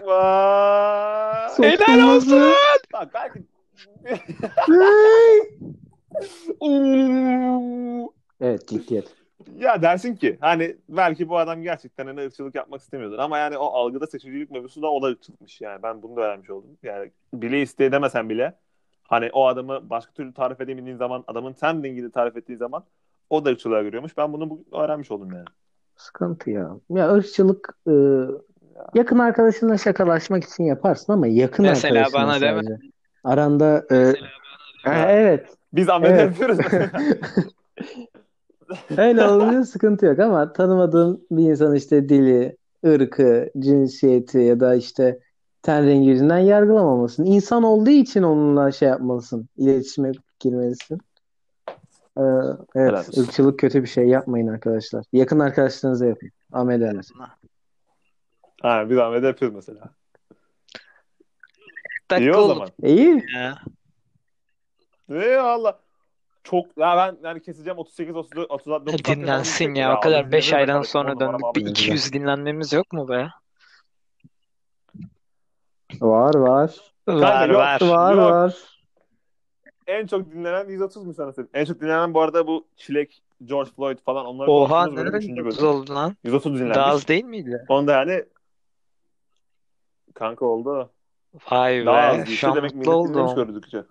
Vay! 0.00 1.48
Helal 1.62 2.16
olsun. 2.16 2.52
Bak 2.92 3.08
belki 3.14 3.42
Evet 8.40 8.68
ciddiyet. 8.68 9.14
ya 9.58 9.82
dersin 9.82 10.16
ki 10.16 10.38
hani 10.40 10.76
belki 10.88 11.28
bu 11.28 11.38
adam 11.38 11.62
gerçekten 11.62 12.06
hani 12.06 12.20
ırkçılık 12.20 12.54
yapmak 12.54 12.80
istemiyordur 12.80 13.18
ama 13.18 13.38
yani 13.38 13.58
o 13.58 13.64
algıda 13.66 14.06
seçicilik 14.06 14.50
mevzusu 14.50 14.82
da 14.82 14.90
o 14.92 15.02
da 15.02 15.06
ırkçılıkmış 15.06 15.60
yani 15.60 15.82
ben 15.82 16.02
bunu 16.02 16.16
da 16.16 16.20
öğrenmiş 16.20 16.50
oldum. 16.50 16.70
Yani 16.82 17.10
bile 17.34 17.62
isteye 17.62 17.92
demesen 17.92 18.28
bile 18.28 18.54
hani 19.02 19.30
o 19.32 19.46
adamı 19.46 19.90
başka 19.90 20.12
türlü 20.12 20.34
tarif 20.34 20.60
edemediğin 20.60 20.96
zaman 20.96 21.24
adamın 21.26 21.52
ten 21.52 21.84
rengini 21.84 22.10
tarif 22.10 22.36
ettiği 22.36 22.56
zaman 22.56 22.84
o 23.30 23.44
da 23.44 23.50
ırkçılığa 23.50 23.82
görüyormuş. 23.82 24.16
Ben 24.16 24.32
bunu 24.32 24.50
bugün 24.50 24.66
öğrenmiş 24.72 25.10
oldum 25.10 25.32
yani. 25.32 25.44
Sıkıntı 25.96 26.50
ya. 26.50 26.70
Ya 26.90 27.14
ırkçılık 27.14 27.78
e, 27.88 27.92
yakın 28.94 29.18
arkadaşınla 29.18 29.78
şakalaşmak 29.78 30.44
için 30.44 30.64
yaparsın 30.64 31.12
ama 31.12 31.26
yakın 31.26 31.64
Mesela 31.64 31.98
arkadaşınla 31.98 32.22
bana 32.22 32.40
deme. 32.40 32.78
Aranda 33.24 33.86
e, 33.90 34.14
ha, 34.84 35.06
evet. 35.08 35.48
Biz 35.72 35.88
Ahmet'e 35.88 36.12
Evet. 36.12 36.20
yapıyoruz. 36.20 36.58
Öyle 38.96 39.24
olunca 39.24 39.64
sıkıntı 39.64 40.06
yok 40.06 40.18
ama 40.18 40.52
tanımadığın 40.52 41.26
bir 41.30 41.50
insan 41.50 41.74
işte 41.74 42.08
dili, 42.08 42.56
ırkı, 42.86 43.50
cinsiyeti 43.58 44.38
ya 44.38 44.60
da 44.60 44.74
işte 44.74 45.18
ten 45.62 45.86
rengi 45.86 46.08
yüzünden 46.08 46.38
yargılamamalısın. 46.38 47.24
İnsan 47.24 47.62
olduğu 47.62 47.90
için 47.90 48.22
onunla 48.22 48.72
şey 48.72 48.88
yapmalısın. 48.88 49.48
İletişime 49.56 50.12
girmelisin. 50.40 50.98
Ee, 52.18 52.22
evet, 52.22 52.58
Helal 52.74 52.98
olsun. 52.98 53.22
ırkçılık 53.22 53.58
kötü 53.58 53.82
bir 53.82 53.88
şey 53.88 54.06
yapmayın 54.06 54.46
arkadaşlar. 54.46 55.04
Yakın 55.12 55.38
arkadaşlarınıza 55.38 56.06
yapın. 56.06 56.30
Ahmet 56.52 56.82
Enes. 56.82 57.10
ha, 58.62 58.90
biz 58.90 58.98
Ahmet'e 58.98 59.26
yapıyoruz 59.26 59.54
mesela. 59.54 59.90
İyi 62.10 62.10
Dakika 62.10 62.38
o 62.40 62.42
oldu 62.42 62.54
zaman. 62.54 62.68
İyi. 62.82 63.24
ya. 63.34 63.58
Eyvallah. 65.10 65.76
Çok 66.44 66.78
ya 66.78 66.96
ben 66.96 67.28
yani 67.28 67.42
keseceğim 67.42 67.78
38 67.78 68.16
30 68.16 68.38
34 68.48 68.86
dakika 68.86 69.12
falan 69.12 69.22
Dinlensin 69.22 69.64
gidecek. 69.64 69.82
ya. 69.82 69.96
O 69.96 70.00
kadar 70.00 70.24
abi 70.24 70.32
5 70.32 70.46
dinlenir 70.48 70.60
aydan 70.60 70.82
sonra 70.82 71.20
döndük. 71.20 71.40
Bir 71.56 71.66
200 71.66 72.12
dinlenmemiz 72.12 72.72
yok 72.72 72.92
mu 72.92 73.08
be? 73.08 73.28
Var 76.00 76.34
var. 76.34 76.74
Var 77.08 77.48
yok. 77.48 77.58
var. 77.58 77.80
Var 77.82 78.14
Yok. 78.14 78.30
var. 78.32 78.77
En 79.88 80.06
çok 80.06 80.32
dinlenen 80.32 80.68
130 80.68 81.04
mu 81.06 81.14
sana? 81.14 81.32
En 81.54 81.64
çok 81.64 81.80
dinlenen 81.80 82.14
bu 82.14 82.20
arada 82.20 82.46
bu 82.46 82.66
Çilek, 82.76 83.22
George 83.44 83.70
Floyd 83.76 83.98
falan 83.98 84.26
onları 84.26 84.50
Oha 84.50 84.88
3. 84.88 85.24
130 85.28 85.58
bölüm. 85.58 85.68
oldu 85.70 85.94
lan? 85.94 86.16
130 86.24 86.54
dinlenmiş. 86.54 86.76
Daha 86.76 86.86
az 86.86 87.08
değil 87.08 87.24
miydi? 87.24 87.64
Onda 87.68 87.92
yani 87.92 88.24
kanka 90.14 90.44
oldu. 90.46 90.90
Vay 91.50 91.86
Daha 91.86 91.96
be. 91.96 92.00
az 92.20 92.26
değil. 92.26 92.38
Şu 92.38 92.48
an 92.48 92.56
demek 92.56 92.74
mutlu 92.74 92.92
oldum. 92.94 93.34
gördükçe. 93.34 93.84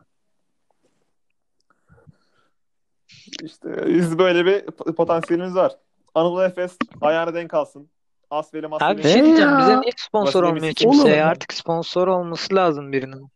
İşte 3.44 3.86
biz 3.88 4.18
böyle 4.20 4.46
bir 4.46 4.66
potansiyelimiz 4.96 5.56
var. 5.56 5.72
Anadolu 6.16 6.44
Efes 6.44 6.78
ayağına 7.02 7.34
denk 7.34 7.54
alsın. 7.54 7.90
Asveli 8.30 8.66
Abi 8.66 8.70
masveli. 8.72 8.98
bir 8.98 9.04
şey 9.04 9.24
diyeceğim. 9.26 9.52
ya. 9.52 9.60
Bize 9.60 9.82
niye 9.82 9.92
sponsor 9.98 10.44
Vasile 10.44 10.56
olmuyor 10.58 10.74
kimse? 10.74 11.24
Artık 11.24 11.54
sponsor 11.54 12.08
olması 12.08 12.56
lazım 12.56 12.92
birinin. 12.92 13.28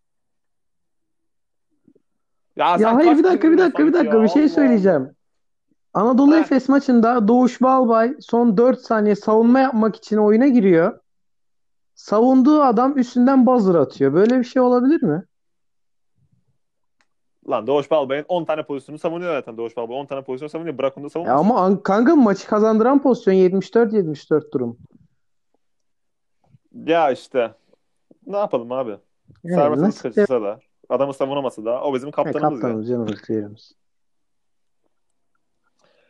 Ya, 2.56 2.78
Ya 2.80 2.95
hayır 2.95 3.18
bir 3.18 3.24
dakika 3.24 3.52
bir 3.52 3.58
dakika 3.58 3.88
bir 3.88 3.93
dakika 3.93 4.18
ya? 4.18 4.24
bir 4.24 4.28
şey 4.28 4.41
Allah 4.43 4.49
söyleyeceğim. 4.49 5.10
Anadolu. 5.93 6.36
Heh. 6.36 6.39
Efes 6.39 6.70
maçında 6.70 7.28
Doğuş 7.28 7.62
Balbay 7.62 8.16
son 8.20 8.58
4 8.58 8.80
saniye 8.80 9.16
savunma 9.16 9.60
yapmak 9.60 9.95
için 9.95 10.18
oyuna 10.18 10.47
giriyor. 10.47 10.99
Savunduğu 11.95 12.62
adam 12.62 12.97
üstünden 12.97 13.45
buzzer 13.45 13.76
atıyor. 13.76 14.14
Böyle 14.14 14.39
bir 14.39 14.43
şey 14.43 14.62
olabilir 14.62 15.04
mi? 15.04 15.24
Lan 17.49 17.68
Doğuş 17.68 17.91
Balbay'ın 17.91 18.26
10 18.28 18.45
tane 18.45 18.64
pozisyonu 18.64 18.99
savunuyor 18.99 19.34
zaten 19.34 19.58
Doğuş 19.58 19.78
Balbay. 19.78 19.97
10 19.97 20.06
tane 20.06 20.22
pozisyon 20.22 20.47
savunuyor. 20.47 20.78
Bırak 20.78 20.97
onu 20.97 21.06
da 21.06 21.10
savunmasın. 21.10 21.39
ama 21.39 21.60
an- 21.62 21.84
kanka 21.84 22.16
maçı 22.16 22.47
kazandıran 22.47 23.02
pozisyon 23.02 23.34
74-74 23.34 24.54
durum. 24.54 24.78
Ya 26.86 27.12
işte. 27.12 27.52
Ne 28.28 28.38
yapalım 28.38 28.72
abi? 28.72 28.97
Yani 29.43 29.56
Servetimiz 29.56 29.82
nasıl 29.82 30.02
kaçırsa 30.02 30.41
da. 30.41 30.60
Adamı 30.92 31.14
savunamasa 31.14 31.66
da. 31.66 31.82
O 31.84 31.94
bizim 31.94 32.08
Ya, 32.08 32.12
kaptanımız 32.12 32.44
ya. 32.44 32.50
kaptanımız 32.50 32.88
canımız 32.89 33.22
ciğerimiz. 33.28 33.72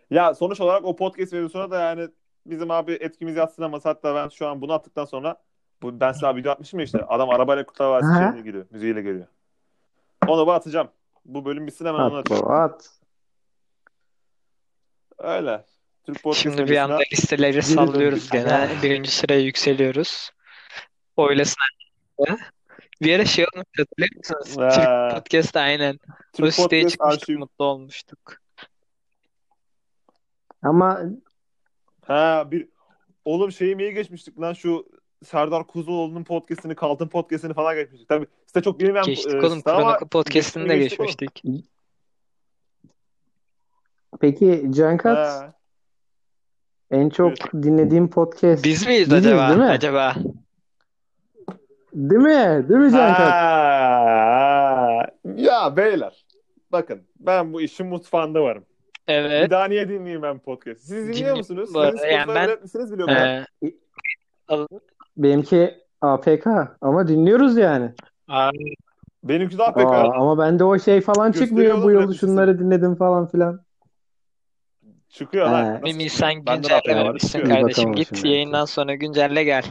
Ya 0.09 0.33
sonuç 0.33 0.61
olarak 0.61 0.85
o 0.85 0.95
podcast 0.95 1.33
videosuna 1.33 1.71
da 1.71 1.79
yani 1.81 2.09
bizim 2.45 2.71
abi 2.71 2.91
etkimiz 2.93 3.35
yatsınamaz. 3.35 3.85
Hatta 3.85 4.15
ben 4.15 4.29
şu 4.29 4.47
an 4.47 4.61
bunu 4.61 4.73
attıktan 4.73 5.05
sonra 5.05 5.35
bu 5.81 5.99
ben 5.99 6.11
size 6.11 6.35
video 6.35 6.51
atmışım 6.51 6.79
ya 6.79 6.85
işte. 6.85 7.05
Adam 7.05 7.29
arabayla 7.29 7.65
Kurtlar 7.65 7.89
Vadisi 7.89 8.13
şeyine 8.13 8.41
giriyor. 8.41 8.65
Müziğiyle 8.71 9.01
geliyor. 9.01 9.27
Onu 10.27 10.47
bu 10.47 10.51
atacağım. 10.51 10.87
Bu 11.25 11.45
bölüm 11.45 11.67
bitsin 11.67 11.85
hemen 11.85 11.99
onu 11.99 12.15
At 12.15 12.19
atacağım. 12.19 12.41
baba 12.45 12.59
at. 12.63 12.89
Öyle. 15.17 15.65
Türk 16.05 16.23
podcast 16.23 16.43
Şimdi 16.43 16.67
bir 16.71 16.77
anda 16.77 16.99
listeleri 17.13 17.63
sallıyoruz 17.63 18.29
gene. 18.29 18.69
Birinci 18.83 19.11
sıraya 19.11 19.39
yükseliyoruz. 19.41 20.31
Oylasın. 21.17 21.55
Bir 23.01 23.15
ara 23.15 23.25
şey 23.25 23.45
olmuş 23.53 23.65
hatırlıyor 23.77 24.15
musunuz? 24.17 24.55
Türk 24.75 24.85
Ha, 24.87 25.09
Podcast 25.15 25.55
aynen. 25.55 25.93
O 25.93 26.37
Türk 26.37 26.53
siteye 26.53 26.81
podcast 26.83 26.91
çıkmıştık 26.91 27.23
arşiv. 27.29 27.39
mutlu 27.39 27.65
olmuştuk. 27.65 28.33
Ama 30.63 31.01
Ha 32.01 32.47
bir 32.51 32.69
oğlum 33.25 33.51
şeyi 33.51 33.77
iyi 33.79 33.93
geçmiştik 33.93 34.39
lan 34.41 34.53
şu 34.53 34.85
Serdar 35.25 35.67
Kuzuloğlu'nun 35.67 36.23
podcast'ini, 36.23 36.75
Kaltın 36.75 37.07
podcast'ini 37.07 37.53
falan 37.53 37.75
geçmiştik. 37.75 38.09
Tabii 38.09 38.27
site 38.45 38.61
çok 38.61 38.79
bilmeyen 38.79 39.05
Geçtik 39.05 39.33
e, 39.33 39.37
oğlum. 39.37 39.57
site 39.57 39.71
ama 39.71 39.81
Kronoko 39.81 40.07
Podcast'ını 40.07 40.69
da 40.69 40.75
geçtik 40.75 40.99
oğlum. 40.99 41.07
geçmiştik. 41.09 41.43
peki 44.21 44.67
Cankat 44.69 45.17
Ha. 45.17 45.53
en 46.91 47.09
çok 47.09 47.53
dinlediğim 47.53 48.09
podcast 48.09 48.63
Biz 48.63 48.87
miyiz 48.87 49.09
Biziz, 49.11 49.25
acaba? 49.25 49.47
değil 49.49 49.59
mi? 49.59 49.65
Acaba? 49.65 50.15
Değil 51.93 52.21
mi? 52.21 52.69
Değil 52.69 52.79
mi 52.79 52.91
Cankat? 52.91 53.31
Ha. 53.31 55.05
Ya 55.35 55.77
beyler 55.77 56.25
bakın 56.71 57.01
ben 57.19 57.53
bu 57.53 57.61
işin 57.61 57.87
mutfağında 57.87 58.43
varım. 58.43 58.65
Bir 59.07 59.13
Evet. 59.13 59.51
daha 59.51 59.65
niye 59.65 59.89
dinleyeyim 59.89 60.21
ben 60.21 60.39
podcast? 60.39 60.81
Siz 60.81 60.91
dinliyor 60.91 61.13
Dinliyorum 61.15 61.37
musunuz? 61.37 61.69
bu 61.73 61.79
arada. 61.79 61.97
Sizin 61.97 62.11
Yani 62.11 62.35
ben- 62.35 62.45
üretmişsiniz 62.47 62.93
biliyorum 62.93 63.15
ben. 63.17 63.45
Ee, 64.51 64.55
Benimki 65.17 65.75
APK 66.01 66.47
ama 66.81 67.07
dinliyoruz 67.07 67.57
yani. 67.57 67.91
abi, 68.27 68.73
Benimki 69.23 69.57
de 69.57 69.63
APK. 69.63 69.85
Aa, 69.85 70.13
ama 70.13 70.37
bende 70.37 70.63
o 70.63 70.79
şey 70.79 71.01
falan 71.01 71.27
Gösteriyor 71.31 71.47
çıkmıyor. 71.47 71.73
oğlum 71.73 71.83
Bu 71.83 71.91
yıl 71.91 71.97
üretmişsin. 71.99 72.27
şunları 72.27 72.59
dinledim 72.59 72.95
falan 72.95 73.27
filan. 73.27 73.61
Çıkıyor 75.09 75.47
He. 75.47 75.51
lan. 75.51 75.73
Nasıl 75.73 75.83
Mimi 75.83 76.09
sen 76.09 76.45
Bende 76.45 76.69
de 76.69 76.75
APK 76.75 76.87
var, 76.89 76.93
güncellememişsin 76.93 77.39
çıkıyor. 77.39 77.57
İyi 77.57 77.61
kardeşim. 77.61 77.91
Git 77.93 78.25
yayından 78.25 78.65
sonra 78.65 78.95
güncelle 78.95 79.43
gel. 79.43 79.63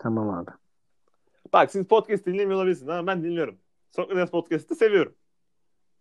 Tamam 0.00 0.30
abi. 0.30 0.50
Bak 1.52 1.70
siz 1.70 1.86
podcast 1.86 2.26
dinlemiyor 2.26 2.56
olabilirsiniz 2.56 2.88
ama 2.88 3.06
ben 3.06 3.24
dinliyorum. 3.24 3.58
Sokrates 3.90 4.30
podcast'ı 4.30 4.74
seviyorum. 4.74 5.14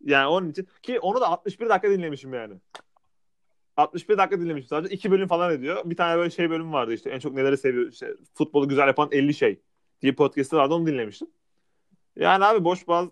Yani 0.05 0.27
onun 0.27 0.49
için 0.49 0.67
ki 0.83 0.99
onu 0.99 1.21
da 1.21 1.27
61 1.27 1.69
dakika 1.69 1.89
dinlemişim 1.89 2.33
yani. 2.33 2.53
61 3.77 4.17
dakika 4.17 4.41
dinlemişim 4.41 4.67
sadece. 4.67 4.95
2 4.95 5.11
bölüm 5.11 5.27
falan 5.27 5.53
ediyor. 5.53 5.81
Bir 5.85 5.95
tane 5.95 6.17
böyle 6.17 6.29
şey 6.29 6.49
bölüm 6.49 6.73
vardı 6.73 6.93
işte. 6.93 7.09
En 7.09 7.19
çok 7.19 7.33
neleri 7.33 7.57
seviyor 7.57 7.87
işte 7.91 8.15
futbolu 8.33 8.69
güzel 8.69 8.87
yapan 8.87 9.09
50 9.11 9.33
şey 9.33 9.61
diye 10.01 10.15
podcast'ı 10.15 10.57
vardı 10.57 10.73
onu 10.73 10.87
dinlemiştim. 10.87 11.27
Yani 12.15 12.45
abi 12.45 12.63
boş 12.63 12.87
bazı 12.87 13.11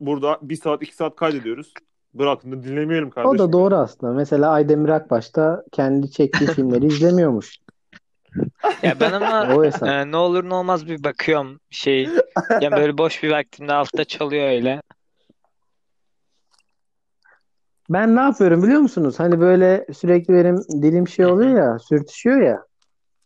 burada 0.00 0.38
1 0.42 0.56
saat 0.56 0.82
2 0.82 0.94
saat 0.94 1.16
kaydediyoruz. 1.16 1.74
Bırakın 2.14 2.52
da 2.52 2.62
dinlemeyelim 2.62 3.10
kardeşim. 3.10 3.34
O 3.34 3.38
da 3.38 3.52
doğru 3.52 3.74
aslında. 3.74 4.12
Mesela 4.12 4.50
Aydemir 4.50 4.88
Akbaş'ta 4.88 5.64
kendi 5.72 6.10
çektiği 6.10 6.46
filmleri 6.54 6.86
izlemiyormuş. 6.86 7.58
Ya 8.82 9.00
ben 9.00 9.12
ama 9.12 9.64
e, 9.86 10.10
ne 10.10 10.16
olur 10.16 10.48
ne 10.48 10.54
olmaz 10.54 10.86
bir 10.86 11.04
bakıyorum 11.04 11.60
şey. 11.70 12.08
Yani 12.60 12.76
böyle 12.76 12.98
boş 12.98 13.22
bir 13.22 13.30
vaktimde 13.30 13.72
altta 13.72 14.04
çalıyor 14.04 14.48
öyle. 14.48 14.82
Ben 17.90 18.16
ne 18.16 18.20
yapıyorum 18.20 18.62
biliyor 18.62 18.80
musunuz? 18.80 19.20
Hani 19.20 19.40
böyle 19.40 19.86
sürekli 19.94 20.34
benim 20.34 20.56
dilim 20.82 21.08
şey 21.08 21.26
oluyor 21.26 21.56
ya, 21.56 21.78
sürtüşüyor 21.78 22.40
ya. 22.40 22.64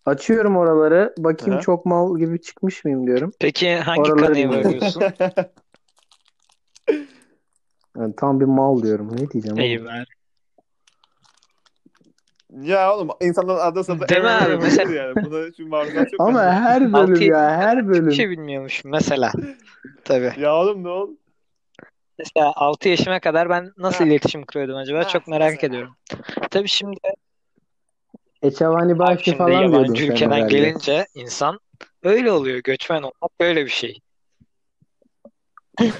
Açıyorum 0.07 0.57
oraları, 0.57 1.15
bakayım 1.19 1.55
Aha. 1.55 1.61
çok 1.61 1.87
mal 1.87 2.19
gibi 2.19 2.41
çıkmış 2.41 2.85
mıyım 2.85 3.07
diyorum. 3.07 3.33
Peki 3.41 3.77
hangi 3.77 4.01
Oraları 4.01 4.27
kanıya 4.27 4.49
dinliyorum. 4.49 4.71
varıyorsun? 4.71 5.03
Yani 7.97 8.15
tam 8.17 8.41
bir 8.41 8.45
mal 8.45 8.83
diyorum. 8.83 9.17
Ne 9.17 9.31
diyeceğim 9.31 9.59
oğlum? 9.59 9.67
İyi 9.67 9.85
ben. 9.85 10.05
Ya 12.61 12.95
oğlum 12.97 13.09
insanlar 13.21 13.57
arada 13.57 13.85
sırada 13.85 14.09
Değil 14.09 14.21
mi 14.23 14.29
abi? 14.29 14.57
Mesela- 14.57 14.93
yani. 14.93 15.15
Buna 15.17 15.53
şu 15.57 15.69
maruzat 15.69 16.11
çok 16.11 16.21
Ama 16.21 16.39
bence. 16.39 16.51
her 16.51 16.81
Altı 16.83 16.93
bölüm 16.93 17.15
yedi 17.15 17.25
ya, 17.25 17.57
her 17.57 17.89
bölüm. 17.89 18.05
Hiçbir 18.05 18.17
şey 18.17 18.31
bilmiyormuşum 18.31 18.91
mesela. 18.91 19.33
Tabii. 20.05 20.33
Ya 20.39 20.55
oğlum 20.57 20.85
ne 20.85 20.89
oldu? 20.89 21.13
Mesela 22.19 22.53
6 22.57 22.89
yaşıma 22.89 23.21
kadar 23.21 23.49
ben 23.49 23.73
nasıl 23.77 24.05
Ha. 24.05 24.11
iletişim 24.11 24.43
kuruyordum 24.47 24.77
acaba? 24.77 24.99
Ha, 24.99 25.09
Çok 25.09 25.27
merak 25.29 25.51
mesela. 25.53 25.67
ediyorum. 25.69 25.97
Tabii 26.51 26.69
şimdi 26.69 27.01
Eçavani 28.43 28.93
abi 28.93 28.99
Bahçe 28.99 29.25
şimdi 29.25 29.39
falan 29.39 29.51
diyordun 29.51 29.73
yabancı 29.73 30.03
sen 30.03 30.11
ülkeden 30.13 30.31
herhalde. 30.37 30.59
gelince 30.59 31.07
insan 31.15 31.59
öyle 32.03 32.33
oluyor. 32.33 32.59
Göçmen 32.65 33.03
olmak 33.03 33.41
böyle 33.41 33.65
bir 33.65 33.71
şey. 33.71 33.99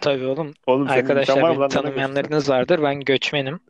Tabii 0.00 0.26
oğlum. 0.26 0.54
Oğlum 0.66 0.88
senin 0.88 0.98
ülken 1.04 1.16
var 1.16 1.20
Arkadaşlar 1.20 1.34
mı 1.34 1.40
beni 1.48 1.48
lan? 1.48 1.60
Nereden 1.60 1.68
tanımayanlarınız 1.82 2.48
vardır. 2.50 2.80
Ben 2.82 3.00
göçmenim. 3.00 3.60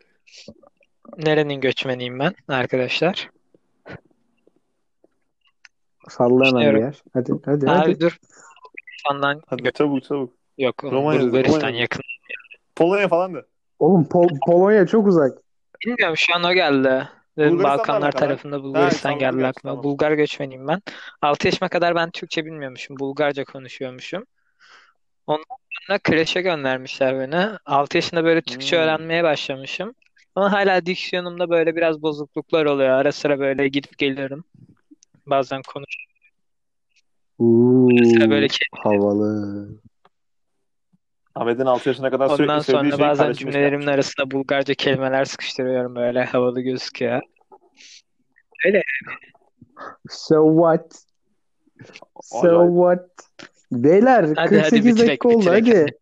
Nerenin 1.17 1.61
göçmeniyim 1.61 2.19
ben 2.19 2.35
arkadaşlar? 2.49 3.31
Salla 6.09 6.47
hemen 6.47 6.75
bir 6.75 6.81
yer. 6.81 7.03
Hadi 7.13 7.33
hadi 7.45 7.71
Abi 7.71 7.79
hadi. 7.79 8.01
dur. 8.01 8.19
Fandan 9.09 9.43
Hadi 9.47 9.73
çabuk 9.73 10.05
çabuk. 10.05 10.33
yok. 10.59 10.85
Romanya, 10.85 11.21
Bulgaristan 11.21 11.59
Romanya. 11.59 11.81
yakın. 11.81 12.03
Polonya 12.77 13.09
falan 13.09 13.35
da. 13.35 13.43
Oğlum 13.79 14.05
Pol- 14.05 14.39
Polonya 14.47 14.87
çok 14.87 15.07
uzak. 15.07 15.39
Bilmiyorum 15.87 16.17
şu 16.17 16.35
an 16.37 16.45
o 16.45 16.53
geldi. 16.53 17.09
Dedim 17.39 17.63
Balkanlar 17.63 18.03
alakalı. 18.03 18.21
tarafında 18.21 18.63
Bulgaristan 18.63 19.03
tamam, 19.03 19.19
geldi 19.19 19.37
gerçi, 19.37 19.49
aklıma. 19.59 19.73
tamam. 19.73 19.85
Bulgar 19.85 20.13
göçmeniyim 20.13 20.69
ben. 20.69 20.83
6 21.23 21.47
yaşıma 21.49 21.69
kadar 21.69 21.95
ben 21.95 22.11
Türkçe 22.11 22.45
bilmiyormuşum. 22.45 22.99
Bulgarca 22.99 23.45
konuşuyormuşum. 23.45 24.25
Ondan 25.27 25.45
sonra 25.87 25.99
kreşe 25.99 26.43
göndermişler 26.43 27.19
beni. 27.19 27.49
6 27.67 27.97
yaşında 27.97 28.25
böyle 28.25 28.43
Türkçe 28.43 28.77
Hmm. 28.77 28.83
öğrenmeye 28.83 29.25
başlamışım. 29.25 29.95
Ama 30.35 30.53
hala 30.53 30.87
diksiyonumda 30.87 31.51
böyle 31.51 31.77
biraz 31.77 32.03
bozukluklar 32.03 32.65
oluyor. 32.67 32.89
Ara 32.91 33.13
sıra 33.13 33.39
böyle 33.39 33.69
gidip 33.69 33.99
geliyorum. 33.99 34.45
Bazen 35.27 35.63
konuş. 35.75 35.97
Uuu, 37.39 37.91
Mesela 38.01 38.31
böyle 38.31 38.47
ke- 38.47 38.79
havalı. 38.83 39.69
Ahmet'in 41.35 41.67
6 41.67 41.89
yaşına 41.89 42.11
kadar 42.11 42.29
sürekli 42.29 42.43
Ondan 42.43 42.61
söylediği 42.61 42.93
sonra 42.93 42.97
şeyi 42.99 43.09
bazen 43.09 43.25
kardeşime 43.25 43.53
cümlelerimin 43.53 43.87
arasında 43.87 44.31
Bulgarca 44.31 44.75
kelimeler 44.75 45.25
sıkıştırıyorum 45.25 45.95
böyle 45.97 46.25
havalı 46.25 46.61
gözüküyor. 46.61 47.23
So 50.11 50.55
what? 50.55 51.05
So 52.23 52.39
Acayip. 52.49 52.71
what? 52.71 53.11
Beyler 53.73 54.25
hadi 54.37 54.49
48 54.49 54.85
bitirek, 54.87 55.09
dakika 55.09 55.29
oldu 55.29 55.39
bitirek. 55.39 55.67
hadi. 55.69 55.99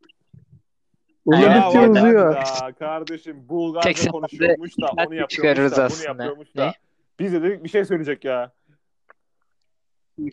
Uzadıkça 1.26 1.78
Ya 1.78 1.82
Ya 1.82 1.90
uzuyor. 1.90 2.34
da 2.36 2.72
kardeşim 2.78 3.48
Bulgarca 3.48 3.92
Tek 3.92 4.12
konuşuyormuş 4.12 4.72
da 4.80 4.86
onu 5.06 5.14
yapıyormuş 5.14 5.72
da 5.72 5.76
bunu 5.76 5.84
aslında. 5.84 6.08
yapıyormuş 6.08 6.48
Ne? 6.54 6.60
da. 6.62 6.72
Biz 7.18 7.32
de 7.32 7.42
dedik 7.42 7.64
bir 7.64 7.68
şey 7.68 7.84
söyleyecek 7.84 8.24
ya. 8.24 8.52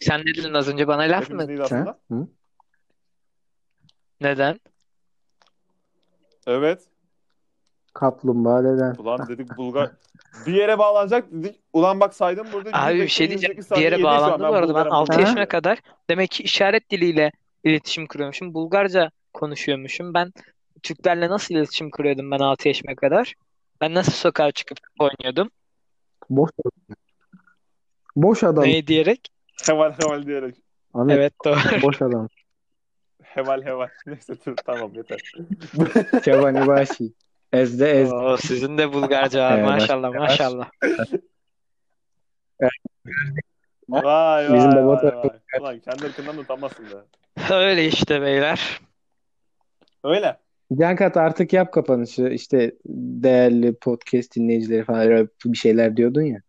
Sen 0.01 0.19
ne 0.19 0.25
dedin 0.25 0.53
az 0.53 0.67
önce 0.69 0.87
bana 0.87 1.01
laf 1.01 1.23
Hepimiz 1.23 1.49
mı? 1.49 1.63
aslında? 1.63 1.99
Hı? 2.11 2.27
Neden? 4.21 4.59
Evet. 6.47 6.81
Kaplumbağa 7.93 8.63
deden. 8.63 8.95
Ulan 8.95 9.27
dedik 9.27 9.57
Bulgar 9.57 9.91
bir 10.47 10.53
yere 10.53 10.79
bağlanacak 10.79 11.31
dedik. 11.31 11.59
Ulan 11.73 11.99
bak 11.99 12.13
saydım 12.15 12.47
burada. 12.53 12.69
Abi 12.73 12.89
bir 12.93 12.95
105, 12.95 13.13
şey 13.13 13.29
diyeceğim. 13.29 13.57
108 13.57 13.77
Bir 13.77 13.91
yere 13.91 14.03
bağlandı 14.03 14.39
bu 14.43 14.45
arada. 14.45 14.61
Ben 14.61 14.67
Bulgarım, 14.69 14.91
6 14.93 15.13
Ha? 15.13 15.21
yaşına 15.21 15.47
kadar 15.47 15.79
demek 16.09 16.31
ki 16.31 16.43
işaret 16.43 16.89
diliyle 16.91 17.31
iletişim 17.63 18.07
kuruyormuşum. 18.07 18.53
Bulgarca 18.53 19.11
konuşuyormuşum. 19.33 20.13
Ben 20.13 20.33
Türklerle 20.83 21.29
nasıl 21.29 21.55
iletişim 21.55 21.91
kuruyordum 21.91 22.31
ben 22.31 22.39
6 22.39 22.67
yaşıma 22.67 22.95
kadar? 22.95 23.33
Ben 23.81 23.93
nasıl 23.93 24.11
sokağa 24.11 24.51
çıkıp 24.51 24.77
oynuyordum? 24.99 25.51
Boş 26.29 26.51
Boş 28.15 28.43
adam. 28.43 28.63
Ne 28.63 28.87
diyerek? 28.87 29.31
Heval 29.67 29.93
heval 29.99 30.25
diyerek. 30.25 30.55
Ahmet 30.93 31.17
Evet 31.17 31.33
doğru. 31.45 31.81
boş 31.81 32.01
adam. 32.01 32.27
Heval 33.23 33.63
heval. 33.63 33.87
Neyse 34.05 34.33
dur 34.45 34.55
tamam 34.65 34.91
yeter. 34.95 35.21
Cevani 36.23 36.67
Bashi. 36.67 37.13
Ezde 37.53 37.91
ez. 38.01 38.13
Oo, 38.13 38.37
sizin 38.37 38.77
de 38.77 38.93
Bulgarca 38.93 39.43
var 39.43 39.57
Evet, 39.57 39.65
maşallah 39.65 40.13
maşallah. 40.13 40.69
Vay 43.89 44.53
Bizim 44.53 44.75
vay 44.75 44.85
baba 44.85 45.03
vay 45.03 45.15
vay. 45.15 45.29
Ulan 45.59 45.79
kendi 45.79 46.05
ırkından 46.05 46.37
da 46.37 46.41
utanmazsın 46.41 46.85
be. 46.85 46.95
Öyle 47.53 47.87
işte 47.87 48.21
beyler. 48.21 48.79
Öyle. 50.03 50.39
Cankat 50.73 51.17
artık 51.17 51.53
yap 51.53 51.73
kapanışı. 51.73 52.27
İşte 52.27 52.75
değerli 52.85 53.75
podcast 53.75 54.35
dinleyicileri 54.35 54.83
falan 54.83 55.01
öyle 55.01 55.27
bir 55.45 55.57
şeyler 55.57 55.97
diyordun 55.97 56.21
ya. 56.21 56.41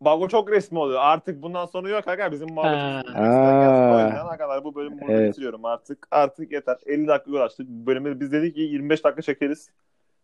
Bak 0.00 0.20
o 0.20 0.28
çok 0.28 0.50
resmi 0.50 0.78
oluyor. 0.78 1.00
Artık 1.02 1.42
bundan 1.42 1.66
sonra 1.66 1.88
yok 1.88 2.08
aga 2.08 2.32
bizim 2.32 2.54
muhabbetimiz. 2.54 4.38
Kadar 4.38 4.64
bu 4.64 4.74
bölümü 4.74 5.00
burada 5.00 5.12
Evet. 5.12 5.30
bitiriyorum 5.32 5.64
artık. 5.64 6.08
Artık 6.10 6.52
yeter. 6.52 6.76
50 6.86 7.08
dakika 7.08 7.30
uğraştık. 7.30 7.68
Bölümü 7.68 8.20
biz 8.20 8.32
dedik 8.32 8.54
ki 8.54 8.60
25 8.60 9.04
dakika 9.04 9.22
çekeriz. 9.22 9.70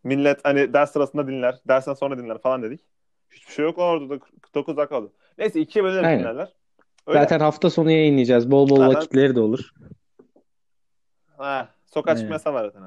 Millet 0.05 0.45
hani 0.45 0.73
ders 0.73 0.93
sırasında 0.93 1.27
dinler. 1.29 1.55
Dersten 1.69 1.95
sonra 1.95 2.19
dinler 2.19 2.39
falan 2.39 2.63
dedik. 2.63 2.81
Hiçbir 3.31 3.53
şey 3.53 3.65
yok 3.65 3.79
orada 3.79 4.11
da 4.11 4.21
9 4.55 4.77
dakika 4.77 4.99
oldu. 4.99 5.13
Neyse 5.39 5.61
ikiye 5.61 5.85
Aynen. 5.85 6.19
dinlerler. 6.19 6.53
Öyle. 7.07 7.19
Zaten 7.21 7.41
hafta 7.41 7.71
sonu 7.71 7.91
yayınlayacağız. 7.91 8.51
Bol 8.51 8.69
bol 8.69 8.77
Zaten- 8.77 8.95
vakitleri 8.95 9.37
de 9.37 9.41
olur. 9.41 9.71
Ha, 11.37 11.69
sokağa 11.87 12.11
Evet. 12.11 12.21
çıkma 12.21 12.35
yasağı 12.35 12.55
var 12.55 12.65
zaten. 12.65 12.83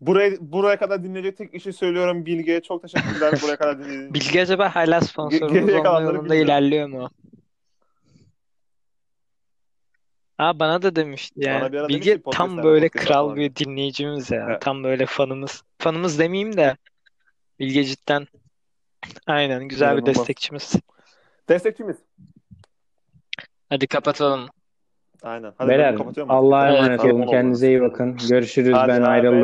Buraya, 0.00 0.32
buraya 0.40 0.78
kadar 0.78 1.04
dinleyecek 1.04 1.36
tek 1.36 1.54
işi 1.54 1.72
söylüyorum 1.72 2.26
Bilge'ye. 2.26 2.60
Çok 2.62 2.82
teşekkürler 2.82 3.34
buraya 3.42 3.56
kadar 3.56 3.78
dinlediğiniz 3.78 4.04
için. 4.10 4.14
Bilgi 4.14 4.42
acaba 4.42 4.74
hala 4.74 5.00
sponsorumuz 5.00 5.52
Geriye 5.54 5.72
olma 5.74 5.82
kalanları 5.82 6.14
yolunda 6.14 6.24
bilmiyorum. 6.34 6.46
ilerliyor 6.46 6.88
mu? 6.88 7.10
Aa 10.38 10.58
bana 10.60 10.82
da 10.82 10.96
demişti 10.96 11.40
Bana 11.40 11.48
yani. 11.50 11.72
bir 11.72 11.78
ara 11.78 11.88
Bilge 11.88 12.10
demişti 12.10 12.30
tam 12.30 12.46
podcast'lerde, 12.48 12.66
böyle 12.68 12.88
kral 12.88 13.24
falan 13.26 13.36
bir 13.36 13.54
dinleyicimiz 13.54 14.30
ya. 14.30 14.46
Evet. 14.50 14.60
Tam 14.62 14.84
böyle 14.84 15.06
fanımız. 15.06 15.62
Fanımız 15.78 16.18
demeyeyim 16.18 16.56
de 16.56 16.76
Bilge 17.60 17.84
cidden 17.84 18.26
aynen 19.26 19.68
güzel 19.68 19.88
bir 19.88 19.92
İnanılmaz. 19.92 20.16
destekçimiz. 20.16 20.74
Destekçimiz. 21.48 21.96
Hadi 23.68 23.86
kapatalım. 23.86 24.48
Aynen. 25.22 25.52
Hadi 25.58 25.68
Beyler 25.68 25.92
ben 25.92 25.98
kapatıyorum 25.98 26.30
artık. 26.30 26.44
Allah'a 26.44 26.68
Evet, 26.68 26.78
emanet 26.78 27.00
tamam 27.00 27.16
olun. 27.16 27.22
oldu. 27.22 27.30
Kendinize 27.30 27.68
iyi 27.68 27.80
bakın. 27.80 28.16
Görüşürüz. 28.28 28.74
Hadi 28.74 28.88
Ben 28.88 29.02
bay. 29.02 29.10
ayrıldım. 29.10 29.34